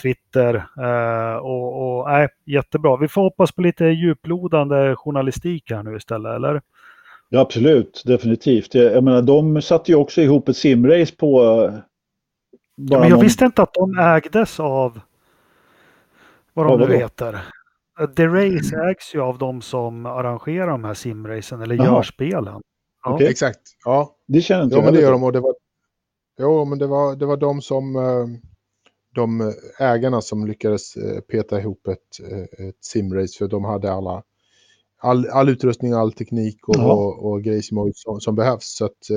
Twitter. 0.02 0.56
Eh, 0.56 1.38
och, 1.38 2.00
och 2.00 2.10
nej, 2.10 2.28
jättebra. 2.46 2.98
Vi 2.98 3.08
får 3.08 3.22
hoppas 3.22 3.52
på 3.52 3.62
lite 3.62 3.86
djuplodande 3.86 4.96
journalistik 4.96 5.72
här 5.72 5.84
nu 5.84 5.96
istället, 5.96 6.36
eller? 6.36 6.62
Ja, 7.30 7.40
absolut. 7.40 8.04
Definitivt. 8.06 8.74
Jag 8.74 9.04
menar, 9.04 9.22
de 9.22 9.62
satte 9.62 9.92
ju 9.92 9.98
också 9.98 10.22
ihop 10.22 10.50
ett 10.50 10.58
simrace 10.58 11.16
på... 11.16 11.72
Eh, 12.80 12.86
ja, 12.89 13.00
men 13.00 13.10
jag 13.10 13.15
någon... 13.15 13.24
visste 13.24 13.46
inte 13.46 13.62
att 13.62 13.74
de 13.74 13.98
ägdes 14.00 14.60
av 14.60 15.00
vad 16.54 16.65
de 16.65 16.82
ja, 16.82 16.88
nu 16.88 16.96
heter. 16.96 17.46
The 18.15 18.28
Race 18.28 18.76
ägs 18.76 19.15
ju 19.15 19.22
av 19.22 19.38
de 19.38 19.62
som 19.62 20.06
arrangerar 20.06 20.68
de 20.68 20.84
här 20.84 20.94
simracen 20.94 21.62
eller 21.62 21.80
Aha. 21.80 21.96
gör 21.96 22.04
spelen. 22.04 22.62
Ja. 23.04 23.13
Okay. 23.15 23.28
Exakt, 23.28 23.60
ja. 23.86 24.15
Det 24.28 24.42
känner 24.42 24.63
inte 24.63 24.76
ja, 24.76 24.82
men 24.82 24.94
det 24.94 25.02
gör 25.02 25.12
de 25.12 25.24
och 25.24 25.34
det 25.34 25.39
var, 25.39 25.54
Jo, 26.42 26.65
men 26.65 26.80
det 26.80 26.88
var, 26.88 27.15
det 27.15 27.26
var 27.26 27.38
de 27.38 27.62
som 27.62 27.96
eh, 27.96 28.28
de 29.15 29.54
ägarna 29.80 30.22
som 30.22 30.48
lyckades 30.48 30.96
eh, 30.96 31.20
peta 31.20 31.60
ihop 31.60 31.88
ett, 31.88 32.32
eh, 32.32 32.68
ett 32.68 32.84
simrace 32.86 33.38
för 33.38 33.48
de 33.48 33.65
hade 33.65 33.92
alla 33.92 34.24
all, 34.98 35.28
all 35.28 35.50
utrustning, 35.50 35.94
all 35.94 36.13
teknik 36.13 36.68
och, 36.68 36.76
och, 36.76 37.26
och 37.26 37.44
grejer 37.44 37.62
som, 37.94 38.20
som, 38.20 38.36
behövs. 38.36 38.76
Så 38.78 38.86
att, 38.86 39.10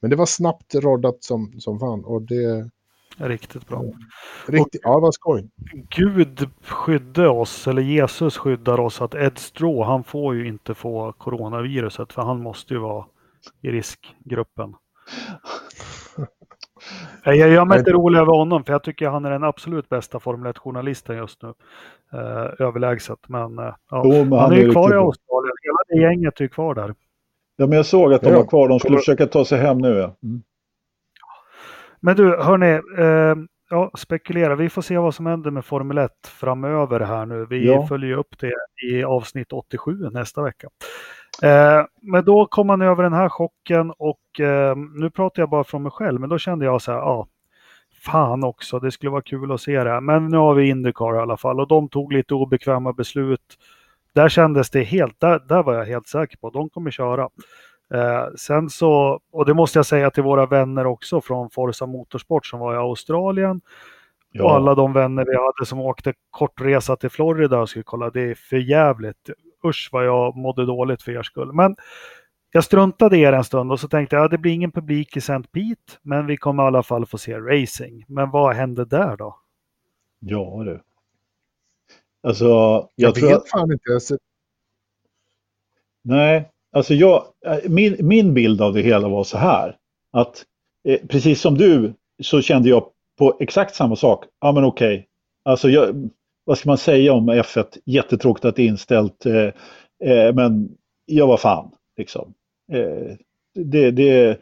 men 0.00 0.10
det 0.10 0.16
var 0.16 0.26
snabbt 0.26 0.74
roddat 0.74 1.24
som, 1.24 1.60
som 1.60 1.78
fan 1.78 2.04
och 2.04 2.22
det, 2.22 2.70
Riktigt 3.16 3.68
bra. 3.68 3.84
Riktigt, 4.46 4.80
ja, 4.84 4.98
vad 4.98 5.14
skoj. 5.14 5.48
Gud 5.96 6.48
skydde 6.62 7.28
oss, 7.28 7.68
eller 7.68 7.82
Jesus 7.82 8.36
skyddar 8.36 8.80
oss, 8.80 9.02
att 9.02 9.14
Ed 9.14 9.38
Straw, 9.38 9.84
han 9.84 10.04
får 10.04 10.34
ju 10.34 10.46
inte 10.46 10.74
få 10.74 11.12
coronaviruset 11.12 12.12
för 12.12 12.22
han 12.22 12.42
måste 12.42 12.74
ju 12.74 12.80
vara 12.80 13.04
i 13.62 13.70
riskgruppen. 13.70 14.74
Jag 17.24 17.36
gör 17.36 17.64
mig 17.64 17.78
inte 17.78 17.92
rolig 17.92 18.18
över 18.18 18.32
honom 18.32 18.64
för 18.64 18.72
jag 18.72 18.82
tycker 18.82 19.08
han 19.08 19.24
är 19.24 19.30
den 19.30 19.44
absolut 19.44 19.88
bästa 19.88 20.20
Formel 20.20 20.52
1-journalisten 20.52 21.16
just 21.16 21.42
nu. 21.42 21.48
Eh, 22.12 22.66
överlägset. 22.66 23.18
Men, 23.26 23.58
eh, 23.58 23.74
ja. 23.90 24.02
Jo, 24.04 24.24
men 24.24 24.38
han, 24.38 24.52
är 24.52 24.56
ju 24.56 24.72
kvar 24.72 24.94
i 24.94 24.96
Australien. 24.96 25.52
Hela 25.62 25.78
det 25.88 26.00
gänget 26.02 26.40
är 26.40 26.46
kvar 26.46 26.74
där. 26.74 26.94
Ja, 27.56 27.66
men 27.66 27.76
jag 27.76 27.86
såg 27.86 28.12
att 28.12 28.22
de 28.22 28.30
ja. 28.30 28.36
var 28.36 28.46
kvar. 28.46 28.68
De 28.68 28.78
skulle 28.78 28.98
försöka 28.98 29.26
ta 29.26 29.44
sig 29.44 29.58
hem 29.58 29.78
nu. 29.78 29.88
Ja. 29.88 30.16
Mm. 30.22 30.42
Men 32.04 32.16
du, 32.16 32.36
hörni, 32.36 32.80
eh, 32.98 33.36
ja, 33.70 33.90
spekulera. 33.94 34.54
Vi 34.54 34.68
får 34.68 34.82
se 34.82 34.98
vad 34.98 35.14
som 35.14 35.26
händer 35.26 35.50
med 35.50 35.64
Formel 35.64 35.98
1 35.98 36.10
framöver 36.26 37.00
här 37.00 37.26
nu. 37.26 37.46
Vi 37.50 37.66
ja. 37.66 37.86
följer 37.86 38.16
upp 38.16 38.38
det 38.38 38.52
i 38.92 39.04
avsnitt 39.04 39.52
87 39.52 40.10
nästa 40.12 40.42
vecka. 40.42 40.68
Eh, 41.42 41.84
men 42.02 42.24
då 42.24 42.46
kom 42.46 42.66
man 42.66 42.82
över 42.82 43.02
den 43.02 43.12
här 43.12 43.28
chocken 43.28 43.90
och 43.90 44.40
eh, 44.40 44.76
nu 44.76 45.10
pratar 45.10 45.42
jag 45.42 45.50
bara 45.50 45.64
från 45.64 45.82
mig 45.82 45.92
själv, 45.92 46.20
men 46.20 46.28
då 46.28 46.38
kände 46.38 46.64
jag 46.64 46.82
så 46.82 46.92
här, 46.92 46.98
ja, 46.98 47.26
fan 48.04 48.44
också, 48.44 48.78
det 48.78 48.90
skulle 48.90 49.10
vara 49.10 49.22
kul 49.22 49.52
att 49.52 49.60
se 49.60 49.84
det 49.84 49.90
här. 49.90 50.00
Men 50.00 50.28
nu 50.28 50.36
har 50.36 50.54
vi 50.54 50.68
Indycar 50.68 51.16
i 51.16 51.18
alla 51.18 51.36
fall 51.36 51.60
och 51.60 51.68
de 51.68 51.88
tog 51.88 52.12
lite 52.12 52.34
obekväma 52.34 52.92
beslut. 52.92 53.58
Där 54.14 54.28
kändes 54.28 54.70
det 54.70 54.82
helt, 54.82 55.20
där, 55.20 55.38
där 55.48 55.62
var 55.62 55.74
jag 55.74 55.84
helt 55.84 56.08
säker 56.08 56.36
på, 56.36 56.50
de 56.50 56.70
kommer 56.70 56.90
köra. 56.90 57.28
Eh, 57.94 58.26
sen 58.36 58.70
så, 58.70 59.20
och 59.32 59.46
det 59.46 59.54
måste 59.54 59.78
jag 59.78 59.86
säga 59.86 60.10
till 60.10 60.22
våra 60.22 60.46
vänner 60.46 60.86
också 60.86 61.20
från 61.20 61.50
Forza 61.50 61.86
Motorsport 61.86 62.46
som 62.46 62.60
var 62.60 62.74
i 62.74 62.76
Australien. 62.76 63.60
Ja. 64.30 64.44
Och 64.44 64.54
alla 64.54 64.74
de 64.74 64.92
vänner 64.92 65.24
vi 65.24 65.36
hade 65.36 65.66
som 65.66 65.80
åkte 65.80 66.14
kortresa 66.30 66.96
till 66.96 67.10
Florida 67.10 67.60
och 67.60 67.68
skulle 67.68 67.82
kolla, 67.82 68.10
det 68.10 68.20
är 68.20 68.34
för 68.34 68.56
jävligt. 68.56 69.30
Usch 69.64 69.88
vad 69.92 70.06
jag 70.06 70.36
mådde 70.36 70.66
dåligt 70.66 71.02
för 71.02 71.12
er 71.12 71.22
skull. 71.22 71.52
Men 71.52 71.76
jag 72.50 72.64
struntade 72.64 73.16
i 73.16 73.20
er 73.20 73.32
en 73.32 73.44
stund 73.44 73.72
och 73.72 73.80
så 73.80 73.88
tänkte 73.88 74.16
jag, 74.16 74.24
ja, 74.24 74.28
det 74.28 74.38
blir 74.38 74.52
ingen 74.52 74.72
publik 74.72 75.16
i 75.16 75.18
St. 75.18 75.42
Pete, 75.52 75.92
men 76.02 76.26
vi 76.26 76.36
kommer 76.36 76.62
i 76.62 76.66
alla 76.66 76.82
fall 76.82 77.06
få 77.06 77.18
se 77.18 77.38
racing. 77.38 78.04
Men 78.08 78.30
vad 78.30 78.54
hände 78.54 78.84
där 78.84 79.16
då? 79.16 79.38
Ja 80.18 80.62
du. 80.64 80.82
Alltså, 82.22 82.44
jag, 82.44 82.88
jag 82.94 83.14
tror 83.14 83.28
vet 83.28 83.36
att... 83.36 83.48
fan 83.48 83.72
inte. 83.72 84.18
Nej, 86.02 86.50
Alltså 86.74 86.94
jag, 86.94 87.24
eh, 87.46 87.58
min, 87.68 87.96
min 88.00 88.34
bild 88.34 88.60
av 88.60 88.74
det 88.74 88.82
hela 88.82 89.08
var 89.08 89.24
så 89.24 89.38
här. 89.38 89.76
Att 90.10 90.44
eh, 90.88 91.00
precis 91.08 91.40
som 91.40 91.58
du 91.58 91.94
så 92.22 92.40
kände 92.42 92.68
jag 92.68 92.84
på 93.18 93.36
exakt 93.40 93.74
samma 93.74 93.96
sak. 93.96 94.24
Ja 94.40 94.52
men 94.52 94.64
okej. 94.64 94.94
Okay. 94.94 95.04
Alltså 95.44 95.70
jag, 95.70 96.10
vad 96.44 96.58
ska 96.58 96.68
man 96.68 96.78
säga 96.78 97.12
om 97.12 97.30
F1? 97.30 97.64
Jättetråkigt 97.84 98.44
att 98.44 98.56
det 98.56 98.62
är 98.62 98.66
inställt. 98.66 99.26
Eh, 99.26 99.50
eh, 100.10 100.34
men 100.34 100.68
jag 101.06 101.26
var 101.26 101.36
fan. 101.36 101.70
Liksom. 101.96 102.34
Eh, 102.72 103.16
det, 103.54 103.90
det, 103.90 104.40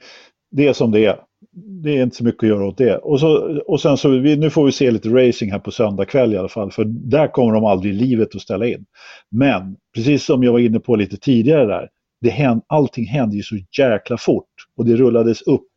det 0.51 0.69
är 0.69 0.73
som 0.73 0.91
det 0.91 1.07
är. 1.07 1.17
Det 1.55 1.99
är 1.99 2.03
inte 2.03 2.17
så 2.17 2.25
mycket 2.25 2.43
att 2.43 2.49
göra 2.49 2.67
åt 2.67 2.79
det. 2.79 2.97
Och, 2.97 3.21
så, 3.21 3.61
och 3.67 3.81
sen 3.81 3.97
så, 3.97 4.09
vi, 4.09 4.37
nu 4.37 4.51
får 4.51 4.65
vi 4.65 4.73
se 4.73 4.91
lite 4.91 5.09
racing 5.09 5.53
här 5.53 5.59
på 5.59 5.71
söndag 5.71 6.05
kväll 6.05 6.35
i 6.35 6.37
alla 6.37 6.49
fall. 6.49 6.71
För 6.71 6.85
där 6.85 7.29
kommer 7.29 7.55
de 7.55 7.65
aldrig 7.65 7.95
i 7.95 7.97
livet 7.97 8.35
att 8.35 8.43
ställa 8.43 8.67
in. 8.67 8.85
Men 9.31 9.77
precis 9.95 10.25
som 10.25 10.43
jag 10.43 10.53
var 10.53 10.59
inne 10.59 10.81
på 10.81 10.97
lite 10.97 11.17
tidigare 11.17 11.67
där 11.67 11.89
det 12.23 12.31
händ, 12.31 12.63
allting 12.67 13.07
hände 13.07 13.37
ju 13.37 13.43
så 13.43 13.57
jäkla 13.79 14.17
fort 14.17 14.51
och 14.77 14.87
det 14.87 14.97
rullades 14.97 15.43
upp. 15.43 15.69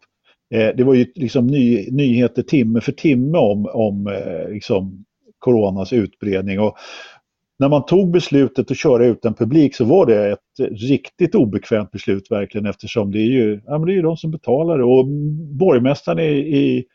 Eh, 0.54 0.70
det 0.78 0.84
var 0.84 0.94
ju 0.94 1.06
liksom 1.16 1.48
ny, 1.48 1.92
nyheter 1.92 2.42
timme 2.42 2.82
för 2.82 2.92
timme 2.92 3.38
om, 3.38 3.70
om 3.74 4.08
eh, 4.08 4.50
liksom 4.50 5.06
coronas 5.40 5.94
utbredning. 5.94 6.60
Och 6.60 6.78
när 7.60 7.70
man 7.70 7.86
tog 7.86 8.12
beslutet 8.12 8.72
att 8.72 8.78
köra 8.78 9.06
utan 9.06 9.34
publik 9.34 9.76
så 9.76 9.86
var 9.86 10.06
det 10.06 10.32
ett 10.32 10.72
riktigt 10.72 11.36
obekvämt 11.36 11.92
beslut 11.92 12.32
verkligen 12.32 12.66
eftersom 12.66 13.12
det 13.12 13.20
är 13.20 13.32
ju, 13.32 13.62
ja, 13.66 13.78
men 13.78 13.88
det 13.88 13.94
är 13.94 13.96
ju 13.96 14.02
de 14.02 14.18
som 14.18 14.32
betalar 14.32 14.78
det. 14.78 14.84
Och 14.84 15.08
borgmästaren 15.60 16.20
i, 16.20 16.58
i 16.58 16.86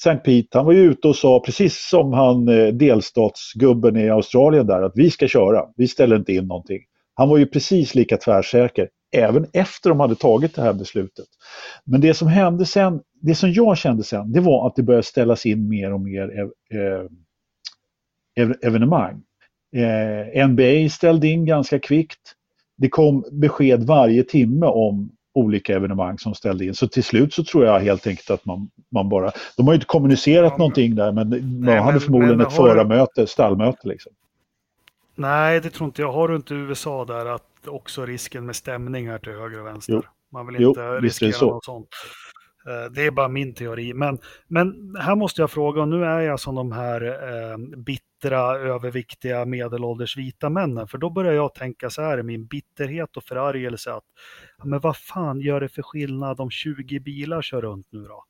St. 0.00 0.16
Pete, 0.16 0.58
han 0.58 0.66
var 0.66 0.72
ju 0.72 0.80
ute 0.80 1.08
och 1.08 1.16
sa, 1.16 1.40
precis 1.40 1.88
som 1.90 2.12
han 2.12 2.48
eh, 2.48 2.66
delstatsgubben 2.66 3.96
i 3.96 4.10
Australien 4.10 4.66
där, 4.66 4.82
att 4.82 4.92
vi 4.94 5.10
ska 5.10 5.28
köra, 5.28 5.64
vi 5.76 5.88
ställer 5.88 6.16
inte 6.16 6.32
in 6.32 6.46
någonting. 6.46 6.80
Han 7.18 7.28
var 7.28 7.38
ju 7.38 7.46
precis 7.46 7.94
lika 7.94 8.16
tvärsäker, 8.16 8.88
även 9.12 9.46
efter 9.52 9.90
de 9.90 10.00
hade 10.00 10.14
tagit 10.14 10.54
det 10.54 10.62
här 10.62 10.72
beslutet. 10.72 11.26
Men 11.84 12.00
det 12.00 12.14
som 12.14 12.28
hände 12.28 12.66
sen, 12.66 13.00
det 13.22 13.34
som 13.34 13.52
jag 13.52 13.78
kände 13.78 14.04
sen, 14.04 14.32
det 14.32 14.40
var 14.40 14.66
att 14.66 14.76
det 14.76 14.82
började 14.82 15.02
ställas 15.02 15.46
in 15.46 15.68
mer 15.68 15.92
och 15.92 16.00
mer 16.00 16.30
ev 16.72 17.08
ev 18.36 18.54
evenemang. 18.62 19.22
Eh, 19.76 20.48
NBA 20.48 20.88
ställde 20.90 21.28
in 21.28 21.46
ganska 21.46 21.78
kvickt. 21.78 22.20
Det 22.76 22.88
kom 22.88 23.24
besked 23.32 23.82
varje 23.82 24.24
timme 24.24 24.66
om 24.66 25.10
olika 25.34 25.76
evenemang 25.76 26.18
som 26.18 26.34
ställde 26.34 26.64
in. 26.64 26.74
Så 26.74 26.88
till 26.88 27.04
slut 27.04 27.34
så 27.34 27.44
tror 27.44 27.64
jag 27.64 27.80
helt 27.80 28.06
enkelt 28.06 28.30
att 28.30 28.44
man, 28.44 28.70
man 28.92 29.08
bara... 29.08 29.32
De 29.56 29.66
har 29.66 29.74
ju 29.74 29.76
inte 29.76 29.86
kommunicerat 29.86 30.52
ja, 30.52 30.58
någonting 30.58 30.94
där 30.94 31.12
men 31.12 31.60
man 31.60 31.78
hade 31.78 32.00
förmodligen 32.00 32.36
men, 32.36 32.46
ett 32.46 32.52
förarmöte, 32.52 33.26
stallmöte 33.26 33.88
liksom. 33.88 34.12
Nej, 35.16 35.60
det 35.60 35.70
tror 35.70 35.86
inte 35.86 36.02
jag. 36.02 36.12
Har 36.12 36.28
du 36.28 36.36
inte 36.36 36.54
USA 36.54 37.04
där 37.04 37.26
att 37.26 37.68
också 37.68 38.06
risken 38.06 38.46
med 38.46 38.56
stämningar 38.56 39.18
till 39.18 39.32
höger 39.32 39.60
och 39.60 39.66
vänster? 39.66 39.92
Jo. 39.92 40.02
Man 40.32 40.46
vill 40.46 40.56
inte 40.56 40.80
jo, 40.80 41.00
riskera 41.00 41.46
något 41.46 41.64
sånt. 41.64 41.88
Eh, 42.66 42.92
det 42.92 43.06
är 43.06 43.10
bara 43.10 43.28
min 43.28 43.54
teori. 43.54 43.94
Men, 43.94 44.18
men 44.48 44.96
här 45.00 45.14
måste 45.14 45.40
jag 45.40 45.50
fråga, 45.50 45.82
och 45.82 45.88
nu 45.88 46.04
är 46.04 46.20
jag 46.20 46.40
som 46.40 46.54
de 46.54 46.72
här 46.72 47.02
eh, 47.02 47.56
bittra, 47.76 48.56
överviktiga, 48.56 49.44
medelålders 49.44 50.16
vita 50.16 50.50
männen. 50.50 50.88
För 50.88 50.98
då 50.98 51.10
börjar 51.10 51.32
jag 51.32 51.54
tänka 51.54 51.90
så 51.90 52.02
här 52.02 52.18
i 52.18 52.22
min 52.22 52.46
bitterhet 52.46 53.16
och 53.16 53.24
förargelse 53.24 53.92
att 53.92 54.04
men 54.64 54.80
vad 54.80 54.96
fan 54.96 55.40
gör 55.40 55.60
det 55.60 55.68
för 55.68 55.82
skillnad 55.82 56.40
om 56.40 56.50
20 56.50 57.00
bilar 57.00 57.42
kör 57.42 57.60
runt 57.60 57.86
nu 57.90 58.02
då? 58.02 58.24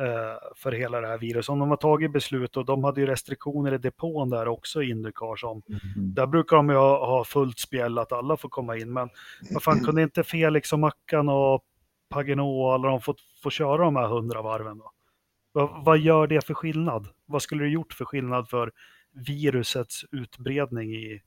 Eh, 0.00 0.52
för 0.56 0.72
hela 0.72 1.00
det 1.00 1.06
här 1.06 1.18
viruset. 1.18 1.48
Om 1.48 1.58
de 1.58 1.70
har 1.70 1.76
tagit 1.76 2.12
beslut 2.12 2.56
och 2.56 2.64
de 2.64 2.84
hade 2.84 3.00
ju 3.00 3.06
restriktioner 3.06 3.74
i 3.74 3.78
depån 3.78 4.30
där 4.30 4.48
också 4.48 4.82
i 4.82 4.90
Indycar 4.90 5.36
som, 5.36 5.62
mm. 5.68 6.14
där 6.14 6.26
brukar 6.26 6.56
de 6.56 6.70
ju 6.70 6.76
ha, 6.76 7.06
ha 7.06 7.24
fullt 7.24 7.58
spjäll 7.58 7.98
att 7.98 8.12
alla 8.12 8.36
får 8.36 8.48
komma 8.48 8.76
in. 8.76 8.92
Men 8.92 9.08
vad 9.50 9.62
fan 9.62 9.84
kunde 9.84 10.02
inte 10.02 10.22
Felix 10.22 10.72
och 10.72 10.78
Mackan 10.78 11.28
och 11.28 11.64
Pagano 12.10 12.62
och 12.62 12.74
alla 12.74 12.88
de 12.88 13.00
fått 13.00 13.20
få 13.42 13.50
köra 13.50 13.84
de 13.84 13.96
här 13.96 14.08
hundra 14.08 14.42
varven 14.42 14.78
då? 14.78 14.90
Vad, 15.52 15.84
vad 15.84 15.98
gör 15.98 16.26
det 16.26 16.44
för 16.44 16.54
skillnad? 16.54 17.08
Vad 17.26 17.42
skulle 17.42 17.64
det 17.64 17.70
gjort 17.70 17.92
för 17.92 18.04
skillnad 18.04 18.48
för 18.48 18.72
virusets 19.26 20.04
utbredning 20.12 20.94
i... 20.94 21.22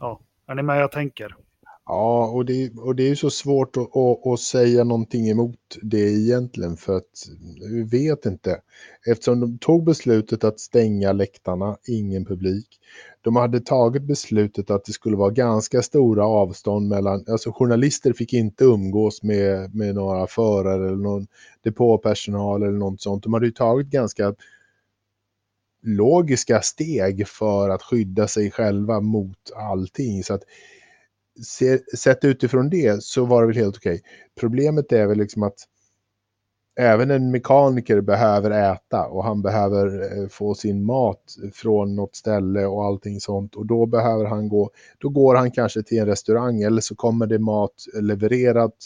Ja, 0.00 0.20
är 0.46 0.54
ni 0.54 0.62
med 0.62 0.80
jag 0.80 0.92
tänker? 0.92 1.36
Ja, 1.88 2.26
och 2.26 2.44
det, 2.44 2.70
och 2.76 2.96
det 2.96 3.02
är 3.02 3.08
ju 3.08 3.16
så 3.16 3.30
svårt 3.30 3.76
att, 3.76 3.96
att, 3.96 4.26
att, 4.26 4.40
säga 4.40 4.84
någonting 4.84 5.28
emot 5.28 5.78
det 5.82 6.00
egentligen 6.00 6.76
för 6.76 6.96
att 6.96 7.28
vi 7.70 7.82
vet 7.82 8.26
inte. 8.26 8.60
Eftersom 9.06 9.40
de 9.40 9.58
tog 9.58 9.84
beslutet 9.84 10.44
att 10.44 10.60
stänga 10.60 11.12
läktarna, 11.12 11.76
ingen 11.88 12.24
publik. 12.24 12.66
De 13.20 13.36
hade 13.36 13.60
tagit 13.60 14.02
beslutet 14.02 14.70
att 14.70 14.84
det 14.84 14.92
skulle 14.92 15.16
vara 15.16 15.30
ganska 15.30 15.82
stora 15.82 16.26
avstånd 16.26 16.88
mellan, 16.88 17.24
alltså 17.28 17.52
journalister 17.52 18.12
fick 18.12 18.32
inte 18.32 18.64
umgås 18.64 19.22
med, 19.22 19.74
med 19.74 19.94
några 19.94 20.26
förare 20.26 20.86
eller 20.86 20.96
någon 20.96 21.26
depåpersonal 21.62 22.62
eller 22.62 22.78
något 22.78 23.00
sånt. 23.00 23.22
De 23.22 23.32
hade 23.34 23.46
ju 23.46 23.52
tagit 23.52 23.86
ganska 23.86 24.34
logiska 25.82 26.62
steg 26.62 27.28
för 27.28 27.68
att 27.68 27.82
skydda 27.82 28.28
sig 28.28 28.50
själva 28.50 29.00
mot 29.00 29.52
allting. 29.56 30.24
Så 30.24 30.34
att 30.34 30.42
sett 31.96 32.24
utifrån 32.24 32.70
det 32.70 33.02
så 33.02 33.24
var 33.24 33.40
det 33.40 33.46
väl 33.46 33.56
helt 33.56 33.76
okej. 33.76 34.02
Problemet 34.40 34.92
är 34.92 35.06
väl 35.06 35.18
liksom 35.18 35.42
att 35.42 35.58
även 36.80 37.10
en 37.10 37.30
mekaniker 37.30 38.00
behöver 38.00 38.50
äta 38.50 39.06
och 39.06 39.24
han 39.24 39.42
behöver 39.42 40.18
eh, 40.18 40.28
få 40.28 40.54
sin 40.54 40.84
mat 40.84 41.36
från 41.54 41.96
något 41.96 42.16
ställe 42.16 42.66
och 42.66 42.84
allting 42.84 43.20
sånt 43.20 43.54
och 43.54 43.66
då 43.66 43.86
behöver 43.86 44.24
han 44.24 44.48
gå, 44.48 44.70
då 44.98 45.08
går 45.08 45.34
han 45.34 45.50
kanske 45.50 45.82
till 45.82 45.98
en 45.98 46.06
restaurang 46.06 46.62
eller 46.62 46.80
så 46.80 46.94
kommer 46.94 47.26
det 47.26 47.38
mat 47.38 47.74
levererat 48.00 48.76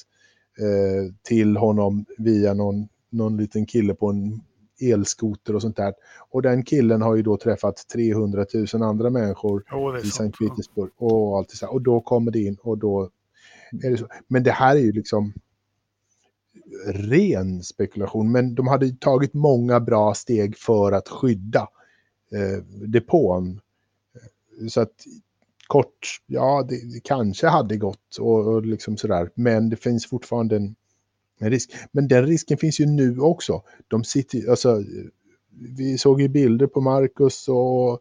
eh, 0.59 1.14
till 1.22 1.57
honom 1.57 2.05
via 2.18 2.55
någon, 2.55 2.88
någon 3.11 3.36
liten 3.36 3.66
kille 3.66 3.94
på 3.94 4.09
en 4.09 4.40
elskoter 4.83 5.55
och 5.55 5.62
sånt 5.62 5.76
där. 5.76 5.95
Och 6.31 6.43
den 6.43 6.62
killen 6.62 7.03
har 7.03 7.16
ju 7.16 7.22
då 7.22 7.37
träffat 7.37 7.89
300 7.93 8.47
000 8.74 8.83
andra 8.83 9.11
människor 9.11 9.64
oh, 9.72 9.99
i 9.99 10.11
Sankt 10.11 10.39
Petersburg 10.39 10.91
och 10.97 11.39
allt 11.39 11.61
det 11.61 11.66
Och 11.66 11.83
då 11.83 12.01
kommer 12.01 12.31
det 12.31 12.39
in 12.39 12.57
och 12.62 12.78
då 12.78 13.11
är 13.83 13.91
det 13.91 13.97
så. 13.97 14.07
Men 14.28 14.43
det 14.43 14.51
här 14.51 14.76
är 14.76 14.81
ju 14.81 14.93
liksom 14.93 15.33
ren 16.87 17.62
spekulation. 17.62 18.33
Men 18.33 18.55
de 18.55 18.66
hade 18.66 18.91
tagit 18.91 19.35
många 19.35 19.81
bra 19.81 20.14
steg 20.14 20.57
för 20.57 20.93
att 20.93 21.09
skydda 21.09 21.68
eh, 22.33 22.64
depån. 22.89 23.61
Så 24.68 24.81
att 24.81 24.95
kort, 25.66 26.20
ja, 26.26 26.66
det, 26.68 26.93
det 26.95 27.01
kanske 27.05 27.47
hade 27.47 27.76
gått 27.76 28.16
och, 28.20 28.47
och 28.47 28.66
liksom 28.66 28.97
sådär. 28.97 29.31
Men 29.35 29.70
det 29.70 29.76
finns 29.76 30.07
fortfarande 30.07 30.57
en 30.57 30.74
en 31.41 31.51
risk. 31.51 31.70
Men 31.93 32.09
den 32.09 32.26
risken 32.26 32.59
finns 32.59 32.80
ju 32.80 32.86
nu 32.86 33.18
också. 33.18 33.62
De 33.88 34.05
sitter, 34.05 34.51
alltså, 34.51 34.82
vi 35.76 35.99
såg 35.99 36.20
ju 36.20 36.28
bilder 36.28 36.66
på 36.66 36.80
Marcus 36.80 37.49
och, 37.49 37.93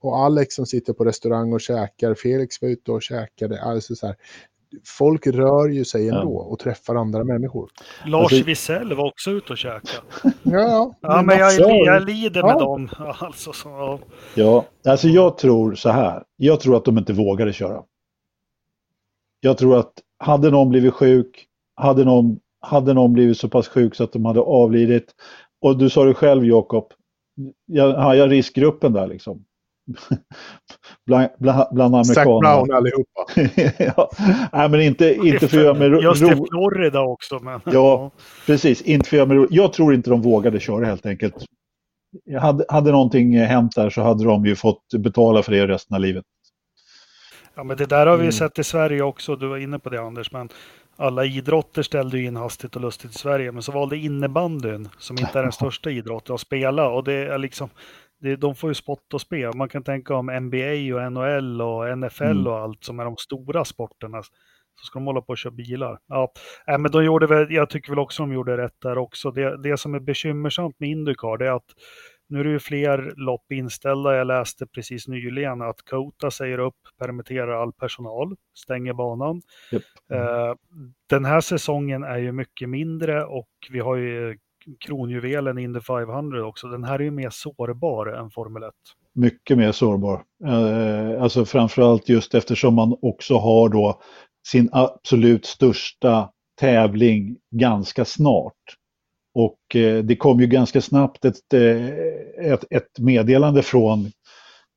och 0.00 0.18
Alex 0.18 0.54
som 0.54 0.66
sitter 0.66 0.92
på 0.92 1.04
restaurang 1.04 1.52
och 1.52 1.60
käkar. 1.60 2.14
Felix 2.14 2.62
var 2.62 2.68
ute 2.68 2.92
och 2.92 3.02
käkade. 3.02 3.62
Alltså 3.62 3.94
så 3.94 4.06
här, 4.06 4.16
folk 4.84 5.26
rör 5.26 5.68
ju 5.68 5.84
sig 5.84 6.08
ändå 6.08 6.44
ja. 6.46 6.52
och 6.52 6.58
träffar 6.58 6.94
andra 6.94 7.24
människor. 7.24 7.70
Lars 8.06 8.32
alltså, 8.32 8.46
Wisell 8.46 8.94
var 8.94 9.08
också 9.08 9.30
ute 9.30 9.52
och 9.52 9.58
käkade. 9.58 10.02
ja, 10.42 10.94
ja, 11.00 11.22
men 11.22 11.38
jag, 11.38 11.52
jag 11.86 12.06
lider 12.06 12.42
med 12.42 12.50
ja. 12.50 12.58
dem. 12.58 12.88
Alltså, 13.18 13.52
så, 13.52 13.68
ja. 13.68 13.98
ja, 14.34 14.64
alltså 14.90 15.08
jag 15.08 15.38
tror 15.38 15.74
så 15.74 15.90
här. 15.90 16.22
Jag 16.36 16.60
tror 16.60 16.76
att 16.76 16.84
de 16.84 16.98
inte 16.98 17.12
vågade 17.12 17.52
köra. 17.52 17.82
Jag 19.40 19.58
tror 19.58 19.78
att 19.78 19.92
hade 20.18 20.50
någon 20.50 20.68
blivit 20.68 20.94
sjuk, 20.94 21.46
hade 21.74 22.04
någon 22.04 22.38
hade 22.60 22.94
någon 22.94 23.12
blivit 23.12 23.38
så 23.38 23.48
pass 23.48 23.68
sjuk 23.68 23.94
så 23.94 24.04
att 24.04 24.12
de 24.12 24.24
hade 24.24 24.40
avlidit. 24.40 25.14
Och 25.60 25.78
du 25.78 25.90
sa 25.90 26.04
det 26.04 26.14
själv 26.14 26.44
Jakob, 26.44 26.92
jag 27.66 27.92
har 27.92 28.14
jag 28.14 28.30
riskgruppen 28.30 28.92
där 28.92 29.06
liksom. 29.06 29.44
bland, 31.06 31.28
bland, 31.38 31.74
bland 31.74 31.94
amerikanerna. 31.94 32.56
Zac 32.56 32.66
Brown 32.66 32.72
allihopa. 32.72 33.26
ja. 33.96 34.10
Nej, 34.52 34.68
men 34.68 34.80
inte, 34.80 35.14
inte 35.14 35.48
för 35.48 35.58
att 35.58 35.64
göra 35.64 35.74
mig 35.74 36.02
Just 36.02 36.22
i 36.22 36.26
Florida 36.50 37.00
också. 37.00 37.38
Men... 37.42 37.60
ja, 37.64 38.10
precis. 38.46 38.82
Inte 38.82 39.08
för 39.08 39.16
att 39.16 39.28
göra 39.28 39.40
mig 39.40 39.46
Jag 39.50 39.72
tror 39.72 39.94
inte 39.94 40.10
de 40.10 40.22
vågade 40.22 40.60
köra 40.60 40.86
helt 40.86 41.06
enkelt. 41.06 41.34
Hade, 42.40 42.64
hade 42.68 42.90
någonting 42.92 43.38
hänt 43.38 43.74
där 43.74 43.90
så 43.90 44.02
hade 44.02 44.24
de 44.24 44.46
ju 44.46 44.56
fått 44.56 44.94
betala 44.98 45.42
för 45.42 45.52
det 45.52 45.66
resten 45.66 45.94
av 45.94 46.00
livet. 46.00 46.24
Ja, 47.54 47.64
men 47.64 47.76
det 47.76 47.86
där 47.86 48.06
har 48.06 48.16
vi 48.16 48.22
mm. 48.22 48.32
sett 48.32 48.58
i 48.58 48.64
Sverige 48.64 49.02
också. 49.02 49.36
Du 49.36 49.48
var 49.48 49.58
inne 49.58 49.78
på 49.78 49.88
det 49.88 50.00
Anders. 50.00 50.32
Men 50.32 50.48
alla 50.98 51.24
idrotter 51.24 51.82
ställde 51.82 52.20
in 52.20 52.36
hastigt 52.36 52.76
och 52.76 52.82
lustigt 52.82 53.10
i 53.10 53.14
Sverige, 53.14 53.52
men 53.52 53.62
så 53.62 53.72
valde 53.72 53.96
innebandyn, 53.96 54.88
som 54.98 55.18
inte 55.18 55.38
är 55.38 55.42
den 55.42 55.52
största 55.52 55.90
idrotten, 55.90 56.34
att 56.34 56.40
spela. 56.40 56.88
Och 56.88 57.04
det 57.04 57.12
är 57.12 57.38
liksom, 57.38 57.68
det, 58.20 58.36
de 58.36 58.54
får 58.54 58.70
ju 58.70 58.74
spott 58.74 59.14
och 59.14 59.20
spel. 59.20 59.54
Man 59.54 59.68
kan 59.68 59.82
tänka 59.82 60.14
om 60.14 60.26
NBA 60.26 60.94
och 60.94 61.12
NHL 61.12 61.62
och 61.62 61.98
NFL 61.98 62.22
mm. 62.22 62.46
och 62.46 62.58
allt 62.58 62.84
som 62.84 63.00
är 63.00 63.04
de 63.04 63.16
stora 63.16 63.64
sporterna. 63.64 64.22
Så 64.22 64.84
ska 64.84 64.98
de 64.98 65.06
hålla 65.06 65.20
på 65.20 65.28
och 65.28 65.38
köra 65.38 65.52
bilar. 65.52 65.98
Ja, 66.08 66.32
äh, 66.66 66.78
men 66.78 66.90
de 66.90 67.04
gjorde 67.04 67.26
väl, 67.26 67.46
jag 67.50 67.70
tycker 67.70 67.90
väl 67.90 67.98
också 67.98 68.22
de 68.22 68.32
gjorde 68.32 68.56
rätt 68.56 68.80
där 68.82 68.98
också. 68.98 69.30
Det, 69.30 69.62
det 69.62 69.76
som 69.76 69.94
är 69.94 70.00
bekymmersamt 70.00 70.80
med 70.80 70.88
Indycar, 70.88 71.38
det 71.38 71.46
är 71.46 71.56
att 71.56 71.74
nu 72.28 72.40
är 72.40 72.44
det 72.44 72.50
ju 72.50 72.58
fler 72.58 73.12
lopp 73.16 73.52
inställda. 73.52 74.16
Jag 74.16 74.26
läste 74.26 74.66
precis 74.66 75.08
nyligen 75.08 75.62
att 75.62 75.82
Kota 75.90 76.30
säger 76.30 76.58
upp, 76.58 76.76
permitterar 76.98 77.62
all 77.62 77.72
personal, 77.72 78.36
stänger 78.54 78.92
banan. 78.92 79.42
Yep. 79.72 79.82
Uh, 80.12 80.54
den 81.06 81.24
här 81.24 81.40
säsongen 81.40 82.04
är 82.04 82.18
ju 82.18 82.32
mycket 82.32 82.68
mindre 82.68 83.24
och 83.24 83.48
vi 83.70 83.80
har 83.80 83.96
ju 83.96 84.38
kronjuvelen 84.86 85.58
Indy 85.58 85.80
500 85.80 86.46
också. 86.46 86.68
Den 86.68 86.84
här 86.84 86.98
är 86.98 87.04
ju 87.04 87.10
mer 87.10 87.30
sårbar 87.30 88.06
än 88.06 88.30
Formel 88.30 88.62
1. 88.62 88.70
Mycket 89.12 89.58
mer 89.58 89.72
sårbar. 89.72 90.22
Uh, 90.44 91.22
alltså 91.22 91.44
framförallt 91.44 92.08
just 92.08 92.34
eftersom 92.34 92.74
man 92.74 92.96
också 93.02 93.38
har 93.38 93.68
då 93.68 94.00
sin 94.46 94.68
absolut 94.72 95.46
största 95.46 96.30
tävling 96.60 97.36
ganska 97.50 98.04
snart. 98.04 98.77
Och 99.38 99.76
eh, 99.76 100.04
det 100.04 100.16
kom 100.16 100.40
ju 100.40 100.46
ganska 100.46 100.80
snabbt 100.80 101.24
ett, 101.24 101.54
eh, 101.54 101.88
ett, 102.52 102.64
ett 102.70 102.98
meddelande 102.98 103.62
från 103.62 104.10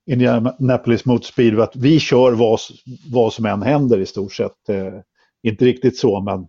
Indianapolis 0.05 1.05
Motor 1.05 1.26
Speedway 1.26 1.64
att 1.64 1.76
vi 1.76 1.99
kör 1.99 2.32
vad, 2.32 2.59
vad 3.12 3.34
som 3.34 3.45
än 3.45 3.62
händer 3.62 3.99
i 3.99 4.05
stort 4.05 4.34
sett. 4.34 4.70
Eh, 4.70 4.93
inte 5.43 5.66
riktigt 5.66 5.97
så, 5.97 6.22
men... 6.22 6.39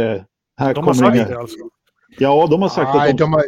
Eh, 0.00 0.22
här 0.60 0.74
de 0.74 0.86
har 0.86 0.94
sagt 0.94 1.16
inga... 1.16 1.28
det 1.28 1.38
alltså? 1.38 1.56
Ja, 2.18 2.46
de 2.50 2.62
har 2.62 2.68
sagt 2.68 2.90
Aj, 2.94 3.10
att 3.10 3.18
de... 3.18 3.24
de, 3.24 3.32
har... 3.32 3.42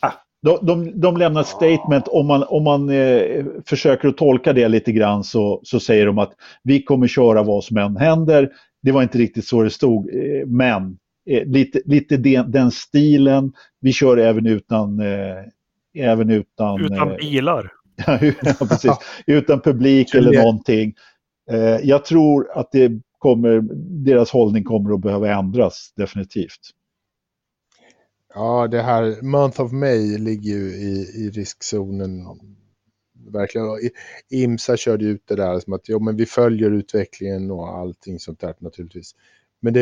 ah, 0.00 0.12
de, 0.42 0.58
de, 0.62 1.00
de 1.00 1.16
lämnar 1.16 1.40
ett 1.40 1.46
statement, 1.46 2.08
om 2.08 2.26
man, 2.26 2.44
om 2.48 2.64
man 2.64 2.90
eh, 2.90 3.44
försöker 3.66 4.08
att 4.08 4.16
tolka 4.16 4.52
det 4.52 4.68
lite 4.68 4.92
grann 4.92 5.24
så, 5.24 5.60
så 5.64 5.80
säger 5.80 6.06
de 6.06 6.18
att 6.18 6.32
vi 6.62 6.82
kommer 6.82 7.06
köra 7.06 7.42
vad 7.42 7.64
som 7.64 7.76
än 7.76 7.96
händer. 7.96 8.52
Det 8.82 8.92
var 8.92 9.02
inte 9.02 9.18
riktigt 9.18 9.46
så 9.46 9.62
det 9.62 9.70
stod, 9.70 10.08
eh, 10.14 10.46
men 10.46 10.98
eh, 11.26 11.46
lite, 11.46 11.80
lite 11.84 12.16
den, 12.16 12.50
den, 12.50 12.70
stilen. 12.70 13.52
Vi 13.80 13.92
kör 13.92 14.16
även 14.16 14.46
utan... 14.46 15.00
Eh, 15.00 15.44
även 15.98 16.30
utan, 16.30 16.84
utan 16.84 17.10
eh, 17.10 17.16
bilar? 17.16 17.72
ja, 18.06 18.66
precis. 18.68 18.92
utan 19.26 19.60
publik 19.60 20.14
eller 20.14 20.32
någonting. 20.32 20.94
Eh, 21.50 21.58
jag 21.82 22.04
tror 22.04 22.50
att 22.58 22.72
det 22.72 22.92
kommer, 23.18 23.60
deras 24.04 24.30
hållning 24.30 24.64
kommer 24.64 24.94
att 24.94 25.00
behöva 25.00 25.38
ändras 25.38 25.92
definitivt. 25.96 26.60
Ja, 28.34 28.68
det 28.68 28.82
här 28.82 29.22
Month 29.22 29.60
of 29.60 29.72
May 29.72 30.18
ligger 30.18 30.52
ju 30.52 30.68
i, 30.68 31.10
i 31.14 31.30
riskzonen. 31.30 32.24
Verkligen. 33.32 33.66
IMSA 34.30 34.76
körde 34.76 35.04
ut 35.04 35.22
det 35.24 35.36
där 35.36 35.60
som 35.60 35.72
att 35.72 35.88
jo, 35.88 36.00
men 36.00 36.16
vi 36.16 36.26
följer 36.26 36.70
utvecklingen 36.70 37.50
och 37.50 37.68
allting 37.68 38.18
sånt 38.18 38.40
där 38.40 38.54
naturligtvis. 38.58 39.14
Men 39.60 39.72
det 39.72 39.80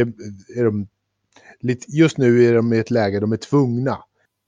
är 0.56 0.64
de 0.64 0.88
just 1.88 2.18
nu 2.18 2.44
är 2.44 2.54
de 2.54 2.72
i 2.72 2.78
ett 2.78 2.90
läge 2.90 3.20
de 3.20 3.32
är 3.32 3.36
tvungna. 3.36 3.98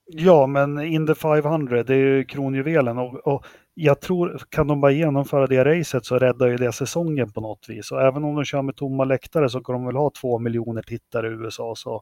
Ja, 0.09 0.47
men 0.47 0.81
Indy 0.81 1.13
500, 1.13 1.83
det 1.83 1.93
är 1.93 1.97
ju 1.97 2.25
kronjuvelen 2.25 2.97
och, 2.97 3.27
och 3.27 3.45
jag 3.73 4.01
tror, 4.01 4.41
kan 4.49 4.67
de 4.67 4.81
bara 4.81 4.91
genomföra 4.91 5.47
det 5.47 5.65
racet 5.65 6.05
så 6.05 6.19
räddar 6.19 6.47
ju 6.47 6.57
det 6.57 6.71
säsongen 6.71 7.31
på 7.31 7.41
något 7.41 7.65
vis. 7.69 7.91
Och 7.91 8.01
även 8.01 8.23
om 8.23 8.35
de 8.35 8.45
kör 8.45 8.61
med 8.61 8.75
tomma 8.75 9.03
läktare 9.05 9.49
så 9.49 9.61
kommer 9.61 9.79
de 9.79 9.85
väl 9.85 9.95
ha 9.95 10.11
två 10.21 10.39
miljoner 10.39 10.81
tittare 10.81 11.27
i 11.27 11.31
USA. 11.31 11.73
Så 11.75 12.01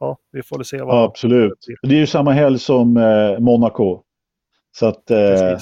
ja, 0.00 0.18
vi 0.32 0.42
får 0.42 0.56
väl 0.56 0.64
se 0.64 0.82
vad... 0.82 0.96
Ja, 0.96 1.04
absolut. 1.04 1.66
Det 1.82 1.94
är 1.94 1.98
ju 1.98 2.06
samma 2.06 2.32
helg 2.32 2.58
som 2.58 2.96
eh, 2.96 3.38
Monaco. 3.38 4.02
Så 4.72 4.86
att 4.86 5.10
eh, 5.10 5.58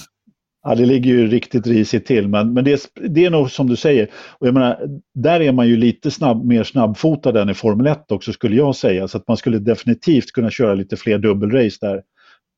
Ja, 0.63 0.75
det 0.75 0.87
ligger 0.87 1.11
ju 1.11 1.27
riktigt 1.27 1.67
risigt 1.67 2.07
till, 2.07 2.29
men, 2.29 2.53
men 2.53 2.65
det, 2.65 2.73
är, 2.73 3.09
det 3.09 3.25
är 3.25 3.31
nog 3.31 3.51
som 3.51 3.67
du 3.67 3.77
säger. 3.77 4.11
Och 4.39 4.47
jag 4.47 4.55
menar, 4.55 5.01
där 5.15 5.41
är 5.41 5.53
man 5.53 5.69
ju 5.69 5.77
lite 5.77 6.11
snabb, 6.11 6.45
mer 6.45 6.65
snabbfotad 6.65 7.43
än 7.43 7.51
i 7.51 7.55
Formel 7.55 7.87
1 7.87 8.13
också 8.13 8.33
skulle 8.33 8.57
jag 8.57 8.77
säga. 8.77 9.09
Så 9.09 9.19
att 9.19 9.29
man 9.29 9.37
skulle 9.37 9.59
definitivt 9.59 10.33
kunna 10.33 10.51
köra 10.51 10.75
lite 10.75 10.97
fler 10.97 11.19
dubbelrace 11.19 11.79
där. 11.81 12.03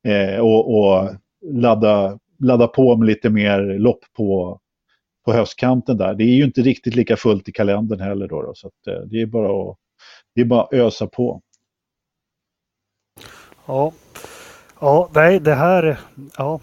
Eh, 0.07 0.39
och, 0.39 0.77
och 0.77 1.09
ladda, 1.51 2.19
ladda 2.39 2.67
på 2.67 2.97
med 2.97 3.07
lite 3.07 3.29
mer 3.29 3.79
lopp 3.79 3.99
på, 4.17 4.59
på 5.25 5.33
höstkanten 5.33 5.97
där. 5.97 6.13
Det 6.13 6.23
är 6.23 6.35
ju 6.35 6.43
inte 6.43 6.61
riktigt 6.61 6.95
lika 6.95 7.17
fullt 7.17 7.49
i 7.49 7.51
kalendern 7.51 7.99
heller 7.99 8.27
då. 8.27 8.41
då 8.41 8.53
så 8.55 8.67
att, 8.67 8.87
eh, 8.87 9.01
det, 9.01 9.21
är 9.21 9.25
bara 9.25 9.71
att, 9.71 9.77
det 10.35 10.41
är 10.41 10.45
bara 10.45 10.63
att 10.63 10.73
ösa 10.73 11.07
på. 11.07 11.41
Ja, 13.65 13.93
Ja, 14.83 15.09
nej, 15.13 15.39
det 15.39 15.55
här... 15.55 15.99
Ja, 16.37 16.59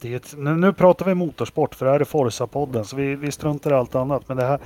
det 0.00 0.12
är 0.12 0.16
ett, 0.16 0.34
nu, 0.36 0.56
nu 0.56 0.72
pratar 0.72 1.06
vi 1.06 1.14
motorsport 1.14 1.74
för 1.74 1.86
det 1.86 1.92
här 1.92 2.00
är 2.00 2.04
Forza-podden 2.04 2.82
så 2.82 2.96
vi, 2.96 3.16
vi 3.16 3.32
struntar 3.32 3.70
i 3.70 3.74
allt 3.74 3.94
annat. 3.94 4.28
Men 4.28 4.36
det 4.36 4.44
här... 4.44 4.60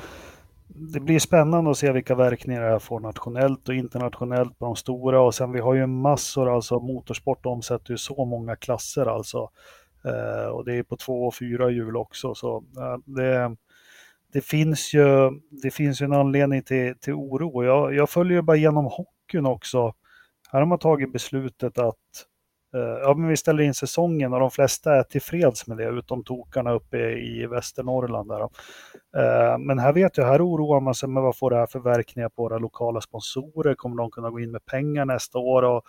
Det 0.66 1.01
blir 1.01 1.18
spännande 1.18 1.71
att 1.71 1.77
se 1.77 1.93
vilka 1.93 2.14
verkningar 2.14 2.62
det 2.62 2.71
här 2.71 2.79
får 2.79 3.01
nationellt 3.01 3.68
och 3.68 3.75
internationellt 3.75 4.59
på 4.59 4.64
de 4.64 4.77
stora 4.77 5.21
och 5.21 5.35
sen 5.35 5.53
vi 5.53 5.61
har 5.61 5.75
ju 5.75 5.87
massor, 5.87 6.55
alltså 6.55 6.81
motorsport 6.81 7.47
omsätter 7.47 7.91
ju 7.91 7.99
så 7.99 8.25
många 8.25 8.57
klasser 8.57 9.07
alltså. 9.07 9.51
Eh, 10.05 10.49
och 10.49 10.64
det 10.64 10.75
är 10.75 10.83
på 10.83 10.97
två 10.97 11.27
och 11.27 11.35
fyra 11.35 11.71
hjul 11.71 11.97
också 11.97 12.35
så 12.35 12.57
eh, 12.57 12.97
det, 13.05 13.57
det, 14.33 14.41
finns 14.41 14.95
ju, 14.95 15.31
det 15.62 15.71
finns 15.71 16.03
ju 16.03 16.05
en 16.05 16.12
anledning 16.12 16.62
till, 16.62 16.95
till 17.01 17.14
oro. 17.14 17.64
Jag, 17.64 17.95
jag 17.95 18.11
följer 18.11 18.43
bara 18.43 18.57
igenom 18.57 18.85
hockeyn 18.85 19.47
också. 19.47 19.95
Här 20.53 20.59
har 20.59 20.66
man 20.66 20.79
tagit 20.79 21.12
beslutet 21.12 21.79
att 21.79 21.97
ja, 22.79 23.14
men 23.14 23.29
vi 23.29 23.37
ställer 23.37 23.62
in 23.62 23.75
säsongen 23.75 24.33
och 24.33 24.41
de 24.41 24.51
flesta 24.51 24.97
är 24.97 25.03
tillfreds 25.03 25.66
med 25.66 25.77
det, 25.77 25.89
utom 25.89 26.25
tokarna 26.25 26.73
uppe 26.73 26.99
i 27.18 27.47
Västernorrland. 27.47 28.29
Där. 28.29 28.41
Eh, 29.16 29.59
men 29.59 29.79
här 29.79 29.93
vet 29.93 30.16
jag, 30.16 30.27
här 30.27 30.47
oroar 30.47 30.81
man 30.81 30.95
sig 30.95 31.09
med 31.09 31.23
vad 31.23 31.37
får 31.37 31.51
det 31.51 31.57
här 31.57 31.66
för 31.66 31.79
verkningar 31.79 32.29
på 32.29 32.43
våra 32.43 32.59
lokala 32.59 33.01
sponsorer? 33.01 33.75
Kommer 33.75 33.97
de 33.97 34.11
kunna 34.11 34.31
gå 34.31 34.41
in 34.41 34.51
med 34.51 34.66
pengar 34.66 35.05
nästa 35.05 35.39
år? 35.39 35.62
Och 35.62 35.83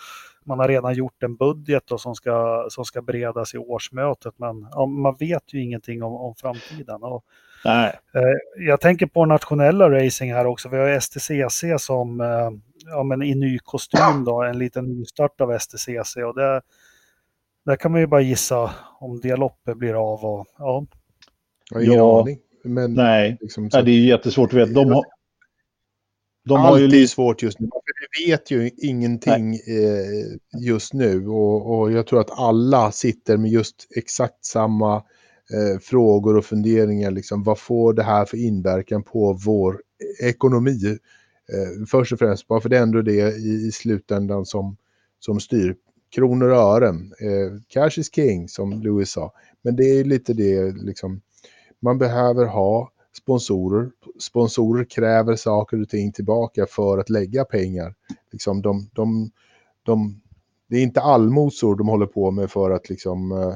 man 0.45 0.59
har 0.59 0.67
redan 0.67 0.93
gjort 0.93 1.23
en 1.23 1.35
budget 1.35 1.83
då 1.85 1.97
som, 1.97 2.15
ska, 2.15 2.65
som 2.69 2.85
ska 2.85 3.01
beredas 3.01 3.53
i 3.53 3.57
årsmötet, 3.57 4.33
men 4.37 4.67
ja, 4.71 4.85
man 4.85 5.15
vet 5.19 5.53
ju 5.53 5.63
ingenting 5.63 6.03
om, 6.03 6.13
om 6.13 6.35
framtiden. 6.35 7.03
Och, 7.03 7.23
Nej. 7.65 7.99
Eh, 8.15 8.65
jag 8.67 8.81
tänker 8.81 9.05
på 9.05 9.25
nationella 9.25 9.89
racing 9.89 10.33
här 10.33 10.45
också. 10.45 10.69
Vi 10.69 10.77
har 10.77 10.99
STCC 10.99 11.63
som 11.85 12.21
ja, 12.85 13.03
men 13.03 13.21
i 13.21 13.35
ny 13.35 13.59
kostym 13.59 14.23
då, 14.25 14.43
en 14.43 14.59
liten 14.59 14.85
nystart 14.85 15.41
av 15.41 15.59
STCC. 15.59 16.17
Och 16.17 16.35
det, 16.35 16.61
där 17.65 17.75
kan 17.75 17.91
man 17.91 18.01
ju 18.01 18.07
bara 18.07 18.21
gissa 18.21 18.71
om 18.99 19.19
det 19.19 19.35
loppet 19.35 19.77
blir 19.77 19.93
av. 19.93 20.25
Och, 20.25 20.47
ja. 20.57 20.85
Jag 21.71 21.83
ingen 21.83 21.97
ja, 21.97 22.21
aning. 22.21 22.39
Men 22.63 22.93
nej, 22.93 23.37
liksom 23.41 23.69
så... 23.69 23.77
nej, 23.77 23.85
det 23.85 23.91
är 23.91 24.05
jättesvårt 24.05 24.53
att 24.53 24.59
veta. 24.59 24.71
De 24.71 24.91
har, 24.91 25.05
de 26.45 26.57
Allt 26.57 26.69
har 26.69 26.77
ju... 26.77 27.03
är 27.03 27.07
svårt 27.07 27.43
just 27.43 27.59
nu. 27.59 27.69
Vi 28.17 28.31
vet 28.31 28.51
ju 28.51 28.71
ingenting 28.77 29.53
eh, 29.53 30.61
just 30.65 30.93
nu 30.93 31.27
och, 31.27 31.79
och, 31.79 31.91
jag 31.91 32.07
tror 32.07 32.21
att 32.21 32.39
alla 32.39 32.91
sitter 32.91 33.37
med 33.37 33.51
just 33.51 33.87
exakt 33.95 34.45
samma 34.45 34.95
eh, 34.95 35.79
frågor 35.81 36.37
och 36.37 36.45
funderingar. 36.45 37.11
Liksom, 37.11 37.43
vad 37.43 37.59
får 37.59 37.93
det 37.93 38.03
här 38.03 38.25
för 38.25 38.37
inverkan 38.37 39.03
på 39.03 39.33
vår 39.45 39.81
ekonomi? 40.23 40.97
Eh, 41.53 41.85
först 41.87 42.13
och 42.13 42.19
främst, 42.19 42.47
bara 42.47 42.61
för 42.61 42.69
det 42.69 42.77
är 42.77 42.81
ändå 42.81 43.01
det 43.01 43.37
i, 43.37 43.67
i 43.67 43.71
slutändan 43.71 44.45
som, 44.45 44.77
som 45.19 45.39
styr. 45.39 45.75
Kronor 46.15 46.49
och 46.49 46.57
ören. 46.57 47.13
Eh, 47.19 47.61
cash 47.67 47.99
is 47.99 48.15
king, 48.15 48.47
som 48.47 48.81
Louis 48.81 49.11
sa. 49.11 49.33
Men 49.61 49.75
det 49.75 49.83
är 49.83 50.03
lite 50.03 50.33
det, 50.33 50.71
liksom, 50.71 51.21
man 51.79 51.97
behöver 51.97 52.45
ha 52.45 52.91
sponsorer. 53.17 53.91
Sponsorer 54.19 54.83
kräver 54.83 55.35
saker 55.35 55.81
och 55.81 55.89
ting 55.89 56.11
tillbaka 56.11 56.65
för 56.65 56.97
att 56.97 57.09
lägga 57.09 57.45
pengar. 57.45 57.95
Liksom 58.31 58.61
de, 58.61 58.89
de, 58.93 59.31
de, 59.83 60.21
det 60.67 60.77
är 60.77 60.83
inte 60.83 61.01
allmosor 61.01 61.75
de 61.75 61.87
håller 61.87 62.05
på 62.05 62.31
med 62.31 62.51
för 62.51 62.71
att 62.71 62.89
liksom, 62.89 63.31
eh, 63.31 63.55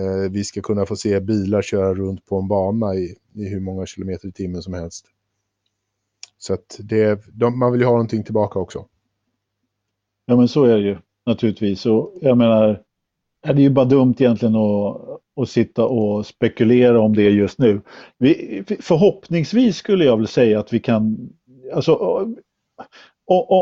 eh 0.00 0.30
vi 0.30 0.44
ska 0.44 0.60
kunna 0.60 0.86
få 0.86 0.96
se 0.96 1.20
bilar 1.20 1.62
köra 1.62 1.94
runt 1.94 2.26
på 2.26 2.38
en 2.38 2.48
bana 2.48 2.94
i, 2.94 3.16
i 3.34 3.48
hur 3.48 3.60
många 3.60 3.86
kilometer 3.86 4.28
i 4.28 4.32
timmen 4.32 4.62
som 4.62 4.74
helst. 4.74 5.06
Så 6.42 6.54
att 6.54 6.80
det, 6.82 7.20
de, 7.32 7.58
man 7.58 7.72
vill 7.72 7.80
ju 7.80 7.86
ha 7.86 7.92
någonting 7.92 8.24
tillbaka 8.24 8.58
också. 8.58 8.86
Ja 10.26 10.36
men 10.36 10.48
så 10.48 10.64
är 10.64 10.76
det 10.76 10.82
ju 10.82 10.96
naturligtvis. 11.26 11.86
Och 11.86 12.14
jag 12.20 12.38
menar, 12.38 12.82
det 13.42 13.48
är 13.48 13.54
ju 13.54 13.70
bara 13.70 13.84
dumt 13.84 14.14
egentligen 14.18 14.56
att, 14.56 15.00
att 15.40 15.48
sitta 15.48 15.84
och 15.84 16.26
spekulera 16.26 17.00
om 17.00 17.16
det 17.16 17.22
just 17.22 17.58
nu. 17.58 17.80
Vi, 18.18 18.64
förhoppningsvis 18.80 19.76
skulle 19.76 20.04
jag 20.04 20.16
väl 20.16 20.26
säga 20.26 20.60
att 20.60 20.72
vi 20.72 20.80
kan, 20.80 21.30
alltså 21.74 21.94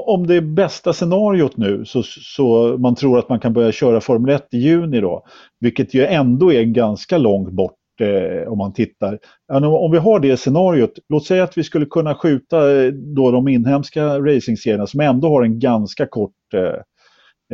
om 0.06 0.26
det 0.26 0.34
är 0.34 0.40
bästa 0.40 0.92
scenariot 0.92 1.56
nu 1.56 1.84
så, 1.84 2.02
så 2.02 2.76
man 2.78 2.94
tror 2.94 3.18
att 3.18 3.28
man 3.28 3.40
kan 3.40 3.52
börja 3.52 3.72
köra 3.72 4.00
Formel 4.00 4.34
1 4.34 4.54
i 4.54 4.58
juni 4.58 5.00
då, 5.00 5.26
vilket 5.60 5.94
ju 5.94 6.04
ändå 6.04 6.52
är 6.52 6.62
ganska 6.62 7.18
långt 7.18 7.50
bort 7.50 7.77
eh, 8.00 8.52
om 8.52 8.58
man 8.58 8.72
tittar. 8.72 9.18
Om 9.52 9.92
vi 9.92 9.98
har 9.98 10.20
det 10.20 10.36
scenariot, 10.36 10.98
låt 11.08 11.26
säga 11.26 11.44
att 11.44 11.58
vi 11.58 11.64
skulle 11.64 11.86
kunna 11.86 12.14
skjuta 12.14 12.82
eh, 12.82 12.92
då 12.92 13.30
de 13.30 13.48
inhemska 13.48 14.18
racingserierna 14.18 14.86
som 14.86 15.00
ändå 15.00 15.28
har 15.28 15.42
en 15.42 15.58
ganska 15.58 16.06
kort 16.06 16.54
eh, 16.54 16.62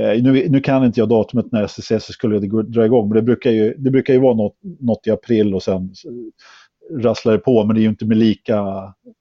eh 0.04 0.22
nu, 0.22 0.48
nu, 0.48 0.60
kan 0.60 0.84
inte 0.84 1.00
jag 1.00 1.08
datumet 1.08 1.52
när 1.52 1.64
SSS 1.64 2.12
skulle 2.12 2.62
dra 2.62 2.84
igång, 2.84 3.08
men 3.08 3.16
det 3.16 3.22
brukar 3.22 3.50
ju, 3.50 3.74
det 3.78 3.90
brukar 3.90 4.14
ju 4.14 4.20
vara 4.20 4.34
något, 4.34 4.56
något 4.80 5.06
i 5.06 5.10
april 5.10 5.54
och 5.54 5.62
sen 5.62 5.90
rasslar 6.90 7.32
det 7.32 7.38
på, 7.38 7.64
men 7.64 7.74
det 7.74 7.80
är 7.80 7.82
ju 7.82 7.88
inte 7.88 8.06
med 8.06 8.16
lika, 8.16 8.58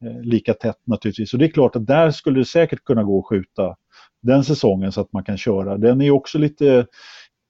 eh, 0.06 0.22
lika 0.22 0.54
tätt 0.54 0.80
naturligtvis. 0.84 1.34
Och 1.34 1.40
det 1.40 1.46
är 1.46 1.50
klart 1.50 1.76
att 1.76 1.88
där 1.88 2.12
skulle 2.12 2.40
det 2.40 2.46
säkert 2.46 2.84
kunna 2.84 3.04
gå 3.04 3.20
att 3.20 3.26
skjuta 3.26 3.76
den 4.22 4.44
säsongen 4.44 4.92
så 4.92 5.02
att 5.02 5.14
man 5.14 5.24
kan 5.24 5.38
köra. 5.38 5.78
Den 5.78 6.02
är 6.02 6.12
också 6.12 6.38
lite, 6.38 6.86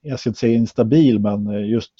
jag 0.02 0.20
ska 0.20 0.30
inte 0.30 0.40
säga 0.40 0.58
instabil, 0.58 1.20
men 1.20 1.48
eh, 1.48 1.70
just 1.70 1.94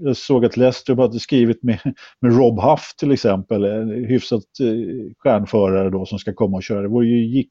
jag 0.00 0.16
såg 0.16 0.44
att 0.44 0.56
Leicester 0.56 0.96
hade 0.96 1.20
skrivit 1.20 1.62
med, 1.62 1.78
med 2.20 2.36
Rob 2.36 2.60
Huff 2.60 2.94
till 2.98 3.12
exempel, 3.12 3.64
en 3.64 3.90
hyfsat 3.90 4.42
eh, 4.60 5.12
stjärnförare 5.18 5.90
då 5.90 6.06
som 6.06 6.18
ska 6.18 6.34
komma 6.34 6.56
och 6.56 6.62
köra. 6.62 6.82
Det 6.82 6.88
vore 6.88 7.06
ju 7.06 7.44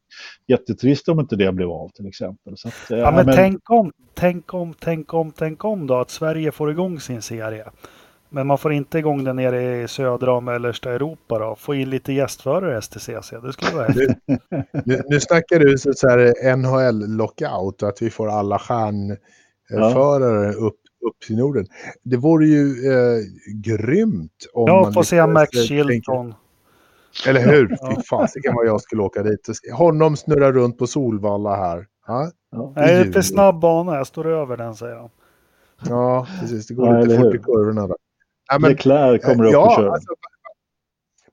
jättetrist 0.47 1.09
om 1.09 1.19
inte 1.19 1.35
det 1.35 1.51
blev 1.51 1.69
av 1.69 1.89
till 1.89 2.07
exempel. 2.07 2.57
Så 2.57 2.67
att, 2.67 2.91
eh, 2.91 2.97
ja, 2.97 3.11
men, 3.11 3.25
men, 3.25 3.35
Tänk, 3.35 3.69
om, 3.69 3.91
tänk 4.13 4.53
om, 4.53 4.73
tänk 4.79 5.13
om, 5.13 5.31
tänk 5.31 5.65
om 5.65 5.87
då 5.87 5.95
att 5.95 6.09
Sverige 6.09 6.51
får 6.51 6.71
igång 6.71 6.99
sin 6.99 7.21
serie. 7.21 7.65
Men 8.29 8.47
man 8.47 8.57
får 8.57 8.73
inte 8.73 8.99
igång 8.99 9.23
den 9.23 9.35
nere 9.35 9.81
i 9.81 9.87
södra 9.87 10.33
och 10.33 10.43
mellersta 10.43 10.91
Europa 10.91 11.39
då. 11.39 11.55
Få 11.59 11.75
in 11.75 11.89
lite 11.89 12.13
gästförare 12.13 12.77
i 12.77 12.81
STCC, 12.81 13.29
det 13.43 13.53
skulle 13.53 13.75
vara 13.75 13.85
häftigt. 13.85 14.17
nu, 14.85 15.01
nu 15.05 15.19
snackar 15.19 15.59
du 15.59 15.77
så 15.77 16.09
här 16.09 16.55
NHL-lockout, 16.55 17.83
att 17.83 18.01
vi 18.01 18.09
får 18.09 18.29
alla 18.29 18.59
stjärnförare 18.59 20.45
ja. 20.45 20.67
upp 20.67 20.79
upp 21.07 21.19
till 21.27 21.37
Norden. 21.37 21.65
Det 22.03 22.17
vore 22.17 22.45
ju 22.45 22.91
eh, 22.91 23.19
grymt 23.63 24.47
om 24.53 24.67
ja, 24.67 24.81
man... 24.81 24.93
få 24.93 25.03
se 25.03 25.27
Max 25.27 25.57
Chilton. 25.57 26.33
Eller 27.27 27.39
hur? 27.39 27.77
Ja. 27.81 27.95
Fy 27.95 28.01
fasiken 28.01 28.55
vad 28.55 28.67
jag 28.67 28.81
skulle 28.81 29.01
åka 29.01 29.23
dit. 29.23 29.49
Honom 29.73 30.17
snurra 30.17 30.51
runt 30.51 30.77
på 30.77 30.87
Solvalla 30.87 31.55
här. 31.55 31.85
Ja? 32.07 32.31
Ja. 32.51 32.73
Det 32.75 32.81
är 32.81 33.11
för 33.11 33.21
snabb 33.21 33.59
bana, 33.59 33.95
jag 33.95 34.07
står 34.07 34.27
över 34.27 34.57
den 34.57 34.75
säger 34.75 34.95
han. 34.95 35.09
Ja, 35.89 36.27
precis. 36.39 36.67
Det 36.67 36.73
går 36.73 36.87
ja, 36.87 37.01
lite 37.01 37.17
fort 37.17 37.35
i 37.35 37.37
kurvorna. 37.37 37.87
Där. 37.87 37.97
Ja, 38.51 38.59
men, 38.59 38.71
Leclerc 38.71 39.23
kommer 39.23 39.45
upp 39.45 39.53
ja, 39.53 39.65
och 39.65 39.75
kör. 39.75 39.87
Alltså, 39.87 40.13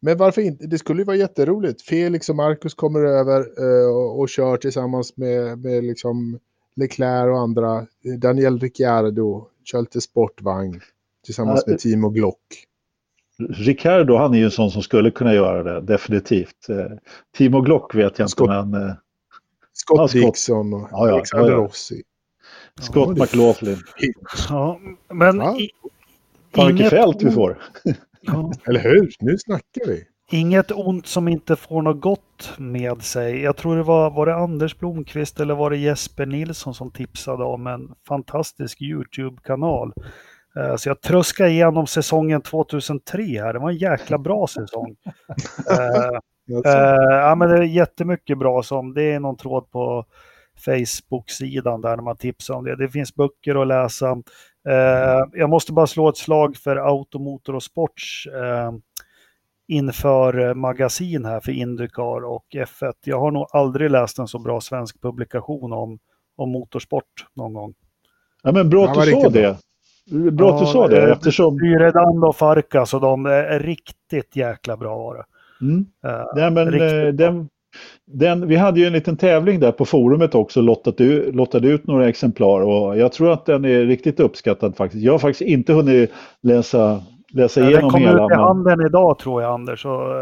men 0.00 0.16
varför 0.16 0.42
inte? 0.42 0.66
Det 0.66 0.78
skulle 0.78 1.00
ju 1.00 1.04
vara 1.04 1.16
jätteroligt. 1.16 1.82
Felix 1.82 2.28
och 2.28 2.36
Marcus 2.36 2.74
kommer 2.74 3.04
över 3.04 3.62
uh, 3.62 3.96
och, 3.96 4.20
och 4.20 4.28
kör 4.28 4.56
tillsammans 4.56 5.16
med, 5.16 5.58
med 5.58 5.84
liksom 5.84 6.38
Leclerc 6.76 7.30
och 7.30 7.38
andra. 7.38 7.86
Daniel 8.18 8.58
Ricciardo, 8.58 9.48
kör 9.64 9.80
lite 9.80 10.00
sportvagn 10.00 10.80
tillsammans 11.24 11.66
med 11.66 11.78
Timo 11.78 12.10
Glock. 12.10 12.66
Ricardo, 13.38 14.16
han 14.16 14.34
är 14.34 14.38
ju 14.38 14.44
en 14.44 14.50
sån 14.50 14.70
som 14.70 14.82
skulle 14.82 15.10
kunna 15.10 15.34
göra 15.34 15.62
det, 15.62 15.80
definitivt. 15.80 16.68
Eh, 16.68 16.98
Timo 17.36 17.60
Glock 17.60 17.94
vet 17.94 18.18
jag 18.18 18.30
Scott, 18.30 18.50
inte, 18.50 18.78
men... 18.78 18.88
Eh, 18.88 18.94
Scott, 19.72 19.98
ja, 19.98 20.08
Scott 20.08 20.22
Dixon 20.22 20.74
och 20.74 20.88
ja, 20.90 21.08
ja, 21.08 21.14
Alexander 21.14 21.50
ja, 21.50 21.56
Rossi. 21.56 22.02
Scott 22.80 23.16
ja, 23.16 23.24
McLaughlin. 23.24 23.78
Ja, 24.48 24.80
men... 25.08 25.36
Ja. 25.36 25.58
I, 25.58 25.70
Fan 26.54 26.66
vilket 26.66 26.90
fält 26.90 27.22
vi 27.22 27.30
får. 27.30 27.62
Eller 28.66 28.80
hur? 28.80 29.12
Nu 29.20 29.38
snackar 29.38 29.86
vi. 29.86 30.04
Inget 30.34 30.70
ont 30.70 31.06
som 31.06 31.28
inte 31.28 31.56
får 31.56 31.82
något 31.82 32.00
gott 32.00 32.52
med 32.58 33.02
sig. 33.02 33.42
Jag 33.42 33.56
tror 33.56 33.76
det 33.76 33.82
var, 33.82 34.10
var 34.10 34.26
det 34.26 34.34
Anders 34.34 34.78
Blomqvist 34.78 35.40
eller 35.40 35.54
var 35.54 35.70
det 35.70 35.76
Jesper 35.76 36.26
Nilsson 36.26 36.74
som 36.74 36.90
tipsade 36.90 37.44
om 37.44 37.66
en 37.66 37.94
fantastisk 38.08 38.82
YouTube-kanal. 38.82 39.92
Uh, 40.58 40.76
så 40.76 40.88
jag 40.88 41.00
tröskade 41.00 41.50
igenom 41.50 41.86
säsongen 41.86 42.42
2003 42.42 43.22
här. 43.22 43.52
Det 43.52 43.58
var 43.58 43.70
en 43.70 43.76
jäkla 43.76 44.18
bra 44.18 44.46
säsong. 44.46 44.96
Uh, 46.50 46.56
uh, 46.58 46.62
ja, 47.10 47.34
men 47.34 47.48
det 47.48 47.58
är 47.58 47.62
jättemycket 47.62 48.38
bra 48.38 48.62
som, 48.62 48.94
det 48.94 49.02
är 49.02 49.20
någon 49.20 49.36
tråd 49.36 49.70
på 49.70 50.04
Facebook-sidan 50.64 51.80
där 51.80 51.96
när 51.96 52.02
man 52.02 52.16
tipsar 52.16 52.54
om 52.54 52.64
det. 52.64 52.76
Det 52.76 52.88
finns 52.88 53.14
böcker 53.14 53.62
att 53.62 53.66
läsa. 53.66 54.16
jag 55.32 55.50
måste 55.50 55.72
bara 55.72 55.86
slå 55.86 56.08
ett 56.08 56.16
slag 56.16 56.56
för 56.56 56.76
Automotor 56.76 57.54
och 57.54 57.62
Sports 57.62 58.26
inför 59.68 60.48
eh, 60.48 60.54
magasin 60.54 61.24
här 61.24 61.40
för 61.40 61.52
Indycar 61.52 62.24
och 62.24 62.44
F1. 62.54 62.92
Jag 63.04 63.20
har 63.20 63.30
nog 63.30 63.46
aldrig 63.52 63.90
läst 63.90 64.18
en 64.18 64.28
så 64.28 64.38
bra 64.38 64.60
svensk 64.60 65.02
publikation 65.02 65.72
om, 65.72 65.98
om 66.36 66.50
motorsport 66.50 67.26
någon 67.34 67.52
gång. 67.52 67.74
Ja, 68.42 68.52
men 68.52 68.70
bra 68.70 68.84
att 68.84 69.04
du 69.04 69.12
sa 69.12 69.28
det. 69.28 69.56
Bra 70.32 70.54
att 70.54 70.60
du 70.60 70.66
sa 70.66 70.88
det 70.88 71.12
eftersom... 71.12 71.58
Fyredand 71.58 72.24
och 72.24 72.36
Farkas 72.36 72.94
och 72.94 73.00
de 73.00 73.26
är 73.26 73.60
riktigt 73.60 74.36
jäkla 74.36 74.76
bra 74.76 74.96
var 74.98 75.14
det. 75.14 75.24
Mm. 75.60 75.78
Uh, 75.78 76.24
ja, 76.36 76.50
men, 76.50 76.70
den, 77.16 77.48
Den, 78.06 78.48
vi 78.48 78.56
hade 78.56 78.80
ju 78.80 78.86
en 78.86 78.92
liten 78.92 79.16
tävling 79.16 79.60
där 79.60 79.72
på 79.72 79.84
forumet 79.84 80.34
också, 80.34 80.60
lottade, 80.60 81.32
lottade 81.32 81.68
ut 81.68 81.86
några 81.86 82.08
exemplar 82.08 82.60
och 82.60 82.98
jag 82.98 83.12
tror 83.12 83.32
att 83.32 83.46
den 83.46 83.64
är 83.64 83.84
riktigt 83.84 84.20
uppskattad 84.20 84.76
faktiskt. 84.76 85.04
Jag 85.04 85.12
har 85.12 85.18
faktiskt 85.18 85.50
inte 85.50 85.72
hunnit 85.72 86.10
läsa, 86.42 87.02
läsa 87.34 87.60
igenom 87.60 87.94
hela. 87.94 88.10
Den 88.10 88.18
kommer 88.18 88.26
ut 88.26 88.32
i 88.32 88.40
handeln 88.40 88.86
idag 88.86 89.18
tror 89.18 89.42
jag 89.42 89.54
Anders. 89.54 89.82
Så, 89.82 90.12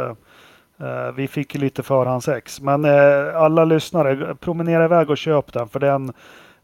uh, 0.81 1.13
vi 1.17 1.29
fick 1.29 1.55
lite 1.55 1.83
förhandsex. 1.83 2.61
Men 2.61 2.85
uh, 2.85 3.37
alla 3.37 3.65
lyssnare, 3.65 4.35
promenera 4.35 4.85
iväg 4.85 5.11
och 5.11 5.19
köp 5.19 5.53
den 5.53 5.69
för 5.69 5.81
den, 5.81 6.09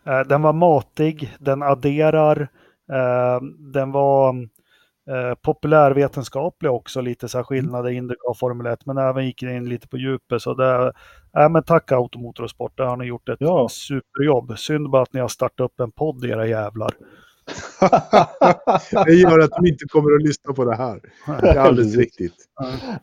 uh, 0.09 0.21
den 0.29 0.43
var 0.43 0.53
matig, 0.53 1.37
den 1.39 1.63
adderar, 1.63 2.49
den 3.73 3.93
var 3.93 4.35
Eh, 5.09 5.35
populärvetenskaplig 5.35 6.71
också, 6.71 7.01
lite 7.01 7.29
så 7.29 7.39
här 7.39 7.43
mm. 7.43 7.47
skillnader, 7.47 7.91
Indycar 7.91 8.31
och 8.31 8.39
Formel 8.39 8.67
1, 8.67 8.87
men 8.87 8.99
även 8.99 9.27
gick 9.27 9.43
in 9.43 9.69
lite 9.69 9.89
på 9.89 9.97
djupet. 9.97 10.43
Så 10.43 10.55
det, 10.55 10.93
äh, 11.39 11.49
men 11.49 11.63
tack 11.63 11.93
Automotor 11.93 12.45
och 12.45 12.51
Sport, 12.51 12.77
där 12.77 12.85
har 12.85 12.97
ni 12.97 13.05
gjort 13.05 13.29
ett 13.29 13.37
ja. 13.41 13.69
superjobb. 13.69 14.59
Synd 14.59 14.91
bara 14.91 15.03
att 15.03 15.13
ni 15.13 15.21
har 15.21 15.29
startat 15.29 15.61
upp 15.65 15.81
en 15.81 15.91
podd 15.91 16.25
era 16.25 16.47
jävlar. 16.47 16.91
det 19.07 19.15
gör 19.15 19.39
att 19.39 19.51
de 19.51 19.67
inte 19.67 19.85
kommer 19.89 20.17
att 20.17 20.23
lyssna 20.23 20.53
på 20.53 20.65
det 20.65 20.77
här. 20.77 21.01
Det 21.41 21.49
är 21.49 21.57
alldeles 21.57 21.97
riktigt. 21.97 22.35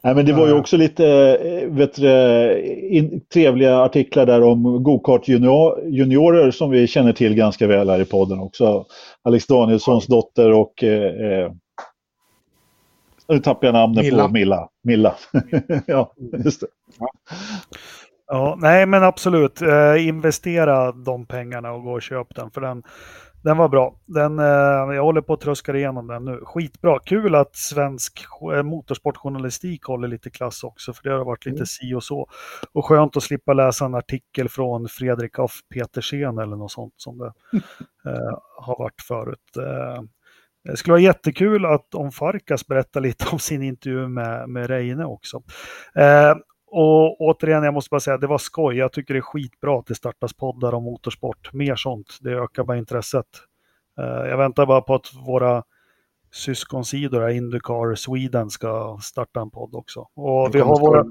Nej, 0.03 0.15
men 0.15 0.25
det 0.25 0.33
var 0.33 0.47
ju 0.47 0.53
också 0.53 0.77
lite 0.77 1.05
eh, 1.05 1.69
vet 1.69 1.95
du, 1.95 2.59
in, 2.89 3.21
trevliga 3.33 3.79
artiklar 3.79 4.25
där 4.25 4.41
om 4.41 4.83
gokart 4.83 5.27
junior, 5.27 5.87
juniorer 5.87 6.51
som 6.51 6.69
vi 6.69 6.87
känner 6.87 7.13
till 7.13 7.35
ganska 7.35 7.67
väl 7.67 7.89
här 7.89 8.01
i 8.01 8.05
podden 8.05 8.39
också. 8.39 8.85
Alex 9.23 9.47
Danielssons 9.47 10.07
dotter 10.07 10.51
och 10.51 10.83
eh, 10.83 11.41
eh 11.43 11.51
nu 13.27 13.39
tappar 13.39 13.67
jag 13.67 13.73
namnet 13.73 14.05
Milla. 14.05 14.27
på 14.27 14.33
Milla. 14.33 14.69
Milla. 14.83 15.15
ja, 15.85 16.13
just 16.45 16.61
det. 16.61 16.67
Ja. 16.99 17.07
ja. 18.27 18.57
nej 18.59 18.85
men 18.85 19.03
absolut. 19.03 19.61
Eh, 19.61 20.07
investera 20.07 20.91
de 20.91 21.25
pengarna 21.25 21.71
och 21.71 21.83
gå 21.83 21.91
och 21.91 22.01
köp 22.01 22.35
den. 22.35 22.51
För 22.51 22.61
den, 22.61 22.83
den 23.45 23.57
var 23.57 23.69
bra. 23.69 23.95
Den, 24.05 24.39
eh, 24.39 24.95
jag 24.95 25.03
håller 25.03 25.21
på 25.21 25.33
att 25.33 25.39
tröska 25.39 25.75
igenom 25.75 26.07
den 26.07 26.25
nu. 26.25 26.41
Skitbra. 26.45 26.99
Kul 26.99 27.35
att 27.35 27.55
svensk 27.55 28.25
eh, 28.53 28.63
motorsportjournalistik 28.63 29.83
håller 29.83 30.07
lite 30.07 30.29
klass 30.29 30.63
också. 30.63 30.93
För 30.93 31.03
det 31.03 31.15
har 31.15 31.25
varit 31.25 31.45
lite 31.45 31.57
mm. 31.57 31.65
si 31.65 31.93
och 31.93 32.03
så. 32.03 32.29
Och 32.73 32.85
skönt 32.85 33.17
att 33.17 33.23
slippa 33.23 33.53
läsa 33.53 33.85
en 33.85 33.95
artikel 33.95 34.49
från 34.49 34.87
Fredrik 34.89 35.39
af 35.39 35.51
Petersen 35.73 36.37
eller 36.37 36.55
något 36.55 36.71
sånt 36.71 36.93
som 36.97 37.17
det 37.17 37.33
eh, 38.09 38.37
har 38.57 38.79
varit 38.79 39.01
förut. 39.07 39.57
Eh, 39.57 40.03
det 40.63 40.77
skulle 40.77 40.91
vara 40.91 41.01
jättekul 41.01 41.65
att 41.65 41.95
om 41.95 42.11
Farkas 42.11 42.67
berättar 42.67 43.01
lite 43.01 43.25
om 43.31 43.39
sin 43.39 43.63
intervju 43.63 44.07
med, 44.07 44.49
med 44.49 44.67
Reine 44.67 45.05
också. 45.05 45.43
Eh, 45.95 46.35
och 46.68 47.22
återigen, 47.22 47.63
jag 47.63 47.74
måste 47.74 47.89
bara 47.89 47.99
säga, 47.99 48.18
det 48.18 48.28
var 48.28 48.38
skoj. 48.38 48.78
Jag 48.78 48.91
tycker 48.93 49.13
det 49.13 49.20
är 49.20 49.22
skitbra 49.22 49.80
att 49.80 49.86
det 49.86 49.95
startas 49.95 50.34
poddar 50.34 50.74
om 50.74 50.84
motorsport. 50.84 51.53
Mer 51.53 51.76
sånt, 51.76 52.18
det 52.22 52.32
ökar 52.32 52.63
bara 52.63 52.78
intresset. 52.78 53.28
Eh, 53.99 54.30
jag 54.30 54.38
väntar 54.38 54.66
bara 54.66 54.82
på 54.82 54.95
att 54.95 55.13
våra 55.28 55.63
syskonsidor, 56.34 57.30
Indycar 57.30 57.95
Sweden, 57.95 58.49
ska 58.49 58.99
starta 59.01 59.41
en 59.41 59.51
podd 59.51 59.76
också. 59.76 59.99
Och 59.99 60.55
vi 60.55 60.59
har 60.59 60.80
våra... 60.80 61.05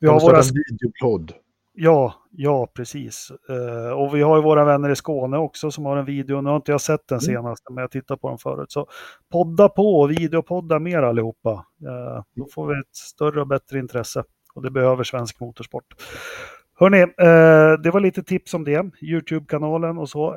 Vi 0.00 0.08
har 0.08 0.20
våra... 0.20 0.42
videopodd. 0.42 1.32
Ja, 1.72 2.14
ja 2.30 2.66
precis. 2.74 3.32
Uh, 3.50 3.92
och 3.92 4.14
vi 4.14 4.22
har 4.22 4.36
ju 4.36 4.42
våra 4.42 4.64
vänner 4.64 4.90
i 4.90 4.96
Skåne 4.96 5.38
också 5.38 5.70
som 5.70 5.84
har 5.84 5.96
en 5.96 6.04
video. 6.04 6.40
Nu 6.40 6.48
har 6.48 6.56
inte 6.56 6.72
jag 6.72 6.80
sett 6.80 7.08
den 7.08 7.18
mm. 7.18 7.34
senaste, 7.34 7.72
men 7.72 7.82
jag 7.82 7.90
tittat 7.90 8.20
på 8.20 8.28
den 8.28 8.38
förut. 8.38 8.72
Så 8.72 8.86
podda 9.32 9.68
på 9.68 10.00
och 10.00 10.10
videopodda 10.10 10.78
mer 10.78 11.02
allihopa. 11.02 11.50
Uh, 11.52 12.22
då 12.36 12.46
får 12.54 12.66
vi 12.66 12.80
ett 12.80 12.96
större 12.96 13.40
och 13.40 13.46
bättre 13.46 13.78
intresse. 13.78 14.24
Och 14.54 14.62
det 14.62 14.70
behöver 14.70 15.04
svensk 15.04 15.40
motorsport. 15.40 15.84
Hörni, 16.78 17.02
uh, 17.02 17.82
det 17.82 17.90
var 17.90 18.00
lite 18.00 18.22
tips 18.22 18.54
om 18.54 18.64
det. 18.64 18.90
Youtube-kanalen 19.02 19.98
och 19.98 20.08
så. 20.08 20.34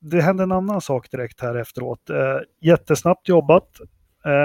det 0.00 0.20
hände 0.20 0.42
en 0.42 0.52
annan 0.52 0.80
sak 0.80 1.10
direkt 1.10 1.40
här 1.40 1.54
efteråt. 1.54 2.10
jättesnabbt 2.60 3.28
jobbat. 3.28 3.68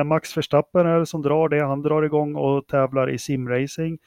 Max 0.06 0.38
Verstappen 0.38 0.88
är 0.88 1.00
det 1.00 1.06
som 1.06 1.22
drar 1.22 1.50
det. 1.50 1.64
Han 1.64 1.82
drar 1.82 2.04
igång 2.04 2.36
och 2.36 2.68
tävlar 2.68 3.10
i 3.10 3.18
simracing 3.18 3.98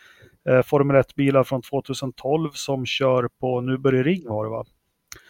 eh, 0.49 0.63
Formel 0.63 0.97
1-bilar 0.97 1.45
från 1.45 1.63
2012 1.63 2.51
som 2.53 2.87
kör 2.87 3.29
på 3.41 3.61
Nuberg 3.61 4.03
Ring 4.03 4.29
var 4.29 4.45
det 4.45 4.51
va? 4.51 4.65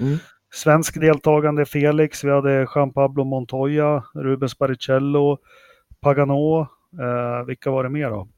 Mm. 0.00 0.18
Svensk 0.52 1.00
deltagande 1.00 1.64
Felix, 1.66 2.24
vi 2.24 2.30
hade 2.30 2.66
Jean 2.74 2.92
Pablo 2.92 3.24
Montoya, 3.24 4.04
Rubens 4.14 4.58
Barrichello, 4.58 5.38
Pagano, 6.00 6.60
eh, 7.00 7.46
vilka 7.46 7.70
var 7.70 7.82
det 7.82 7.90
mer 7.90 8.10
då? 8.10 8.28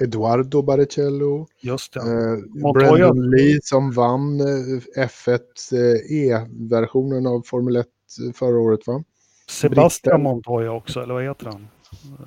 Eduardo 0.00 0.62
Barrichello. 0.62 1.46
Just 1.60 1.92
det. 1.92 2.00
Eh, 2.00 2.72
Brendan 2.72 3.30
Lee 3.30 3.58
som 3.62 3.92
vann 3.92 4.40
eh, 4.40 5.06
F1 5.06 5.38
eh, 5.72 6.16
E-versionen 6.16 7.26
av 7.26 7.42
Formel 7.42 7.76
1 7.76 7.86
eh, 8.26 8.32
förra 8.32 8.58
året 8.58 8.86
va? 8.86 9.04
Sebastian 9.48 10.12
Britten. 10.12 10.22
Montoya 10.22 10.72
också, 10.72 11.00
eller 11.00 11.14
vad 11.14 11.24
heter 11.24 11.46
han? 11.46 11.68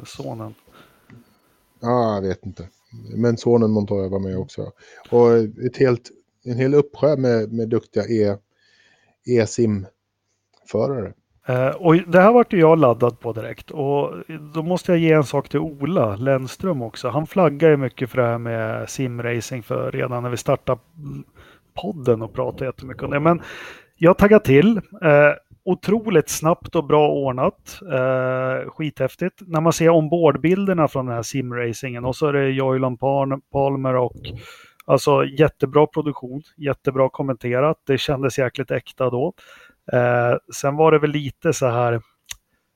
Sonen. 0.05 0.53
Ja, 1.79 2.15
jag 2.15 2.21
vet 2.21 2.45
inte. 2.45 2.67
Men 3.15 3.37
sonen 3.37 3.71
Montoya 3.71 4.09
var 4.09 4.19
med 4.19 4.37
också. 4.37 4.71
Och 5.11 5.33
ett 5.65 5.77
helt, 5.77 6.11
en 6.43 6.57
hel 6.57 6.73
uppsjö 6.73 7.17
med, 7.17 7.53
med 7.53 7.69
duktiga 7.69 8.03
e, 8.03 8.37
e-sim-förare. 9.25 11.13
Uh, 11.49 11.67
och 11.67 11.95
det 11.95 12.21
här 12.21 12.31
vart 12.31 12.53
jag 12.53 12.79
laddad 12.79 13.19
på 13.19 13.33
direkt 13.33 13.71
och 13.71 14.13
då 14.53 14.63
måste 14.63 14.91
jag 14.91 14.99
ge 14.99 15.11
en 15.11 15.23
sak 15.23 15.49
till 15.49 15.59
Ola 15.59 16.15
Lennström 16.15 16.81
också. 16.81 17.09
Han 17.09 17.27
flaggar 17.27 17.69
ju 17.69 17.77
mycket 17.77 18.09
för 18.09 18.17
det 18.17 18.27
här 18.27 18.37
med 18.37 18.89
simracing 18.89 19.63
för 19.63 19.91
redan 19.91 20.23
när 20.23 20.29
vi 20.29 20.37
startade 20.37 20.81
podden 21.81 22.21
och 22.21 22.33
pratade 22.33 22.65
jättemycket 22.65 23.03
om 23.03 23.11
det. 23.11 23.19
Men 23.19 23.41
jag 23.97 24.17
taggar 24.17 24.39
till. 24.39 24.77
Uh, 24.77 25.33
otroligt 25.65 26.29
snabbt 26.29 26.75
och 26.75 26.83
bra 26.83 27.09
ordnat. 27.09 27.79
Eh, 27.91 28.69
skithäftigt. 28.69 29.41
När 29.47 29.61
man 29.61 29.73
ser 29.73 29.89
ombordbilderna 29.89 30.87
från 30.87 31.05
den 31.05 31.15
här 31.15 31.23
simracingen 31.23 32.05
och 32.05 32.15
så 32.15 32.27
är 32.27 32.33
det 32.33 32.49
Joylan 32.49 32.97
Palmer 33.51 33.95
och 33.95 34.15
alltså 34.85 35.25
jättebra 35.25 35.87
produktion, 35.87 36.41
jättebra 36.57 37.09
kommenterat. 37.09 37.77
Det 37.87 37.97
kändes 37.97 38.39
jäkligt 38.39 38.71
äkta 38.71 39.09
då. 39.09 39.33
Eh, 39.91 40.37
sen 40.55 40.75
var 40.75 40.91
det 40.91 40.99
väl 40.99 41.09
lite 41.09 41.53
så 41.53 41.67
här 41.67 42.01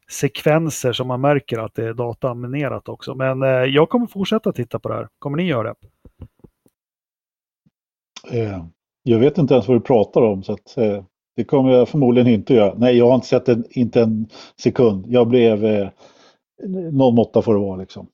sekvenser 0.10 0.94
som 0.94 1.08
man 1.08 1.22
märker 1.22 1.58
att 1.58 1.76
det 1.76 1.86
är 1.86 1.94
dataanimerat 1.94 2.90
också. 2.90 3.16
Men 3.16 3.44
eh, 3.44 3.50
jag 3.50 3.90
kommer 3.90 4.08
fortsätta 4.08 4.54
titta 4.54 4.80
på 4.80 4.90
det 4.90 4.96
här. 4.96 5.08
Kommer 5.20 5.38
ni 5.38 5.44
göra 5.44 5.74
det? 5.74 5.76
Eh, 8.40 8.66
jag 9.04 9.20
vet 9.20 9.38
inte 9.38 9.54
ens 9.54 9.68
vad 9.68 9.78
du 9.78 9.82
pratar 9.82 10.22
om 10.22 10.44
så 10.44 10.54
att, 10.54 10.78
eh, 10.78 11.04
det 11.36 11.44
kommer 11.44 11.72
jag 11.72 11.90
förmodligen 11.90 12.28
inte 12.28 12.54
göra. 12.54 12.74
Nej, 12.78 12.98
jag 12.98 13.08
har 13.08 13.16
inte 13.16 13.28
sett 13.28 13.50
en, 13.50 13.66
inte 13.70 14.02
en 14.02 14.28
sekund. 14.62 15.06
Jag 15.08 15.28
blev 15.28 15.66
eh, 15.66 15.90
någon 16.92 17.16
måtta 17.16 17.42
får 17.42 17.54
det 17.54 17.60
vara 17.60 17.76
liksom. 17.78 18.08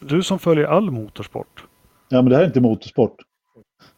Du 0.00 0.22
som 0.22 0.38
följer 0.38 0.64
all 0.64 0.90
motorsport. 0.90 1.64
Ja, 2.08 2.22
men 2.22 2.30
det 2.30 2.36
här 2.36 2.42
är 2.42 2.46
inte 2.46 2.60
motorsport. 2.60 3.16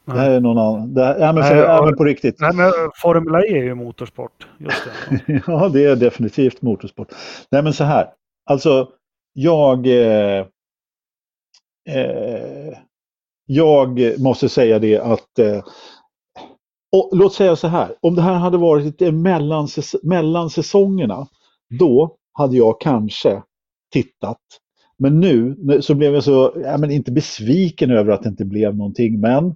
Nej. 0.04 0.16
Det 0.16 0.22
här 0.22 0.30
är 0.30 0.40
någon 0.40 0.58
annan. 0.58 0.94
Det 0.94 1.04
här, 1.04 1.18
ja, 1.18 1.32
men, 1.32 1.44
för, 1.44 1.54
nej, 1.54 1.64
ja, 1.64 1.84
men 1.84 1.96
på 1.96 2.04
riktigt. 2.04 2.40
Nej, 2.40 2.54
men 2.54 2.72
Formel 3.02 3.44
E 3.44 3.58
är 3.58 3.62
ju 3.62 3.74
motorsport. 3.74 4.46
Just 4.58 4.84
det. 5.10 5.42
ja, 5.46 5.68
det 5.68 5.84
är 5.84 5.96
definitivt 5.96 6.62
motorsport. 6.62 7.08
Nej, 7.50 7.62
men 7.62 7.72
så 7.72 7.84
här. 7.84 8.08
Alltså, 8.50 8.88
jag... 9.32 9.86
Eh, 9.86 10.46
eh, 11.88 12.78
jag 13.50 14.20
måste 14.20 14.48
säga 14.48 14.78
det 14.78 14.98
att 14.98 15.38
eh, 15.38 15.62
och 16.92 17.10
låt 17.12 17.34
säga 17.34 17.56
så 17.56 17.68
här, 17.68 17.94
om 18.00 18.14
det 18.14 18.22
här 18.22 18.34
hade 18.34 18.58
varit 18.58 19.00
mellan, 19.14 19.68
mellan 20.02 20.50
säsongerna, 20.50 21.26
då 21.78 22.16
hade 22.32 22.56
jag 22.56 22.80
kanske 22.80 23.42
tittat. 23.92 24.40
Men 24.98 25.20
nu 25.20 25.56
så 25.80 25.94
blev 25.94 26.14
jag 26.14 26.24
så, 26.24 26.52
ja, 26.64 26.78
men 26.78 26.90
inte 26.90 27.12
besviken 27.12 27.90
över 27.90 28.12
att 28.12 28.22
det 28.22 28.28
inte 28.28 28.44
blev 28.44 28.76
någonting, 28.76 29.20
men 29.20 29.54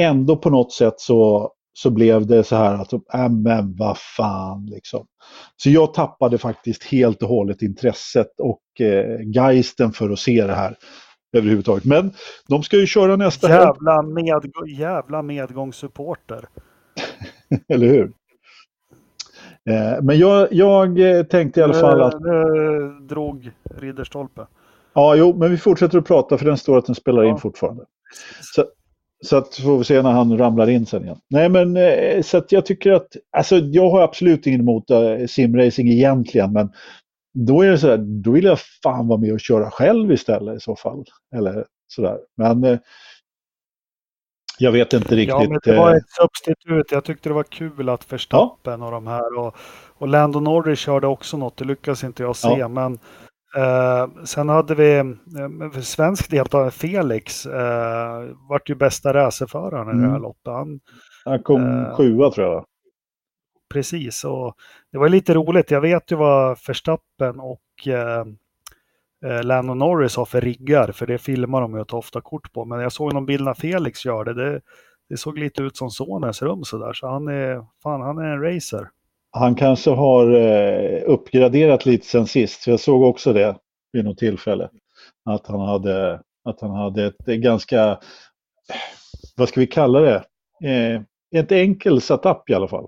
ändå 0.00 0.36
på 0.36 0.50
något 0.50 0.72
sätt 0.72 0.94
så, 0.96 1.52
så 1.72 1.90
blev 1.90 2.26
det 2.26 2.44
så 2.44 2.56
här 2.56 2.74
att, 2.74 2.92
ja 3.12 3.28
men 3.28 3.76
vad 3.76 3.98
fan 3.98 4.66
liksom. 4.66 5.06
Så 5.56 5.70
jag 5.70 5.94
tappade 5.94 6.38
faktiskt 6.38 6.84
helt 6.84 7.22
och 7.22 7.28
hållet 7.28 7.62
intresset 7.62 8.40
och 8.40 8.86
eh, 8.86 9.20
geisten 9.34 9.92
för 9.92 10.10
att 10.10 10.18
se 10.18 10.46
det 10.46 10.54
här 10.54 10.76
överhuvudtaget. 11.36 11.84
Men 11.84 12.12
de 12.48 12.62
ska 12.62 12.76
ju 12.76 12.86
köra 12.86 13.16
nästa 13.16 13.48
jävla 13.48 14.02
Med, 14.02 14.52
jävla 14.78 15.22
medgångssupporter. 15.22 16.48
Eller 17.68 17.86
hur? 17.86 18.12
Eh, 19.70 20.02
men 20.02 20.18
jag, 20.18 20.48
jag 20.50 21.00
eh, 21.00 21.22
tänkte 21.22 21.60
i 21.60 21.62
alla 21.62 21.74
fall 21.74 22.02
att... 22.02 22.20
Nu 22.20 22.98
drog 23.08 23.50
Ridderstolpe. 23.76 24.46
Ja, 24.94 25.14
jo, 25.14 25.36
men 25.38 25.50
vi 25.50 25.58
fortsätter 25.58 25.98
att 25.98 26.06
prata 26.06 26.38
för 26.38 26.44
den 26.44 26.58
står 26.58 26.78
att 26.78 26.86
den 26.86 26.94
spelar 26.94 27.22
ja. 27.22 27.30
in 27.30 27.38
fortfarande. 27.38 27.84
Så, 28.54 28.64
så 29.22 29.36
att 29.36 29.54
får 29.54 29.78
vi 29.78 29.84
se 29.84 30.02
när 30.02 30.10
han 30.10 30.38
ramlar 30.38 30.68
in 30.68 30.86
sen 30.86 31.02
igen. 31.02 31.18
Nej, 31.30 31.48
men 31.48 31.76
eh, 31.76 32.22
så 32.22 32.38
att 32.38 32.52
jag 32.52 32.66
tycker 32.66 32.92
att, 32.92 33.16
alltså 33.36 33.56
jag 33.56 33.90
har 33.90 34.02
absolut 34.02 34.46
inget 34.46 34.60
emot 34.60 34.84
simracing 35.28 35.88
egentligen, 35.88 36.52
men 36.52 36.72
då 37.34 37.62
är 37.62 37.70
det 37.70 37.78
så 37.78 37.88
här, 37.88 37.96
då 37.96 38.30
vill 38.30 38.44
jag 38.44 38.58
fan 38.82 39.08
vara 39.08 39.20
med 39.20 39.32
och 39.32 39.40
köra 39.40 39.70
själv 39.70 40.12
istället 40.12 40.56
i 40.56 40.60
så 40.60 40.76
fall. 40.76 41.04
Eller 41.36 41.66
sådär. 41.86 42.18
Men 42.36 42.64
eh, 42.64 42.78
jag 44.58 44.72
vet 44.72 44.92
inte 44.92 45.16
riktigt. 45.16 45.40
Ja, 45.40 45.48
men 45.48 45.60
det 45.64 45.76
var 45.76 45.96
ett 45.96 46.10
substitut. 46.10 46.92
Jag 46.92 47.04
tyckte 47.04 47.28
det 47.28 47.34
var 47.34 47.42
kul 47.42 47.88
att 47.88 48.12
Verstappen 48.12 48.80
ja. 48.80 48.86
och 48.86 48.92
de 48.92 49.06
här 49.06 49.38
och, 49.38 49.56
och 49.98 50.08
Lando 50.08 50.40
Norris 50.40 50.78
körde 50.78 51.06
också 51.06 51.36
något. 51.36 51.56
Det 51.56 51.64
lyckas 51.64 52.04
inte 52.04 52.22
jag 52.22 52.36
se, 52.36 52.48
ja. 52.58 52.68
men 52.68 52.98
Eh, 53.56 54.24
sen 54.24 54.48
hade 54.48 54.74
vi 54.74 54.96
eh, 54.98 55.80
svensk 55.80 56.30
deltagare 56.30 56.70
Felix, 56.70 57.46
eh, 57.46 58.24
vart 58.48 58.70
ju 58.70 58.74
bästa 58.74 59.14
racerföraren 59.14 59.88
mm. 59.88 59.98
i 59.98 60.02
det 60.02 60.08
här 60.08 60.16
mm. 60.16 60.22
loppet. 60.22 60.52
Han, 60.52 60.80
han 61.24 61.42
kom 61.42 61.80
eh, 61.80 61.96
sjua 61.96 62.30
tror 62.30 62.46
jag. 62.46 62.64
Precis, 63.72 64.24
och 64.24 64.54
det 64.92 64.98
var 64.98 65.08
lite 65.08 65.34
roligt. 65.34 65.70
Jag 65.70 65.80
vet 65.80 66.12
ju 66.12 66.16
vad 66.16 66.58
Verstappen 66.66 67.40
och 67.40 67.88
eh, 67.88 68.24
eh 69.24 69.42
Lando 69.42 69.74
Norris 69.74 70.16
har 70.16 70.24
för 70.24 70.40
riggar, 70.40 70.92
för 70.92 71.06
det 71.06 71.18
filmar 71.18 71.60
de 71.60 71.76
ju 71.76 71.84
tar 71.84 71.98
ofta 71.98 72.20
kort 72.20 72.52
på. 72.52 72.64
Men 72.64 72.80
jag 72.80 72.92
såg 72.92 73.12
någon 73.12 73.26
bild 73.26 73.44
när 73.44 73.54
Felix 73.54 74.04
gör 74.04 74.24
det. 74.24 74.34
Det, 74.34 74.60
det 75.08 75.16
såg 75.16 75.38
lite 75.38 75.62
ut 75.62 75.76
som 75.76 75.90
sonens 75.90 76.42
rum 76.42 76.64
sådär, 76.64 76.92
så 76.92 77.08
han 77.08 77.28
är, 77.28 77.66
fan, 77.82 78.00
han 78.00 78.18
är 78.18 78.24
en 78.24 78.42
racer. 78.42 78.88
Han 79.32 79.54
kanske 79.54 79.90
har 79.90 80.34
eh, 80.34 81.02
uppgraderat 81.06 81.86
lite 81.86 82.06
sen 82.06 82.26
sist, 82.26 82.64
för 82.64 82.70
jag 82.70 82.80
såg 82.80 83.02
också 83.02 83.32
det 83.32 83.56
vid 83.92 84.04
något 84.04 84.18
tillfälle. 84.18 84.68
Att 85.30 85.46
han 85.46 85.60
hade, 85.60 86.20
att 86.44 86.60
han 86.60 86.70
hade 86.70 87.06
ett 87.06 87.26
ganska, 87.26 87.98
vad 89.36 89.48
ska 89.48 89.60
vi 89.60 89.66
kalla 89.66 90.00
det, 90.00 90.24
eh, 90.64 91.02
ett 91.34 91.52
enkel 91.52 92.00
setup 92.00 92.50
i 92.50 92.54
alla 92.54 92.68
fall. 92.68 92.86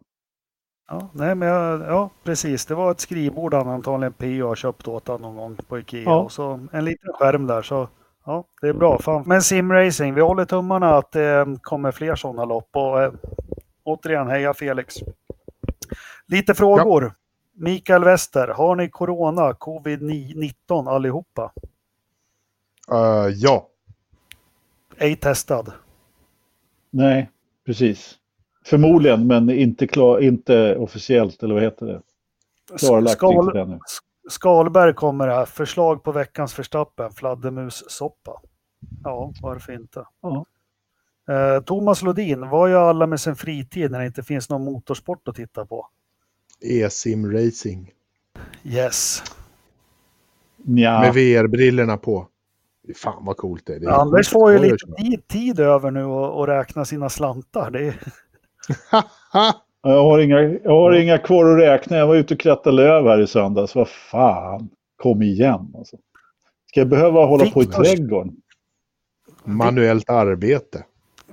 Ja, 0.89 1.11
nej, 1.13 1.35
men 1.35 1.49
jag, 1.49 1.81
ja, 1.81 2.11
precis. 2.25 2.67
Det 2.67 2.75
var 2.75 2.91
ett 2.91 3.01
skrivbord 3.01 3.55
han 3.55 3.69
antagligen 3.69 4.13
PO 4.13 4.47
har 4.47 4.55
köpt 4.55 4.89
åt 4.89 5.09
honom 5.09 5.23
någon 5.23 5.37
gång 5.37 5.57
på 5.69 5.79
Ikea. 5.79 6.03
Ja. 6.03 6.23
Och 6.23 6.33
så 6.33 6.61
en 6.73 6.85
liten 6.85 7.13
skärm 7.13 7.47
där. 7.47 7.63
Så 7.63 7.89
ja, 8.27 8.45
det 8.61 8.69
är 8.69 8.73
bra. 8.73 8.99
Fan. 8.99 9.23
Men 9.27 9.43
simracing, 9.43 10.15
vi 10.15 10.21
håller 10.21 10.45
tummarna 10.45 10.97
att 10.97 11.13
det 11.13 11.59
kommer 11.63 11.93
fler 11.93 12.15
sådana 12.15 12.45
lopp. 12.45 12.69
Och 12.73 13.03
äh, 13.03 13.13
återigen, 13.85 14.29
heja 14.29 14.55
Felix! 14.55 14.95
Lite 16.27 16.55
frågor. 16.55 17.05
Ja. 17.05 17.15
Mikael 17.57 18.05
Wester, 18.05 18.49
har 18.49 18.77
ni 18.77 18.91
corona, 18.91 19.53
covid-19 19.53 20.89
allihopa? 20.91 21.53
Uh, 22.93 23.29
ja. 23.35 23.69
Ej 24.97 25.17
testad? 25.17 25.73
Nej, 26.91 27.31
precis. 27.67 28.19
Förmodligen, 28.67 29.27
men 29.27 29.51
inte, 29.51 29.87
klar, 29.87 30.21
inte 30.21 30.77
officiellt, 30.77 31.43
eller 31.43 31.55
vad 31.55 31.63
heter 31.63 31.87
det? 31.87 32.01
Klarlagt 32.79 33.17
Skal, 33.17 33.79
Skalberg 34.29 34.95
kommer 34.95 35.29
här. 35.29 35.45
Förslag 35.45 36.03
på 36.03 36.13
veckans 36.13 36.55
förstappen, 36.55 37.11
fladdermussoppa. 37.11 38.41
Ja, 39.05 39.33
varför 39.43 39.73
inte? 39.73 40.07
Ja. 40.21 40.47
Eh, 41.29 41.63
Thomas 41.63 42.03
Lodin, 42.03 42.49
vad 42.49 42.71
gör 42.71 42.89
alla 42.89 43.07
med 43.07 43.21
sin 43.21 43.37
fritid 43.37 43.91
när 43.91 44.01
det 44.01 44.07
inte 44.07 44.23
finns 44.23 44.51
någon 44.51 44.65
motorsport 44.65 45.29
att 45.29 45.37
titta 45.37 45.67
på? 45.67 45.89
E-sim 46.65 47.33
racing. 47.33 47.91
Yes. 48.65 49.23
Ja. 50.57 51.01
Med 51.01 51.15
VR-brillorna 51.15 51.97
på. 51.97 52.29
Fan 52.97 53.25
vad 53.25 53.37
coolt 53.37 53.67
det 53.67 53.75
är. 53.75 53.81
Det 53.81 53.87
är 53.87 53.91
Anders 53.91 54.29
får 54.29 54.53
ju 54.53 54.59
lite 54.59 54.87
tid, 54.99 55.29
tid 55.29 55.61
över 55.61 55.91
nu 55.91 56.05
och, 56.05 56.47
räkna 56.47 56.85
sina 56.85 57.09
slantar. 57.09 57.71
Det 57.71 57.87
är... 57.87 58.01
jag, 59.83 60.03
har 60.03 60.19
inga, 60.19 60.41
jag 60.41 60.71
har 60.71 60.93
inga 60.93 61.19
kvar 61.19 61.45
att 61.45 61.61
räkna. 61.61 61.97
Jag 61.97 62.07
var 62.07 62.17
ute 62.17 62.35
och 62.35 62.41
krattade 62.41 62.77
löv 62.77 63.07
här 63.07 63.21
i 63.21 63.27
söndags. 63.27 63.75
Vad 63.75 63.89
fan, 63.89 64.69
kom 64.97 65.23
igen 65.23 65.73
alltså. 65.79 65.97
Ska 66.67 66.81
jag 66.81 66.89
behöva 66.89 67.25
hålla 67.25 67.45
Fick 67.45 67.55
på 67.55 67.63
i 67.63 67.67
trädgården? 67.67 68.37
Manuellt 69.45 70.11
arbete. 70.11 70.85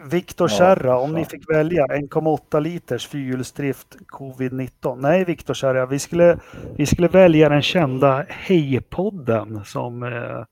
Viktor 0.10 0.48
Kärra, 0.48 0.88
ja, 0.88 0.98
om 0.98 1.14
ni 1.14 1.26
fick 1.26 1.50
välja 1.50 1.86
1,8 1.86 2.60
liters 2.60 3.08
fyrhjulsdrift 3.08 3.98
covid-19. 4.08 5.02
Nej, 5.02 5.26
Viktor 5.26 5.54
Kärra, 5.54 5.86
vi 5.86 6.00
skulle, 6.00 6.40
vi 6.76 6.86
skulle 6.86 7.08
välja 7.08 7.50
den 7.50 7.62
kända 7.62 8.26
Hej-podden 8.30 9.66
som 9.66 10.04
eh, 10.04 10.44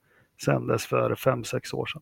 sändes 0.45 0.85
för 0.85 1.15
5-6 1.15 1.75
år 1.75 1.85
sedan. 1.85 2.01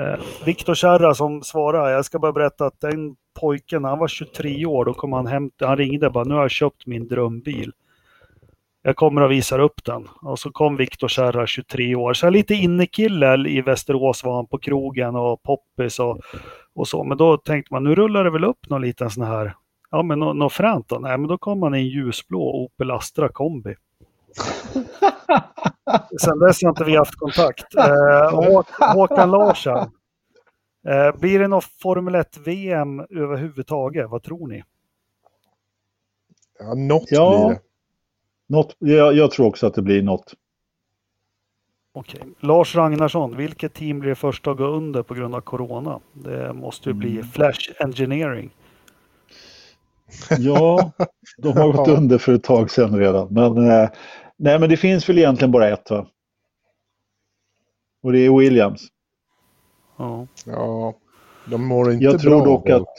Eh, 0.00 0.20
Viktor 0.44 0.74
Kärra 0.74 1.14
som 1.14 1.42
svarar, 1.42 1.90
jag 1.90 2.04
ska 2.04 2.18
bara 2.18 2.32
berätta 2.32 2.66
att 2.66 2.80
den 2.80 3.16
pojken, 3.40 3.84
han 3.84 3.98
var 3.98 4.08
23 4.08 4.66
år, 4.66 4.84
då 4.84 4.94
kom 4.94 5.12
han 5.12 5.26
hem, 5.26 5.50
han 5.60 5.76
ringde 5.76 6.10
bara, 6.10 6.24
nu 6.24 6.34
har 6.34 6.42
jag 6.42 6.50
köpt 6.50 6.86
min 6.86 7.08
drömbil. 7.08 7.72
Jag 8.82 8.96
kommer 8.96 9.20
och 9.20 9.30
visar 9.30 9.58
upp 9.58 9.84
den. 9.84 10.08
Och 10.22 10.38
så 10.38 10.50
kom 10.50 10.76
Viktor 10.76 11.08
Kärra, 11.08 11.46
23 11.46 11.94
år. 11.94 12.14
Så 12.14 12.30
lite 12.30 12.54
innekille 12.54 13.48
i 13.48 13.60
Västerås 13.60 14.24
var 14.24 14.36
han 14.36 14.46
på 14.46 14.58
krogen 14.58 15.16
och 15.16 15.42
poppis 15.42 15.98
och 15.98 16.20
och 16.76 16.88
så. 16.88 17.04
Men 17.04 17.18
då 17.18 17.36
tänkte 17.36 17.74
man, 17.74 17.84
nu 17.84 17.94
rullar 17.94 18.24
det 18.24 18.30
väl 18.30 18.44
upp 18.44 18.68
någon 18.68 18.82
liten 18.82 19.10
sån 19.10 19.24
här, 19.24 19.56
ja 19.90 20.02
men 20.02 20.18
något 20.18 20.36
nå 20.36 20.48
fränt 20.48 20.88
då? 20.88 20.98
Nej, 20.98 21.18
men 21.18 21.28
då 21.28 21.38
kom 21.38 21.60
man 21.60 21.74
i 21.74 21.78
en 21.78 21.86
ljusblå 21.86 22.64
Opel 22.64 22.90
Astra 22.90 23.28
kombi. 23.28 23.74
Sen 26.20 26.38
dess 26.38 26.62
har 26.62 26.68
inte 26.68 26.84
vi 26.84 26.96
haft 26.96 27.14
kontakt. 27.14 27.74
Eh, 27.74 28.30
Håkan 28.94 29.30
Larsson. 29.30 29.90
Eh, 30.88 31.16
blir 31.20 31.38
det 31.38 31.48
något 31.48 31.64
Formel 31.64 32.14
1-VM 32.14 33.00
överhuvudtaget? 33.00 34.10
Vad 34.10 34.22
tror 34.22 34.48
ni? 34.48 34.64
Ja, 36.58 36.74
något 36.74 37.06
ja, 37.10 37.46
blir 37.46 37.54
det. 37.54 37.60
Något, 38.48 38.76
jag, 38.78 39.14
jag 39.14 39.30
tror 39.30 39.46
också 39.46 39.66
att 39.66 39.74
det 39.74 39.82
blir 39.82 40.02
något. 40.02 40.34
Okej. 41.98 42.20
Lars 42.40 42.74
Ragnarsson, 42.74 43.36
vilket 43.36 43.74
team 43.74 43.98
blir 43.98 44.14
första 44.14 44.50
att 44.50 44.56
gå 44.56 44.64
under 44.64 45.02
på 45.02 45.14
grund 45.14 45.34
av 45.34 45.40
corona? 45.40 46.00
Det 46.12 46.52
måste 46.52 46.88
ju 46.88 46.92
bli 46.92 47.10
mm. 47.10 47.26
Flash 47.26 47.70
Engineering. 47.78 48.50
Ja, 50.38 50.92
de 51.38 51.56
har 51.56 51.72
gått 51.72 51.88
under 51.88 52.18
för 52.18 52.34
ett 52.34 52.44
tag 52.44 52.70
sedan 52.70 52.98
redan. 52.98 53.28
Men, 53.30 53.70
eh, 53.70 53.88
nej, 54.36 54.58
men 54.58 54.68
det 54.68 54.76
finns 54.76 55.08
väl 55.08 55.18
egentligen 55.18 55.50
bara 55.50 55.68
ett 55.68 55.90
va? 55.90 56.06
Och 58.02 58.12
det 58.12 58.18
är 58.18 58.38
Williams. 58.38 58.88
Ja, 59.96 60.26
ja 60.44 60.94
de 61.44 61.64
mår 61.64 61.92
inte 61.92 62.04
jag 62.04 62.20
tror 62.20 62.42
bra. 62.42 62.44
Dock 62.44 62.68
att, 62.68 62.94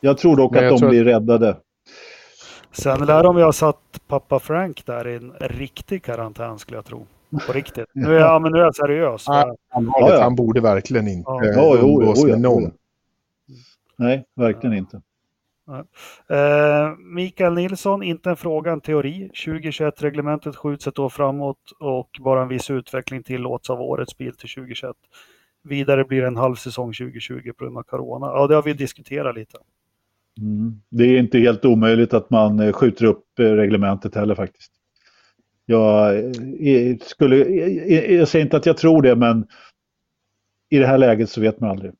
jag 0.00 0.18
tror 0.18 0.36
dock 0.36 0.56
att 0.56 0.68
de 0.68 0.78
tror... 0.78 0.88
blir 0.88 1.04
räddade. 1.04 1.56
Sen 2.72 3.06
lär 3.06 3.22
de 3.22 3.38
ju 3.38 3.44
ha 3.44 3.52
satt 3.52 4.00
pappa 4.06 4.38
Frank 4.38 4.86
där 4.86 5.08
i 5.08 5.16
en 5.16 5.32
riktig 5.40 6.02
karantän 6.02 6.58
skulle 6.58 6.78
jag 6.78 6.84
tro. 6.84 7.06
På 7.46 7.52
riktigt. 7.52 7.86
Nu 7.92 8.16
är 8.16 8.20
jag, 8.20 8.42
men 8.42 8.52
nu 8.52 8.58
är 8.58 8.62
jag 8.62 8.74
seriös. 8.74 9.24
Ja, 9.26 9.56
han, 9.68 9.84
ja, 9.84 10.10
ja. 10.10 10.22
han 10.22 10.34
borde 10.34 10.60
verkligen 10.60 11.08
inte 11.08 11.30
ja. 11.30 11.44
ja, 11.44 11.76
umgås 11.80 12.18
jo, 12.22 12.28
jo, 12.28 12.32
med 12.32 12.40
någon. 12.40 12.72
Nej, 13.96 14.24
verkligen 14.34 14.76
inte. 14.76 15.02
Uh, 16.30 16.96
Mikael 16.98 17.54
Nilsson, 17.54 18.02
inte 18.02 18.30
en 18.30 18.36
fråga, 18.36 18.72
en 18.72 18.80
teori. 18.80 19.30
2021-reglementet 19.34 20.56
skjuts 20.56 20.86
ett 20.86 20.98
år 20.98 21.08
framåt 21.08 21.72
och 21.80 22.08
bara 22.20 22.42
en 22.42 22.48
viss 22.48 22.70
utveckling 22.70 23.22
tillåts 23.22 23.70
av 23.70 23.80
årets 23.80 24.18
bil 24.18 24.34
till 24.36 24.48
2021. 24.48 24.96
Vidare 25.64 26.04
blir 26.04 26.20
det 26.20 26.26
en 26.26 26.36
halv 26.36 26.54
säsong 26.54 26.92
2020 26.92 27.52
på 27.58 27.64
grund 27.64 27.78
av 27.78 27.82
corona. 27.82 28.26
Ja, 28.26 28.46
det 28.46 28.54
har 28.54 28.62
vi 28.62 28.72
diskuterat 28.72 29.34
lite. 29.34 29.58
Mm. 30.40 30.80
Det 30.88 31.04
är 31.04 31.18
inte 31.18 31.38
helt 31.38 31.64
omöjligt 31.64 32.14
att 32.14 32.30
man 32.30 32.60
eh, 32.60 32.72
skjuter 32.72 33.04
upp 33.04 33.38
eh, 33.38 33.44
reglementet 33.44 34.14
heller 34.14 34.34
faktiskt. 34.34 34.72
Jag, 35.66 36.34
skulle, 37.02 37.36
jag 38.14 38.28
säger 38.28 38.44
inte 38.44 38.56
att 38.56 38.66
jag 38.66 38.76
tror 38.76 39.02
det, 39.02 39.16
men 39.16 39.46
i 40.70 40.78
det 40.78 40.86
här 40.86 40.98
läget 40.98 41.30
så 41.30 41.40
vet 41.40 41.60
man 41.60 41.70
aldrig. 41.70 41.92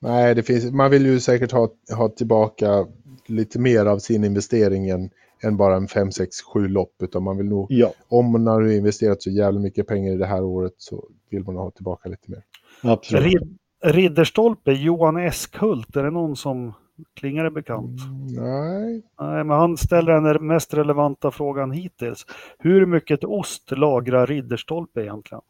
Nej, 0.00 0.34
det 0.34 0.42
finns, 0.42 0.72
man 0.72 0.90
vill 0.90 1.06
ju 1.06 1.20
säkert 1.20 1.52
ha, 1.52 1.68
ha 1.96 2.08
tillbaka 2.08 2.86
lite 3.26 3.58
mer 3.58 3.86
av 3.86 3.98
sin 3.98 4.24
investering 4.24 4.88
än, 4.88 5.10
än 5.42 5.56
bara 5.56 5.76
en 5.76 5.88
5, 5.88 6.12
6, 6.12 6.42
7 6.42 6.68
lopp. 6.68 6.94
Utan 7.02 7.22
man 7.22 7.36
vill 7.36 7.46
nog, 7.46 7.66
ja. 7.70 7.92
om 8.08 8.32
man 8.32 8.46
har 8.46 8.72
investerat 8.72 9.22
så 9.22 9.30
jävla 9.30 9.60
mycket 9.60 9.86
pengar 9.86 10.12
i 10.12 10.16
det 10.16 10.26
här 10.26 10.42
året 10.42 10.74
så 10.76 11.08
vill 11.30 11.44
man 11.44 11.56
ha 11.56 11.70
tillbaka 11.70 12.08
lite 12.08 12.30
mer. 12.30 12.42
Absolut. 12.82 13.24
Rid, 13.24 13.58
Ridderstolpe, 13.84 14.72
Johan 14.72 15.16
Eskult, 15.16 15.96
är 15.96 16.02
det 16.02 16.10
någon 16.10 16.36
som 16.36 16.72
Klingar 17.14 17.44
det 17.44 17.50
bekant? 17.50 18.00
Mm, 18.00 18.26
nej. 18.26 19.02
Nej, 19.20 19.44
men 19.44 19.50
han 19.50 19.76
ställer 19.76 20.20
den 20.20 20.46
mest 20.46 20.74
relevanta 20.74 21.30
frågan 21.30 21.70
hittills. 21.70 22.26
Hur 22.58 22.86
mycket 22.86 23.24
ost 23.24 23.70
lagrar 23.70 24.26
Ridderstolpe 24.26 25.00
egentligen? 25.00 25.42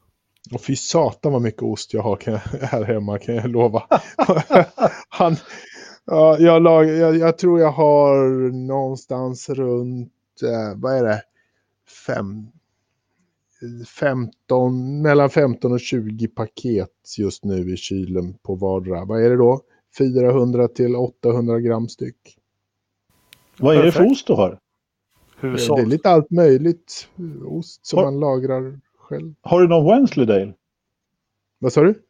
Och 0.55 0.61
fy 0.61 0.77
satan 0.77 1.33
vad 1.33 1.43
mycket 1.43 1.63
ost 1.63 1.95
jag 1.95 2.03
har 2.03 2.17
här 2.67 2.85
hemma 2.85 3.19
kan 3.19 3.35
jag 3.35 3.51
lova. 3.51 3.83
han, 5.09 5.37
ja, 6.05 6.39
jag, 6.39 6.63
lag, 6.63 6.87
jag, 6.89 7.17
jag, 7.17 7.39
tror 7.39 7.61
jag 7.61 7.73
har 7.73 8.29
någonstans 8.53 9.49
runt, 9.49 10.13
eh, 10.43 10.81
vad 10.81 10.97
är 10.97 11.05
det, 11.05 11.23
Fem, 12.07 12.47
15, 13.87 15.03
mellan 15.03 15.31
15 15.31 15.73
och 15.73 15.81
20 15.81 16.29
paket 16.29 17.19
just 17.19 17.45
nu 17.45 17.73
i 17.73 17.77
kylen 17.77 18.35
på 18.43 18.55
vardera. 18.55 19.05
Vad 19.05 19.25
är 19.25 19.31
det 19.31 19.37
då? 19.37 19.61
400 19.99 20.69
till 20.69 20.97
800 20.97 21.61
gram 21.61 21.89
styck. 21.89 22.39
Vad 23.59 23.77
är 23.77 23.83
det 23.83 23.93
för 23.93 24.11
ost 24.11 24.27
du 24.27 24.33
har? 24.33 24.59
Hushåll. 25.41 25.77
Det 25.77 25.83
är 25.83 25.87
lite 25.87 26.11
allt 26.11 26.31
möjligt 26.31 27.09
ost 27.45 27.87
som 27.87 27.99
har, 27.99 28.05
man 28.05 28.21
lagrar 28.21 28.81
själv. 28.99 29.35
Har 29.41 29.61
du 29.61 29.69
någon 29.69 29.87
Wensleydale? 29.87 30.53
Vad 31.59 31.73
sa 31.73 31.81
du? 31.81 32.03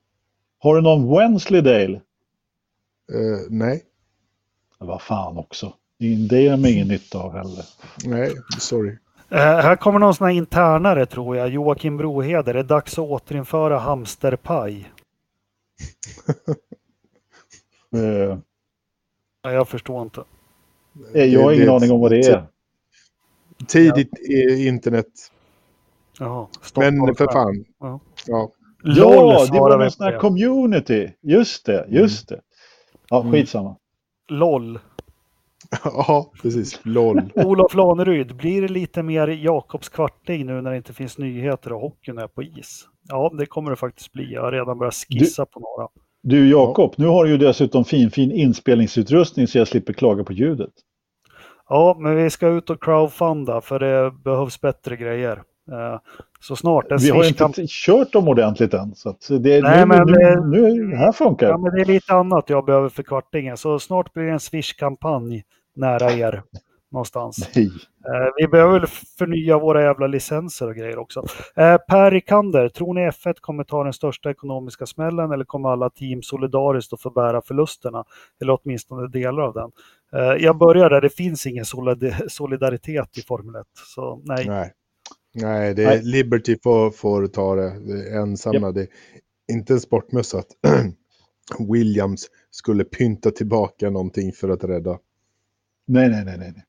Har 0.58 0.74
du 0.76 0.82
någon 0.82 1.18
Wensleydale? 1.18 2.00
Uh, 3.14 3.38
nej. 3.50 3.84
Vad 4.78 5.02
fan 5.02 5.38
också. 5.38 5.72
Det 5.98 6.46
är 6.46 6.50
de 6.50 6.66
ingen 6.66 6.88
nytta 6.88 7.18
av 7.18 7.32
heller. 7.32 7.64
Nej, 8.04 8.34
sorry. 8.58 8.90
Uh, 8.90 9.38
här 9.38 9.76
kommer 9.76 9.98
någon 9.98 10.14
sån 10.14 10.26
här 10.26 10.34
internare 10.34 11.06
tror 11.06 11.36
jag. 11.36 11.48
Joakim 11.48 11.96
Broheder. 11.96 12.54
Det 12.54 12.60
är 12.60 12.64
dags 12.64 12.92
att 12.92 13.08
återinföra 13.08 13.78
hamsterpaj. 13.78 14.92
uh. 17.96 18.38
Nej, 19.44 19.54
jag 19.54 19.68
förstår 19.68 20.02
inte. 20.02 20.24
Jag 21.14 21.42
har 21.42 21.52
ingen 21.52 21.66
det, 21.66 21.72
aning 21.72 21.90
om 21.90 22.00
vad 22.00 22.10
det 22.10 22.20
är. 22.20 22.46
Tidigt 23.66 24.10
ja. 24.12 24.54
internet. 24.54 25.06
Jaha, 26.18 26.46
Men 26.76 27.14
för 27.14 27.32
fan. 27.32 27.64
Ja. 27.78 28.00
ja. 28.26 28.50
Ja, 28.82 29.46
det 29.52 29.60
var 29.60 29.78
någon 29.78 29.90
sån 29.90 30.06
här 30.06 30.18
community. 30.18 31.10
Just 31.20 31.66
det, 31.66 31.86
just 31.88 32.28
det. 32.28 32.40
Ja, 33.08 33.20
mm. 33.20 33.32
skitsamma. 33.32 33.76
LOL. 34.28 34.78
ja, 35.84 36.32
precis. 36.42 36.80
LOL. 36.82 37.32
Olof 37.34 37.74
Laneryd, 37.74 38.36
blir 38.36 38.62
det 38.62 38.68
lite 38.68 39.02
mer 39.02 39.28
Jakobs 39.28 39.88
kvarting 39.88 40.46
nu 40.46 40.60
när 40.60 40.70
det 40.70 40.76
inte 40.76 40.92
finns 40.92 41.18
nyheter 41.18 41.72
och 41.72 41.80
hockeyn 41.80 42.18
är 42.18 42.26
på 42.26 42.42
is? 42.42 42.88
Ja, 43.08 43.34
det 43.38 43.46
kommer 43.46 43.70
det 43.70 43.76
faktiskt 43.76 44.12
bli. 44.12 44.32
Jag 44.32 44.42
har 44.42 44.52
redan 44.52 44.78
börjat 44.78 44.94
skissa 44.94 45.44
du, 45.44 45.50
på 45.50 45.60
några. 45.60 45.88
Du 46.22 46.50
Jakob, 46.50 46.94
ja. 46.96 47.04
nu 47.04 47.10
har 47.10 47.24
du 47.24 47.30
ju 47.30 47.36
dessutom 47.36 47.84
fin, 47.84 48.10
fin 48.10 48.32
inspelningsutrustning 48.32 49.46
så 49.46 49.58
jag 49.58 49.68
slipper 49.68 49.92
klaga 49.92 50.24
på 50.24 50.32
ljudet. 50.32 50.72
Ja, 51.68 51.96
men 51.98 52.16
vi 52.16 52.30
ska 52.30 52.48
ut 52.48 52.70
och 52.70 52.82
crowdfunda 52.82 53.60
för 53.60 53.78
det 53.78 54.10
behövs 54.24 54.60
bättre 54.60 54.96
grejer. 54.96 55.42
Eh, 55.72 55.98
så 56.40 56.56
snart. 56.56 56.86
Vi 57.00 57.10
har 57.10 57.24
inte 57.24 57.38
kan... 57.38 57.52
kört 57.68 58.12
dem 58.12 58.28
ordentligt 58.28 58.74
än. 58.74 58.94
Så 58.94 59.14
det, 59.28 59.62
Nej, 59.62 59.80
nu, 59.80 59.86
men, 59.86 60.06
nu, 60.06 60.40
nu, 60.46 60.84
nu, 60.84 60.96
här 60.96 61.12
funkar 61.12 61.48
ja, 61.48 61.58
men 61.58 61.74
Det 61.74 61.80
är 61.80 61.84
lite 61.84 62.14
annat 62.14 62.44
jag 62.50 62.64
behöver 62.64 62.88
för 62.88 63.02
kvartingen. 63.02 63.56
Så 63.56 63.78
snart 63.78 64.12
blir 64.12 64.24
det 64.24 64.32
en 64.32 64.40
Swish-kampanj 64.40 65.44
nära 65.76 66.12
er 66.12 66.42
någonstans. 66.90 67.50
Nej. 67.54 67.66
Eh, 67.66 68.32
vi 68.36 68.48
behöver 68.48 68.86
förnya 69.18 69.58
våra 69.58 69.82
jävla 69.82 70.06
licenser 70.06 70.68
och 70.68 70.74
grejer 70.74 70.98
också. 70.98 71.24
Eh, 71.56 71.76
per 71.88 72.10
Rikander, 72.10 72.68
tror 72.68 72.94
ni 72.94 73.00
F1 73.00 73.34
kommer 73.40 73.64
ta 73.64 73.84
den 73.84 73.92
största 73.92 74.30
ekonomiska 74.30 74.86
smällen 74.86 75.32
eller 75.32 75.44
kommer 75.44 75.68
alla 75.68 75.90
team 75.90 76.22
solidariskt 76.22 76.92
att 76.92 77.00
få 77.00 77.10
bära 77.10 77.42
förlusterna? 77.42 78.04
Eller 78.40 78.58
åtminstone 78.62 79.08
delar 79.08 79.42
av 79.42 79.54
den. 79.54 79.70
Eh, 80.12 80.44
jag 80.44 80.58
börjar 80.58 80.90
där, 80.90 81.00
det 81.00 81.10
finns 81.10 81.46
ingen 81.46 81.64
solidaritet 82.28 83.18
i 83.18 83.22
Formel 83.22 83.54
1. 83.54 83.66
Så 83.74 84.22
nej. 84.24 84.46
nej. 84.46 84.72
Nej, 85.34 85.74
det 85.74 85.82
är 85.82 85.86
Nej. 85.86 86.02
Liberty 86.02 86.56
får, 86.62 86.90
får 86.90 87.26
ta 87.26 87.54
det, 87.54 87.80
det 87.80 88.16
ensamma. 88.16 88.66
Yep. 88.66 88.74
Det 88.74 88.80
är 88.80 88.88
inte 89.56 89.72
en 89.72 89.80
sportmössa 89.80 90.38
att 90.38 90.48
Williams 91.72 92.26
skulle 92.50 92.84
pynta 92.84 93.30
tillbaka 93.30 93.90
någonting 93.90 94.32
för 94.32 94.48
att 94.48 94.64
rädda. 94.64 94.98
Nej, 95.86 96.08
nej, 96.08 96.24
nej, 96.24 96.38
nej. 96.38 96.64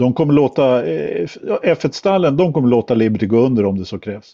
De 0.00 0.14
kommer 0.14 0.34
låta, 0.34 0.86
eh, 0.86 1.26
F1-stallen, 1.62 2.36
de 2.36 2.52
kommer 2.52 2.68
låta 2.68 2.94
Liberty 2.94 3.26
gå 3.26 3.36
under 3.38 3.64
om 3.64 3.78
det 3.78 3.84
så 3.84 3.98
krävs. 3.98 4.32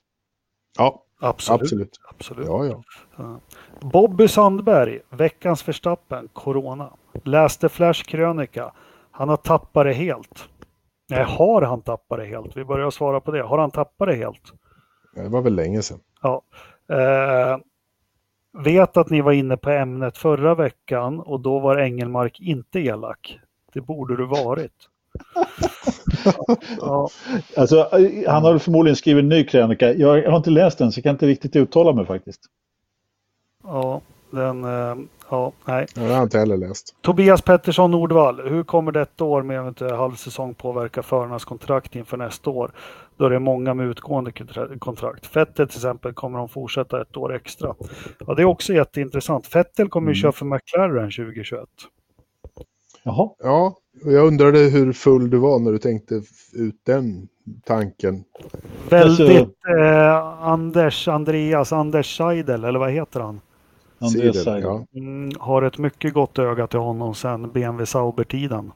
Ja, 0.78 1.02
absolut. 1.20 1.62
Absolut. 1.62 2.00
absolut. 2.10 2.46
Ja, 2.46 2.82
ja. 3.16 3.40
Bobby 3.80 4.28
Sandberg, 4.28 5.00
veckans 5.10 5.62
förstappen, 5.62 6.28
Corona. 6.32 6.92
Läste 7.24 7.68
Flash 7.68 8.04
krönika. 8.04 8.72
Han 9.10 9.28
har 9.28 9.36
tappat 9.36 9.86
det 9.86 9.92
helt. 9.92 10.48
Nej, 11.10 11.24
har 11.24 11.62
han 11.62 11.82
tappat 11.82 12.18
det 12.18 12.24
helt? 12.24 12.56
Vi 12.56 12.64
börjar 12.64 12.90
svara 12.90 13.20
på 13.20 13.30
det. 13.30 13.42
Har 13.42 13.58
han 13.58 13.70
tappat 13.70 14.08
det 14.08 14.14
helt? 14.14 14.52
Det 15.14 15.28
var 15.28 15.42
väl 15.42 15.54
länge 15.54 15.82
sedan. 15.82 15.98
Ja. 16.22 16.42
Eh, 16.88 17.58
vet 18.64 18.96
att 18.96 19.10
ni 19.10 19.20
var 19.20 19.32
inne 19.32 19.56
på 19.56 19.70
ämnet 19.70 20.18
förra 20.18 20.54
veckan 20.54 21.20
och 21.20 21.40
då 21.40 21.58
var 21.58 21.76
Engelmark 21.76 22.40
inte 22.40 22.80
elak. 22.80 23.38
Det 23.72 23.80
borde 23.80 24.16
du 24.16 24.26
varit. 24.26 24.88
Ja. 26.80 27.08
Alltså, 27.56 27.88
han 28.28 28.44
har 28.44 28.58
förmodligen 28.58 28.96
skrivit 28.96 29.22
en 29.22 29.28
ny 29.28 29.44
krönika. 29.44 29.92
Jag 29.92 30.30
har 30.30 30.36
inte 30.36 30.50
läst 30.50 30.78
den 30.78 30.92
så 30.92 30.98
jag 30.98 31.02
kan 31.02 31.12
inte 31.12 31.26
riktigt 31.26 31.56
uttala 31.56 31.92
mig 31.92 32.06
faktiskt. 32.06 32.40
Ja, 33.62 34.00
den, 34.30 34.64
eh, 34.64 34.96
ja, 35.30 35.52
nej. 35.64 35.86
Jag 35.94 36.02
har 36.02 36.22
inte 36.22 36.38
heller 36.38 36.56
läst. 36.56 36.96
Tobias 37.00 37.42
Pettersson 37.42 37.90
Nordvall, 37.90 38.48
hur 38.48 38.64
kommer 38.64 38.92
detta 38.92 39.24
år 39.24 39.42
med 39.42 39.58
eventuell 39.58 39.96
halvsäsong 39.96 40.54
påverka 40.54 41.02
förarnas 41.02 41.44
kontrakt 41.44 41.96
inför 41.96 42.16
nästa 42.16 42.50
år? 42.50 42.70
Då 43.16 43.28
det 43.28 43.34
är 43.34 43.40
många 43.40 43.74
med 43.74 43.86
utgående 43.86 44.32
kontrakt. 44.78 45.26
Fettel 45.26 45.68
till 45.68 45.78
exempel 45.78 46.12
kommer 46.12 46.38
de 46.38 46.48
fortsätta 46.48 47.02
ett 47.02 47.16
år 47.16 47.34
extra. 47.34 47.74
Ja, 48.26 48.34
det 48.34 48.42
är 48.42 48.46
också 48.46 48.72
jätteintressant. 48.72 49.46
Fettel 49.46 49.88
kommer 49.88 50.04
mm. 50.04 50.14
ju 50.14 50.20
köra 50.20 50.32
för 50.32 50.44
McLaren 50.46 51.10
2021. 51.10 51.68
Jaha. 53.02 53.30
Ja, 53.38 53.76
jag 54.04 54.26
undrade 54.26 54.58
hur 54.58 54.92
full 54.92 55.30
du 55.30 55.38
var 55.38 55.58
när 55.58 55.72
du 55.72 55.78
tänkte 55.78 56.14
ut 56.52 56.80
den 56.86 57.28
tanken. 57.64 58.24
Väldigt 58.90 59.48
eh, 59.78 60.16
Anders, 60.42 61.08
Andreas, 61.08 61.72
Anders 61.72 62.16
Seidel, 62.16 62.64
eller 62.64 62.78
vad 62.78 62.92
heter 62.92 63.20
han? 63.20 63.40
Andreas 63.98 64.44
Seidel, 64.44 64.62
ja. 64.62 64.86
Mm, 64.94 65.30
har 65.38 65.62
ett 65.62 65.78
mycket 65.78 66.14
gott 66.14 66.38
öga 66.38 66.66
till 66.66 66.78
honom 66.78 67.14
sedan 67.14 67.52
BMW 67.52 67.86
Sauber-tiden. 67.86 68.72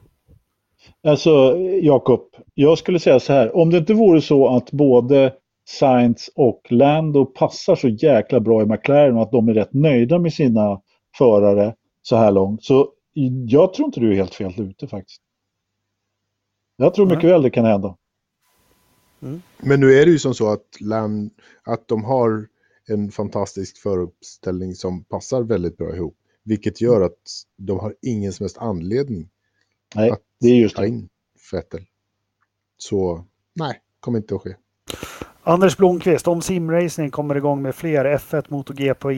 Alltså, 1.07 1.57
Jakob, 1.81 2.21
jag 2.53 2.77
skulle 2.77 2.99
säga 2.99 3.19
så 3.19 3.33
här. 3.33 3.55
Om 3.55 3.69
det 3.69 3.77
inte 3.77 3.93
vore 3.93 4.21
så 4.21 4.55
att 4.55 4.71
både 4.71 5.33
Sainz 5.69 6.29
och 6.35 6.61
Lando 6.69 7.25
passar 7.25 7.75
så 7.75 7.87
jäkla 7.87 8.39
bra 8.39 8.61
i 8.61 8.65
McLaren 8.65 9.15
och 9.15 9.21
att 9.21 9.31
de 9.31 9.49
är 9.49 9.53
rätt 9.53 9.73
nöjda 9.73 10.19
med 10.19 10.33
sina 10.33 10.81
förare 11.17 11.73
så 12.01 12.15
här 12.15 12.31
långt. 12.31 12.63
Så 12.63 12.87
jag 13.47 13.73
tror 13.73 13.85
inte 13.85 13.99
du 13.99 14.11
är 14.11 14.15
helt 14.15 14.35
fel 14.35 14.61
ute 14.61 14.87
faktiskt. 14.87 15.21
Jag 16.75 16.93
tror 16.93 17.05
mycket 17.05 17.23
mm. 17.23 17.33
väl 17.33 17.41
det 17.41 17.49
kan 17.49 17.65
hända. 17.65 17.97
Mm. 19.21 19.41
Men 19.57 19.79
nu 19.79 19.93
är 19.93 20.05
det 20.05 20.11
ju 20.11 20.19
som 20.19 20.33
så 20.33 20.49
att, 20.49 20.81
Land, 20.81 21.31
att 21.63 21.87
de 21.87 22.03
har 22.03 22.47
en 22.87 23.11
fantastisk 23.11 23.77
föruppställning 23.77 24.75
som 24.75 25.03
passar 25.03 25.43
väldigt 25.43 25.77
bra 25.77 25.95
ihop. 25.95 26.17
Vilket 26.43 26.81
gör 26.81 27.01
att 27.01 27.43
de 27.57 27.79
har 27.79 27.95
ingen 28.01 28.33
som 28.33 28.43
helst 28.43 28.57
anledning 28.57 29.29
nej, 29.95 30.09
att 30.09 30.21
det 30.39 30.47
är 30.47 30.55
just 30.55 30.75
ta 30.75 30.85
in 30.85 31.09
Vettel. 31.51 31.85
Så 32.77 33.25
nej, 33.53 33.81
kommer 33.99 34.17
inte 34.17 34.35
att 34.35 34.41
ske. 34.41 34.55
Anders 35.43 35.77
Blomqvist, 35.77 36.27
om 36.27 36.41
simracing 36.41 37.11
kommer 37.11 37.35
igång 37.35 37.61
med 37.61 37.75
fler 37.75 38.05
F1, 38.05 38.45
MotoGP 38.47 39.07
och 39.07 39.13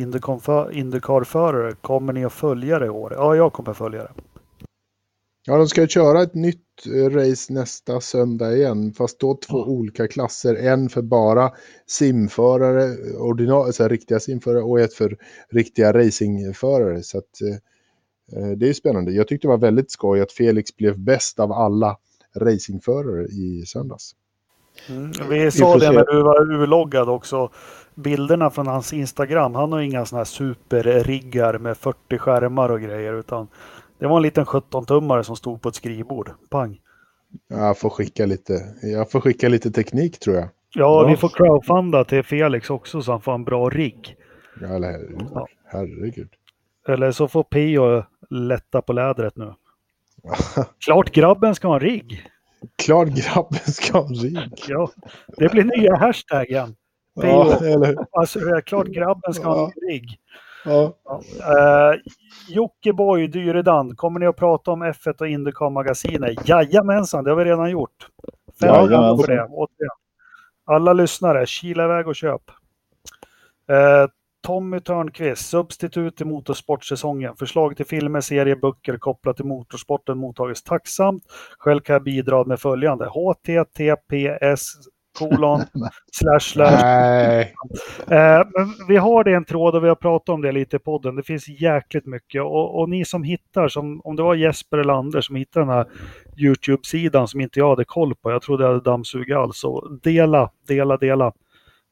Indycar-förare, 0.74 1.76
kommer 1.82 2.14
ni 2.14 2.26
att 2.26 2.34
följa 2.34 2.80
det 2.80 2.86
i 2.86 2.90
år? 2.90 3.14
Ja, 3.18 3.36
jag 3.36 3.54
kommer 3.54 3.74
följa 3.74 4.00
det. 4.00 4.12
Ja, 5.46 5.58
de 5.58 5.68
ska 5.68 5.88
köra 5.88 6.24
ett 6.24 6.34
nytt 6.34 6.86
eh, 6.86 7.10
race 7.10 7.54
nästa 7.54 8.02
söndag 8.02 8.56
igen, 8.56 8.94
fast 8.94 9.20
då 9.20 9.40
två 9.48 9.58
ja. 9.58 9.66
olika 9.66 10.08
klasser. 10.08 10.56
En 10.56 10.90
för 10.90 11.02
bara 11.02 11.52
simförare, 11.88 13.14
ordinarie, 13.18 13.88
riktiga 13.88 14.20
simförare 14.20 14.64
och 14.64 14.80
ett 14.80 14.94
för 14.94 15.18
riktiga 15.50 15.94
racingförare. 15.94 17.04
Så 17.04 17.18
att, 17.18 17.42
eh, 17.42 18.44
eh, 18.44 18.52
det 18.52 18.70
är 18.70 18.74
spännande. 18.74 19.12
Jag 19.12 19.28
tyckte 19.28 19.48
det 19.48 19.52
var 19.52 19.58
väldigt 19.58 19.92
skoj 19.92 20.22
att 20.22 20.32
Felix 20.32 20.76
blev 20.76 21.00
bäst 21.00 21.40
av 21.40 21.52
alla 21.52 21.98
racingförare 22.36 23.26
i 23.26 23.64
söndags. 23.66 24.16
Mm. 24.90 25.12
Vi 25.30 25.52
sa 25.52 25.78
det 25.78 25.92
när 25.92 26.06
du 26.06 26.22
var 26.22 26.52
urloggad 26.52 27.10
också. 27.10 27.50
Bilderna 27.96 28.50
från 28.50 28.68
hans 28.68 28.94
Instagram. 28.94 29.56
Han 29.56 29.72
har 29.72 29.80
inga 29.80 30.06
sådana 30.06 30.20
här 30.20 30.26
superriggar 30.26 31.58
med 31.58 31.78
40 31.78 32.18
skärmar 32.18 32.70
och 32.70 32.82
grejer. 32.82 33.14
Utan 33.14 33.48
det 34.00 34.08
var 34.08 34.18
en 34.18 34.24
liten 34.24 34.46
17-tummare 34.46 35.24
som 35.24 35.36
stod 35.36 35.62
på 35.62 35.70
ett 35.70 35.76
skrivbord. 35.76 36.32
Pang. 36.50 36.80
Jag 37.48 37.78
får 37.78 37.90
skicka 37.90 38.26
lite, 38.26 38.54
jag 38.82 39.12
får 39.12 39.22
skicka 39.22 39.50
lite 39.50 39.72
teknik 39.72 40.20
tror 40.20 40.36
jag. 40.36 40.50
Ja, 40.76 41.02
ja. 41.02 41.08
vi 41.08 41.18
får 41.18 41.30
crowdfunda 41.30 42.04
till 42.04 42.24
Felix 42.24 42.70
också 42.70 43.02
så 43.02 43.12
han 43.12 43.22
får 43.22 43.34
en 43.34 43.44
bra 43.44 43.70
rigg. 43.70 44.16
Ja, 44.62 44.68
eller, 44.68 45.00
ja. 45.34 45.48
herregud. 45.66 46.30
Eller 46.88 47.12
så 47.12 47.28
får 47.28 47.44
Pio 47.44 48.06
lätta 48.30 48.82
på 48.82 48.94
lädret 48.94 49.36
nu. 49.36 49.54
Klart 50.86 51.12
grabben 51.12 51.56
ska 51.56 51.68
ha 51.68 51.76
en 51.76 51.80
rigg. 51.80 52.28
Klart 52.76 53.08
grabben 53.08 53.60
ska 53.60 53.98
ha 53.98 54.08
en. 54.08 54.52
Ja, 54.68 54.90
det 55.38 55.52
blir 55.52 55.64
nya 55.64 55.96
hashtaggen. 55.96 56.76
Ja, 57.14 57.58
eller... 57.66 57.98
Alltså, 58.12 58.40
klart 58.66 58.88
grabben 58.88 59.34
ska 59.34 59.50
ha 59.50 59.66
en 59.66 59.90
rigg. 59.90 60.20
Ja. 60.66 60.94
Ja. 61.06 61.22
Uh, 61.94 62.00
Jockiboi 62.50 63.28
Dyredan, 63.28 63.96
kommer 63.96 64.20
ni 64.20 64.26
att 64.26 64.36
prata 64.36 64.72
om 64.72 64.84
F1 64.84 65.22
och 65.22 65.28
Indycar-magasinet? 65.28 66.50
Jajamensan, 66.50 67.24
det 67.24 67.32
har 67.32 67.38
vi 67.38 67.46
redan 67.46 67.72
gjort. 67.72 68.08
Fem 68.60 68.70
ja, 68.70 69.18
för 69.18 69.28
det, 69.28 69.48
återigen. 69.50 69.96
Alla 70.66 70.94
lyssnare, 70.94 71.46
kila 71.46 71.86
iväg 71.86 72.08
och 72.08 72.16
köp. 72.16 72.42
Uh, 73.72 74.08
Tommy 74.44 74.80
Törnqvist, 74.80 75.50
substitut 75.50 76.22
i 76.22 76.26
motorsportsäsongen. 76.26 77.36
Förslag 77.36 77.78
till 77.78 77.86
filmer, 77.86 78.22
serier, 78.22 78.56
böcker 78.56 78.98
kopplat 78.98 79.36
till 79.36 79.46
motorsporten 79.46 80.18
mottagits 80.18 80.64
tacksamt. 80.64 81.24
Själv 81.60 81.80
kan 81.80 81.94
jag 81.94 82.04
bidra 82.04 82.44
med 82.44 82.60
följande. 82.60 83.06
HTTPS 83.06 84.74
kolon, 85.20 85.62
slash, 86.12 86.40
slash. 86.40 86.82
Nej. 86.82 87.54
Eh, 88.08 88.42
vi 88.88 88.98
har 88.98 89.24
det 89.24 89.34
en 89.34 89.46
tråd 89.46 89.76
och 89.76 89.84
vi 89.84 89.88
har 89.88 89.96
pratat 89.96 90.30
om 90.30 90.42
det 90.42 90.52
lite 90.52 90.76
i 90.76 90.80
podden. 90.80 91.16
Det 91.16 91.24
finns 91.24 91.48
jäkligt 91.48 92.06
mycket 92.06 92.42
och, 92.42 92.80
och 92.80 92.90
ni 92.90 93.06
som 93.06 93.24
hittar, 93.24 93.68
som, 93.68 94.02
om 94.04 94.16
det 94.16 94.24
var 94.24 94.36
Jesper 94.36 94.78
eller 94.78 94.94
Anders 94.94 95.26
som 95.26 95.36
hittade 95.36 95.66
den 95.66 95.76
här 95.76 95.86
YouTube-sidan 96.38 97.28
som 97.28 97.42
inte 97.42 97.60
jag 97.60 97.70
hade 97.70 97.86
koll 97.86 98.16
på, 98.16 98.32
jag 98.32 98.42
trodde 98.42 98.64
jag 98.64 98.70
hade 98.72 98.84
dammsugit 98.84 99.36
alls, 99.36 99.62
dela, 100.04 100.52
dela, 100.68 100.98
dela. 100.98 101.26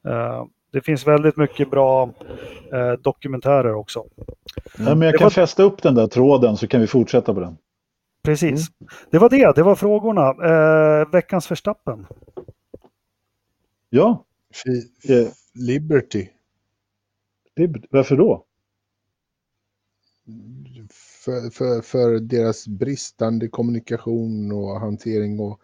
Eh, 0.07 0.45
det 0.71 0.81
finns 0.81 1.07
väldigt 1.07 1.37
mycket 1.37 1.69
bra 1.69 2.13
eh, 2.73 2.91
dokumentärer 2.91 3.73
också. 3.73 4.05
Ja, 4.77 4.95
men 4.95 5.01
jag 5.01 5.17
kan 5.17 5.25
var... 5.25 5.29
fästa 5.29 5.63
upp 5.63 5.81
den 5.81 5.95
där 5.95 6.07
tråden 6.07 6.57
så 6.57 6.67
kan 6.67 6.81
vi 6.81 6.87
fortsätta 6.87 7.33
på 7.33 7.39
den. 7.39 7.57
Precis. 8.23 8.69
Mm. 8.79 8.89
Det 9.09 9.19
var 9.19 9.29
det, 9.29 9.55
det 9.55 9.63
var 9.63 9.75
frågorna. 9.75 10.29
Eh, 10.29 11.11
veckans 11.11 11.47
förstappen. 11.47 12.07
Ja. 13.89 14.25
F 14.49 15.33
Liberty. 15.53 16.27
Lib 17.55 17.85
Varför 17.89 18.17
då? 18.17 18.45
För, 21.25 21.49
för, 21.49 21.81
för 21.81 22.19
deras 22.19 22.67
bristande 22.67 23.47
kommunikation 23.47 24.51
och 24.51 24.79
hantering 24.79 25.39
och 25.39 25.59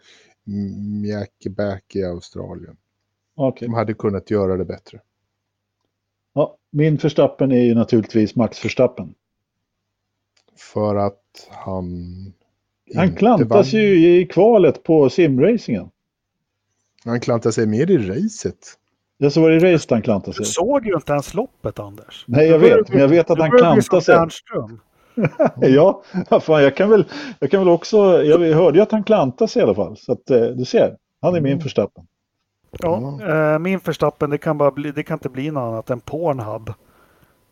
mjäkebäck 1.01 1.95
i 1.95 2.03
Australien. 2.03 2.77
Okay. 3.37 3.67
De 3.67 3.73
hade 3.73 3.93
kunnat 3.93 4.31
göra 4.31 4.57
det 4.57 4.65
bättre. 4.65 4.99
Ja, 6.33 6.57
min 6.71 6.97
förstappen 6.97 7.51
är 7.51 7.61
ju 7.61 7.75
naturligtvis 7.75 8.35
Max 8.35 8.59
förstappen. 8.59 9.13
För 10.55 10.95
att 10.95 11.49
han... 11.49 12.03
Han 12.95 13.15
klantas 13.15 13.73
vann. 13.73 13.81
ju 13.81 14.19
i 14.19 14.25
kvalet 14.25 14.83
på 14.83 15.09
simracingen. 15.09 15.89
Han 17.05 17.19
klantade 17.19 17.53
sig 17.53 17.67
mer 17.67 17.91
i 17.91 17.97
racet. 17.97 18.57
Ja, 19.17 19.29
så 19.29 19.41
var 19.41 19.49
det 19.49 19.73
racet 19.73 19.91
han 19.91 20.01
klantade 20.01 20.33
sig. 20.33 20.43
Du 20.43 20.49
såg 20.49 20.85
ju 20.85 20.93
inte 20.93 21.11
ens 21.11 21.33
loppet, 21.33 21.79
Anders. 21.79 22.25
Nej, 22.27 22.47
jag 22.47 22.59
vet. 22.59 22.89
Men 22.89 22.99
jag 22.99 23.07
vet 23.07 23.29
att 23.29 23.39
han 23.39 23.51
klantade 23.51 24.01
sig. 24.01 24.29
ja, 25.61 26.03
fan, 26.41 26.63
jag, 26.63 26.75
kan 26.75 26.89
väl, 26.89 27.05
jag 27.39 27.51
kan 27.51 27.59
väl 27.59 27.69
också... 27.69 28.23
Jag 28.23 28.39
hörde 28.39 28.77
ju 28.77 28.83
att 28.83 28.91
han 28.91 29.03
klantade 29.03 29.47
sig 29.47 29.59
i 29.59 29.63
alla 29.63 29.75
fall. 29.75 29.97
Så 29.97 30.11
att, 30.11 30.29
eh, 30.29 30.41
du 30.45 30.65
ser, 30.65 30.97
han 31.21 31.35
är 31.35 31.41
min 31.41 31.51
mm. 31.51 31.63
förstappen. 31.63 32.07
Ja, 32.71 33.19
eh, 33.29 33.59
min 33.59 33.79
förstappen 33.79 34.29
det 34.29 34.37
kan, 34.37 34.57
bara 34.57 34.71
bli, 34.71 34.91
det 34.91 35.03
kan 35.03 35.15
inte 35.15 35.29
bli 35.29 35.51
något 35.51 35.61
annat 35.61 35.89
än 35.89 35.99
Pornhub. 35.99 36.73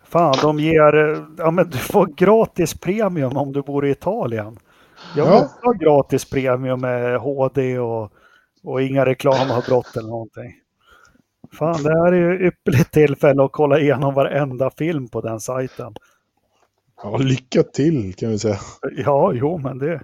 Fan, 0.03 0.35
de 0.41 0.59
ger... 0.59 0.95
Eh, 0.95 1.23
ja, 1.37 1.51
men 1.51 1.69
du 1.69 1.77
får 1.77 2.05
gratis 2.05 2.73
premium 2.73 3.37
om 3.37 3.53
du 3.53 3.61
bor 3.61 3.85
i 3.85 3.91
Italien. 3.91 4.59
Jag 5.15 5.27
ja. 5.27 5.49
ha 5.63 5.71
gratis 5.71 6.25
premium 6.25 6.81
med 6.81 7.19
HD 7.19 7.79
och 7.79 8.11
och 8.65 8.81
inga 8.81 9.05
reklamavbrott 9.05 9.97
eller 9.97 10.09
någonting. 10.09 10.53
Fan, 11.51 11.83
det 11.83 11.89
här 11.89 12.11
är 12.11 12.31
ju 12.31 12.47
ypperligt 12.47 12.91
tillfälle 12.91 13.43
att 13.43 13.51
kolla 13.51 13.79
igenom 13.79 14.13
varenda 14.13 14.69
film 14.69 15.07
på 15.07 15.21
den 15.21 15.39
sajten. 15.39 15.93
Ja, 17.03 17.17
lycka 17.17 17.63
till 17.63 18.13
kan 18.13 18.29
vi 18.29 18.39
säga. 18.39 18.59
Ja, 18.97 19.31
jo, 19.33 19.57
men 19.57 19.77
det, 19.77 20.01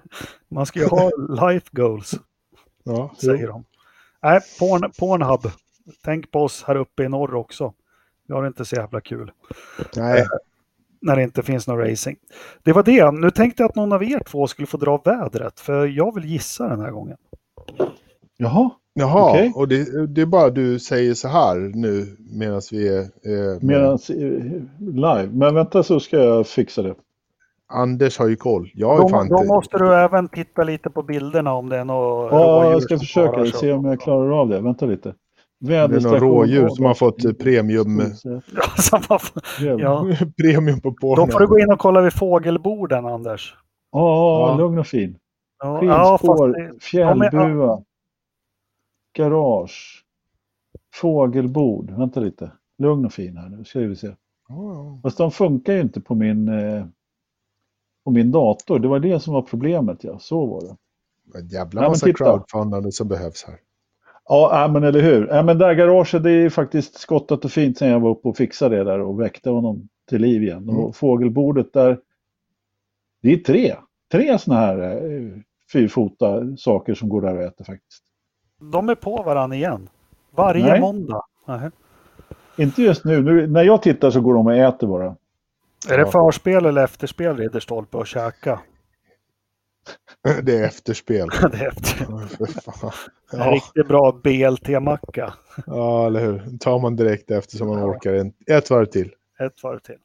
man 0.48 0.66
ska 0.66 0.80
ju 0.80 0.86
ha 0.86 1.10
life 1.28 1.66
goals. 1.70 2.14
Ja, 2.84 3.14
säger 3.18 3.46
de. 3.46 3.64
Nej, 4.22 4.40
porn, 4.58 4.92
Pornhub. 4.98 5.50
Tänk 6.04 6.30
på 6.30 6.40
oss 6.40 6.64
här 6.66 6.76
uppe 6.76 7.02
i 7.02 7.08
norr 7.08 7.34
också. 7.34 7.72
Vi 8.28 8.34
har 8.34 8.42
det 8.42 8.48
inte 8.48 8.64
så 8.64 8.76
jävla 8.76 9.00
kul. 9.00 9.30
Nej. 9.96 10.20
Eh, 10.20 10.26
när 11.00 11.16
det 11.16 11.22
inte 11.22 11.42
finns 11.42 11.66
någon 11.66 11.78
racing. 11.78 12.18
Det 12.62 12.72
var 12.72 12.82
det. 12.82 13.10
Nu 13.10 13.30
tänkte 13.30 13.62
jag 13.62 13.68
att 13.68 13.76
någon 13.76 13.92
av 13.92 14.04
er 14.04 14.20
två 14.26 14.46
skulle 14.46 14.66
få 14.66 14.76
dra 14.76 14.96
vädret, 15.04 15.60
för 15.60 15.86
jag 15.86 16.14
vill 16.14 16.24
gissa 16.24 16.68
den 16.68 16.80
här 16.80 16.90
gången. 16.90 17.16
Jaha. 18.36 18.70
Jaha, 18.94 19.30
okay. 19.30 19.52
och 19.54 19.68
det, 19.68 20.06
det, 20.06 20.20
är 20.20 20.26
bara 20.26 20.50
du 20.50 20.78
säger 20.78 21.14
så 21.14 21.28
här 21.28 21.56
nu 21.56 22.16
medan 22.18 22.62
vi 22.70 22.88
är... 22.88 23.00
Eh, 23.00 23.58
medan 23.60 23.98
live. 24.78 25.28
Men 25.32 25.54
vänta 25.54 25.82
så 25.82 26.00
ska 26.00 26.16
jag 26.16 26.46
fixa 26.46 26.82
det. 26.82 26.94
Anders 27.72 28.18
har 28.18 28.28
ju 28.28 28.36
koll. 28.36 28.70
Jag 28.74 29.00
då, 29.00 29.08
fan 29.08 29.28
då 29.28 29.36
inte... 29.36 29.48
måste 29.48 29.78
du 29.78 29.94
även 29.94 30.28
titta 30.28 30.64
lite 30.64 30.90
på 30.90 31.02
bilderna 31.02 31.52
om 31.52 31.68
det 31.68 31.76
är 31.76 31.84
något 31.84 32.32
Ja, 32.32 32.70
jag 32.70 32.82
ska 32.82 32.98
försöka 32.98 33.44
se 33.44 33.72
om 33.72 33.84
jag 33.84 34.00
klarar 34.00 34.40
av 34.40 34.48
det. 34.48 34.60
Vänta 34.60 34.86
lite. 34.86 35.14
Det 35.60 35.76
är 35.76 35.88
några 35.88 36.18
rådjur 36.18 36.68
som 36.68 36.84
har 36.84 36.94
fått 36.94 37.38
premium. 37.38 38.02
ja. 39.78 40.06
premium 40.42 40.80
på 40.80 40.92
porren. 40.92 41.26
Då 41.26 41.32
får 41.32 41.40
du 41.40 41.46
gå 41.46 41.58
in 41.58 41.72
och 41.72 41.78
kolla 41.78 42.00
vid 42.00 42.12
fågelborden, 42.12 43.06
Anders. 43.06 43.54
Ja, 43.92 44.48
ja. 44.48 44.56
lugn 44.58 44.78
och 44.78 44.86
fin. 44.86 45.18
Skidspår, 45.62 46.58
ja, 46.58 46.70
fjällbua 46.80 47.82
garage, 49.18 50.04
fågelbord. 50.94 51.90
Vänta 51.90 52.20
lite. 52.20 52.50
Lugn 52.78 53.06
och 53.06 53.12
fin 53.12 53.36
här 53.36 53.48
nu 53.48 53.64
ska 53.64 53.78
vi 53.78 53.96
se. 53.96 54.14
Oh. 54.48 55.00
Fast 55.02 55.18
de 55.18 55.30
funkar 55.30 55.72
ju 55.72 55.80
inte 55.80 56.00
på 56.00 56.14
min, 56.14 56.48
på 58.04 58.10
min 58.10 58.30
dator. 58.30 58.78
Det 58.78 58.88
var 58.88 58.98
det 58.98 59.20
som 59.20 59.34
var 59.34 59.42
problemet. 59.42 60.04
Ja, 60.04 60.18
så 60.18 60.46
var 60.46 60.60
det. 60.60 60.76
En 61.38 61.48
jävla 61.48 61.88
massa 61.88 62.08
ja, 62.08 62.14
crowdfundande 62.14 62.92
som 62.92 63.08
behövs 63.08 63.44
här. 63.44 63.58
Ja, 64.28 64.70
men 64.72 64.84
eller 64.84 65.00
hur. 65.00 65.28
Ja, 65.28 65.42
men 65.42 65.58
där 65.58 65.74
garaget 65.74 66.22
det 66.22 66.30
är 66.30 66.50
faktiskt 66.50 67.00
skottat 67.00 67.44
och 67.44 67.50
fint 67.50 67.78
sen 67.78 67.88
jag 67.88 68.00
var 68.00 68.10
uppe 68.10 68.28
och 68.28 68.36
fixade 68.36 68.76
det 68.76 68.84
där 68.84 69.00
och 69.00 69.20
väckte 69.20 69.50
honom 69.50 69.88
till 70.08 70.20
liv 70.20 70.42
igen. 70.42 70.62
Mm. 70.62 70.76
Och 70.76 70.96
fågelbordet 70.96 71.72
där, 71.72 71.98
det 73.22 73.32
är 73.32 73.36
tre. 73.36 73.74
Tre 74.12 74.38
sådana 74.38 74.60
här 74.60 74.78
eh, 74.80 75.38
fyrfota 75.72 76.56
saker 76.56 76.94
som 76.94 77.08
går 77.08 77.22
där 77.22 77.36
och 77.36 77.42
äter 77.42 77.64
faktiskt. 77.64 78.02
De 78.72 78.88
är 78.88 78.94
på 78.94 79.22
varandra 79.22 79.56
igen. 79.56 79.88
Varje 80.30 80.66
Nej. 80.66 80.80
måndag. 80.80 81.22
Nej. 81.46 81.70
Inte 82.56 82.82
just 82.82 83.04
nu. 83.04 83.22
nu. 83.22 83.46
När 83.46 83.62
jag 83.62 83.82
tittar 83.82 84.10
så 84.10 84.20
går 84.20 84.34
de 84.34 84.46
och 84.46 84.54
äter 84.54 84.86
bara. 84.86 85.16
Är 85.88 85.98
det 85.98 86.06
förspel 86.06 86.66
eller 86.66 86.84
efterspel 86.84 87.36
Ridderstolpe 87.36 87.96
och 87.96 88.06
käka? 88.06 88.60
Det 90.42 90.56
är 90.56 90.64
efterspel. 90.64 91.28
det 91.52 91.58
är 91.58 91.68
efterspel. 91.68 92.08
En 93.32 93.38
ja. 93.38 93.50
riktigt 93.50 93.88
bra 93.88 94.20
BLT-macka. 94.24 95.34
Ja, 95.66 96.06
eller 96.06 96.20
hur. 96.20 96.58
tar 96.58 96.78
man 96.78 96.96
direkt 96.96 97.30
efter 97.30 97.56
som 97.56 97.68
man 97.68 97.78
ja. 97.78 97.84
orkar. 97.84 98.14
En, 98.14 98.32
ett 98.46 98.70
varv 98.70 98.86
till. 98.86 99.10
Ett 99.40 99.62
varv 99.62 99.78
till. 99.78 99.98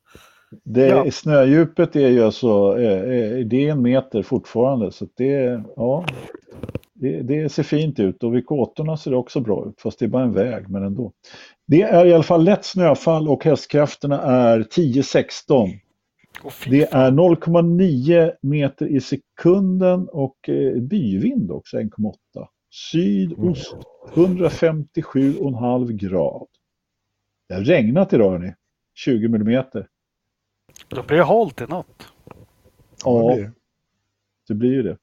Det, 0.63 0.87
ja. 0.87 1.11
Snödjupet 1.11 1.95
är 1.95 2.07
ju 2.07 2.23
alltså, 2.23 2.73
det 2.73 3.67
är 3.67 3.71
en 3.71 3.81
meter 3.81 4.23
fortfarande. 4.23 4.91
Så 4.91 5.07
det, 5.17 5.63
ja, 5.75 6.05
det, 6.99 7.21
det, 7.21 7.49
ser 7.49 7.63
fint 7.63 7.99
ut 7.99 8.23
och 8.23 8.35
vid 8.35 8.45
kåtorna 8.45 8.97
ser 8.97 9.11
det 9.11 9.17
också 9.17 9.39
bra 9.39 9.67
ut, 9.69 9.81
fast 9.81 9.99
det 9.99 10.05
är 10.05 10.09
bara 10.09 10.23
en 10.23 10.33
väg, 10.33 10.69
men 10.69 10.83
ändå. 10.83 11.11
Det 11.67 11.81
är 11.81 12.05
i 12.05 12.13
alla 12.13 12.23
fall 12.23 12.43
lätt 12.43 12.65
snöfall 12.65 13.29
och 13.29 13.43
hästkrafterna 13.43 14.21
är 14.21 14.59
10-16. 14.59 15.79
Oh, 16.43 16.51
det 16.69 16.93
är 16.93 17.11
0,9 17.11 18.31
meter 18.41 18.87
i 18.87 19.01
sekunden 19.01 20.07
och 20.11 20.49
eh, 20.49 20.81
byvind 20.81 21.51
också 21.51 21.77
1,8. 21.77 22.13
Sydost 22.69 23.75
157,5 24.13 25.91
grad. 25.91 26.47
Det 27.47 27.53
har 27.53 27.61
regnat 27.61 28.13
idag 28.13 28.31
hörni. 28.31 28.53
20 28.95 29.27
millimeter. 29.27 29.87
Då 30.87 31.03
blir 31.03 31.17
det 31.17 31.23
halt 31.23 31.61
i 31.61 31.65
natt. 31.65 32.07
Ja, 33.05 33.37
det 34.47 34.53
blir 34.53 34.71
ju 34.71 34.83
det. 34.83 34.97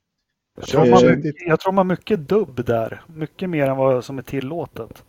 Jag 0.56 0.66
tror, 0.66 0.90
man, 0.90 1.32
jag 1.46 1.60
tror 1.60 1.72
man 1.72 1.86
mycket 1.86 2.28
dubb 2.28 2.64
där. 2.66 3.02
Mycket 3.06 3.50
mer 3.50 3.68
än 3.68 3.76
vad 3.76 4.04
som 4.04 4.18
är 4.18 4.22
tillåtet. 4.22 5.04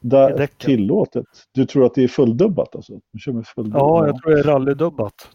Där, 0.00 0.48
tillåtet? 0.58 1.26
Du 1.52 1.66
tror 1.66 1.86
att 1.86 1.94
det 1.94 2.04
är 2.04 2.08
fulldubbat 2.08 2.76
alltså? 2.76 2.92
full 3.54 3.70
ja, 3.74 4.06
jag 4.06 4.22
tror 4.22 4.32
det 4.32 4.38
är 4.38 4.42
rallydubbat. 4.42 5.28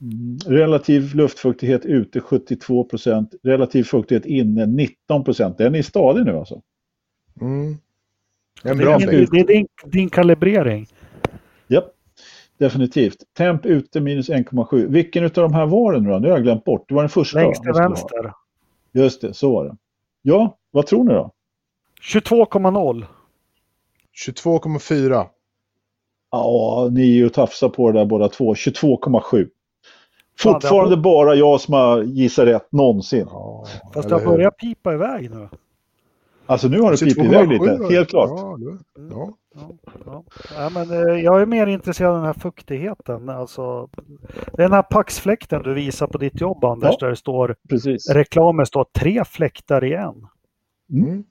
Mm. 0.00 0.38
Relativ 0.46 1.14
luftfuktighet 1.14 1.84
ute 1.84 2.20
72 2.20 2.84
procent. 2.84 3.34
Relativ 3.42 3.84
fuktighet 3.84 4.26
inne 4.26 4.66
19 4.66 5.24
procent. 5.24 5.58
Den 5.58 5.74
är 5.74 5.82
stadig 5.82 6.24
nu 6.24 6.36
alltså. 6.36 6.62
Mm. 7.40 7.76
En 8.62 8.78
bra 8.78 8.98
det, 8.98 9.04
är, 9.04 9.26
det 9.30 9.40
är 9.40 9.46
din, 9.46 9.66
din 9.84 10.08
kalibrering. 10.08 10.86
Ja, 11.66 11.84
definitivt. 12.58 13.16
Temp 13.36 13.66
ute 13.66 14.00
minus 14.00 14.30
1,7. 14.30 14.86
Vilken 14.86 15.24
av 15.24 15.30
de 15.30 15.54
här 15.54 15.66
var 15.66 15.92
det 15.92 16.00
nu 16.00 16.10
då? 16.10 16.18
Nu 16.18 16.28
har 16.28 16.36
jag 16.36 16.42
glömt 16.42 16.64
bort. 16.64 16.88
Det 16.88 16.94
var 16.94 17.02
den 17.02 17.10
första. 17.10 17.38
Längst 17.38 17.62
till 17.62 17.72
vänster. 17.72 18.32
Just 18.92 19.20
det, 19.20 19.34
så 19.34 19.52
var 19.52 19.64
det. 19.64 19.76
Ja, 20.22 20.58
vad 20.70 20.86
tror 20.86 21.04
ni 21.04 21.14
då? 21.14 21.30
22,0. 22.14 23.04
22,4. 24.26 25.26
Ja, 26.30 26.88
ni 26.92 27.00
är 27.02 27.14
ju 27.14 27.28
tafsar 27.28 27.68
på 27.68 27.92
det 27.92 27.98
där 27.98 28.06
båda 28.06 28.28
två. 28.28 28.54
22,7. 28.54 29.48
Fortfarande 30.38 30.94
ja, 30.94 31.00
bara 31.00 31.34
jag 31.34 31.60
som 31.60 31.74
har 31.74 32.02
gissat 32.02 32.46
rätt 32.46 32.72
någonsin. 32.72 33.26
Ja, 33.30 33.66
Fast 33.94 34.08
det 34.08 34.14
har 34.14 34.24
börjat 34.24 34.56
pipa 34.56 34.94
iväg 34.94 35.30
nu. 35.30 35.48
Alltså 36.46 36.68
nu 36.68 36.80
har 36.80 36.90
det 36.90 36.98
pipit 36.98 37.24
iväg 37.24 37.48
lite, 37.48 37.86
helt 37.90 38.08
klart. 38.08 38.30
Ja, 38.30 38.58
ja. 39.10 39.34
Ja, 39.54 39.70
ja. 40.06 40.24
ja, 40.54 40.70
men, 40.74 40.90
eh, 40.90 41.24
jag 41.24 41.42
är 41.42 41.46
mer 41.46 41.66
intresserad 41.66 42.10
av 42.10 42.16
den 42.16 42.26
här 42.26 42.32
fuktigheten. 42.32 43.28
Alltså, 43.28 43.88
den 44.52 44.72
här 44.72 44.82
paxfläkten 44.82 45.62
du 45.62 45.74
visar 45.74 46.06
på 46.06 46.18
ditt 46.18 46.40
jobb 46.40 46.64
Anders, 46.64 46.90
ja, 46.92 46.96
där 47.00 47.10
det 47.10 47.16
står 47.16 47.56
precis. 47.68 48.10
reklamen 48.10 48.66
står 48.66 48.86
tre 48.98 49.24
fläktar 49.24 49.84
i 49.84 49.94
en. 49.94 50.26
Mm. 50.92 51.24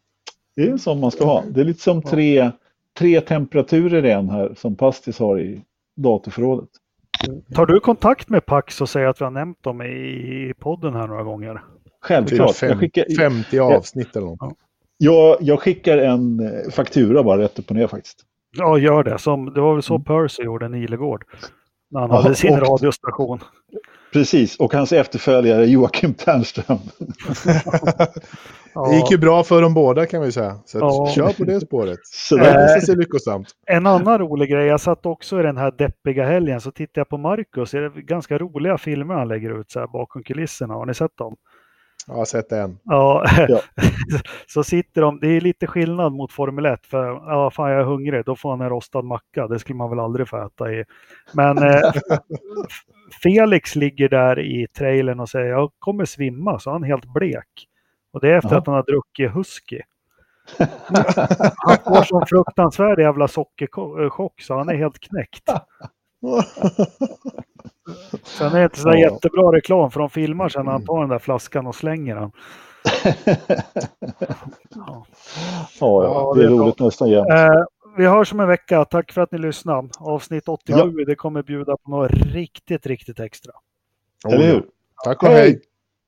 Det 0.55 0.61
är 0.61 0.71
en 0.71 0.79
sån 0.79 0.99
man 0.99 1.11
ska 1.11 1.25
ha. 1.25 1.43
Det 1.49 1.61
är 1.61 1.65
lite 1.65 1.81
som 1.81 2.01
tre, 2.01 2.51
tre 2.97 3.21
temperaturer 3.21 4.05
i 4.05 4.11
en 4.11 4.29
här 4.29 4.53
som 4.57 4.75
Pastis 4.75 5.19
har 5.19 5.39
i 5.39 5.61
datorförrådet. 5.95 6.69
Tar 7.53 7.65
du 7.65 7.79
kontakt 7.79 8.29
med 8.29 8.45
Pax 8.45 8.81
och 8.81 8.89
säger 8.89 9.07
att 9.07 9.21
vi 9.21 9.25
har 9.25 9.31
nämnt 9.31 9.63
dem 9.63 9.81
i 9.81 10.53
podden 10.59 10.93
här 10.93 11.07
några 11.07 11.23
gånger? 11.23 11.61
Självklart. 12.01 12.55
Fem, 12.55 12.69
jag 12.69 12.79
skickar, 12.79 13.05
50 13.17 13.59
avsnitt 13.59 14.15
eller 14.15 14.27
något. 14.27 14.57
Jag, 15.01 15.37
jag 15.39 15.59
skickar 15.59 15.97
en 15.97 16.39
eh, 16.39 16.71
faktura 16.71 17.23
bara 17.23 17.41
rätt 17.41 17.59
upp 17.59 17.69
och 17.69 17.75
ner 17.75 17.87
faktiskt. 17.87 18.25
Ja, 18.57 18.77
gör 18.77 19.03
det. 19.03 19.17
Som, 19.17 19.53
det 19.53 19.61
var 19.61 19.73
väl 19.73 19.83
så 19.83 19.95
mm. 19.95 20.03
Percy 20.03 20.43
gjorde 20.43 20.69
Nilegård. 20.69 21.25
När 21.91 21.99
han 21.99 22.09
ja, 22.09 22.21
hade 22.21 22.35
sin 22.35 22.53
och, 22.53 22.67
radiostation. 22.67 23.39
Precis, 24.13 24.57
och 24.57 24.73
hans 24.73 24.91
efterföljare 24.91 25.65
Joakim 25.65 26.13
Ternström. 26.13 26.77
Det 28.89 28.95
gick 28.95 29.11
ju 29.11 29.17
bra 29.17 29.43
för 29.43 29.61
dem 29.61 29.73
båda 29.73 30.05
kan 30.05 30.21
vi 30.21 30.31
säga. 30.31 30.59
Så 30.65 30.77
ja. 30.77 31.11
kör 31.15 31.33
på 31.33 31.43
det 31.43 31.61
spåret. 31.61 31.99
Så 32.03 32.37
det 32.37 32.75
äh, 32.75 32.81
sig 32.81 32.95
lyckosamt. 32.95 33.47
En 33.67 33.87
annan 33.87 34.19
rolig 34.19 34.49
grej, 34.49 34.65
jag 34.67 34.81
satt 34.81 35.05
också 35.05 35.39
i 35.39 35.43
den 35.43 35.57
här 35.57 35.71
deppiga 35.71 36.25
helgen 36.25 36.61
så 36.61 36.71
tittade 36.71 36.99
jag 36.99 37.09
på 37.09 37.17
Marcus. 37.17 37.71
Det 37.71 37.77
är 37.77 37.89
ganska 37.89 38.37
roliga 38.37 38.77
filmer 38.77 39.13
han 39.13 39.27
lägger 39.27 39.59
ut 39.61 39.71
så 39.71 39.79
här 39.79 39.87
bakom 39.87 40.23
kulisserna. 40.23 40.73
Har 40.73 40.85
ni 40.85 40.93
sett 40.93 41.17
dem? 41.17 41.35
Jag 42.09 42.15
har 42.15 42.25
sett 42.25 42.51
en. 42.51 42.79
Ja, 42.83 43.25
ja. 43.47 43.59
så 44.47 44.63
sitter 44.63 45.01
de, 45.01 45.19
det 45.19 45.27
är 45.27 45.41
lite 45.41 45.67
skillnad 45.67 46.13
mot 46.13 46.31
Formel 46.31 46.65
1 46.65 46.85
för 46.85 47.05
ja, 47.05 47.51
fan 47.51 47.71
jag 47.71 47.79
är 47.79 47.85
hungrig, 47.85 48.25
då 48.25 48.35
får 48.35 48.49
han 48.49 48.61
en 48.61 48.69
rostad 48.69 49.01
macka. 49.01 49.47
Det 49.47 49.59
skulle 49.59 49.77
man 49.77 49.89
väl 49.89 49.99
aldrig 49.99 50.27
få 50.27 50.45
äta 50.45 50.71
i. 50.71 50.83
Men 51.33 51.57
eh, 51.57 51.81
Felix 53.23 53.75
ligger 53.75 54.09
där 54.09 54.39
i 54.39 54.67
trailern 54.67 55.19
och 55.19 55.29
säger 55.29 55.49
jag 55.49 55.71
kommer 55.79 56.05
svimma, 56.05 56.59
så 56.59 56.71
han 56.71 56.83
är 56.83 56.87
helt 56.87 57.13
blek. 57.13 57.67
Och 58.13 58.19
det 58.21 58.29
är 58.29 58.37
efter 58.37 58.49
Aha. 58.49 58.57
att 58.57 58.67
han 58.67 58.75
har 58.75 58.83
druckit 58.83 59.35
husky. 59.35 59.81
han 61.55 61.77
får 61.77 62.03
sån 62.03 62.25
fruktansvärd 62.25 62.99
jävla 62.99 63.27
sockerchock 63.27 64.41
så 64.41 64.57
han 64.57 64.69
är 64.69 64.75
helt 64.75 64.99
knäckt. 64.99 65.49
Sen 68.23 68.47
är 68.47 68.59
det 68.59 68.63
inte 68.63 68.79
så 68.79 68.89
ja. 68.89 68.97
jättebra 68.97 69.51
reklam 69.51 69.91
för 69.91 69.99
de 69.99 70.09
filmar 70.09 70.49
sen 70.49 70.65
när 70.65 70.71
han 70.71 70.85
tar 70.85 70.99
den 70.99 71.09
där 71.09 71.19
flaskan 71.19 71.67
och 71.67 71.75
slänger 71.75 72.15
den. 72.15 72.31
ja. 74.75 75.05
ja, 75.79 76.33
det 76.35 76.43
är 76.43 76.47
roligt 76.47 76.79
nästan 76.79 77.09
jämt. 77.09 77.29
Eh, 77.29 77.63
vi 77.97 78.05
hörs 78.05 78.33
om 78.33 78.39
en 78.39 78.47
vecka. 78.47 78.85
Tack 78.85 79.11
för 79.11 79.21
att 79.21 79.31
ni 79.31 79.37
lyssnade. 79.37 79.89
Avsnitt 79.99 80.47
87, 80.47 80.79
ja. 80.79 81.05
det 81.05 81.15
kommer 81.15 81.43
bjuda 81.43 81.77
på 81.77 81.91
något 81.91 82.11
riktigt, 82.11 82.85
riktigt 82.85 83.19
extra. 83.19 83.53
Eller 84.27 84.47
hur? 84.47 84.65
Tack 85.03 85.23
och 85.23 85.29
hej. 85.29 85.41
hej. 85.41 85.61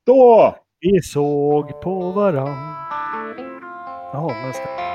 Då! 0.05 0.55
Vi 0.79 1.01
såg 1.01 1.81
på 1.81 2.11
varann. 2.11 2.75
Jaha, 4.13 4.47
nästa. 4.47 4.90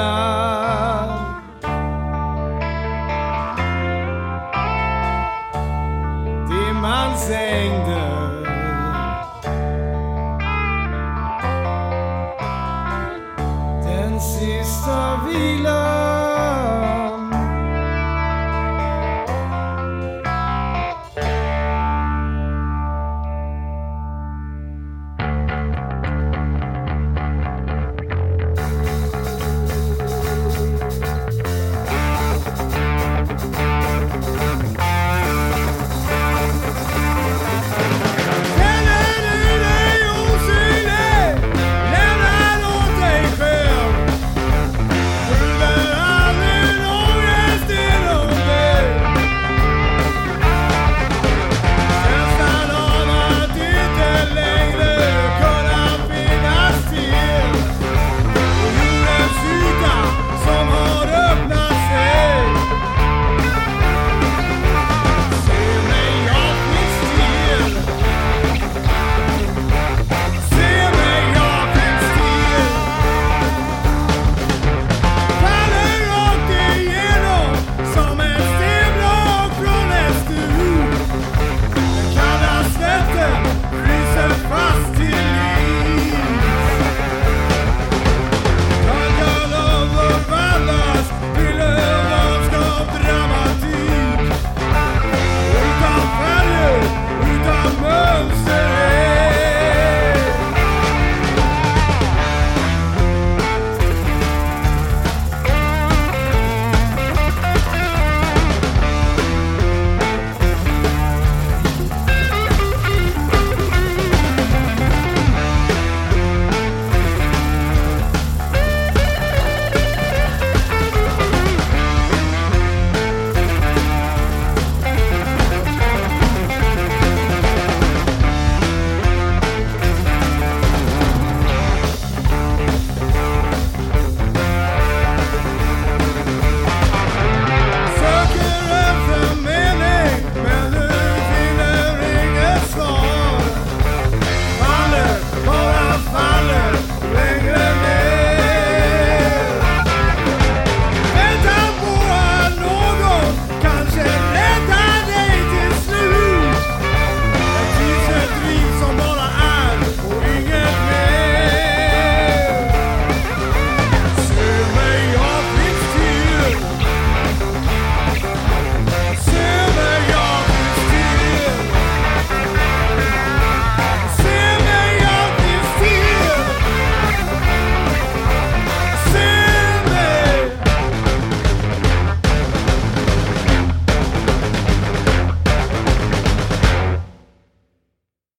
God. 0.00 0.39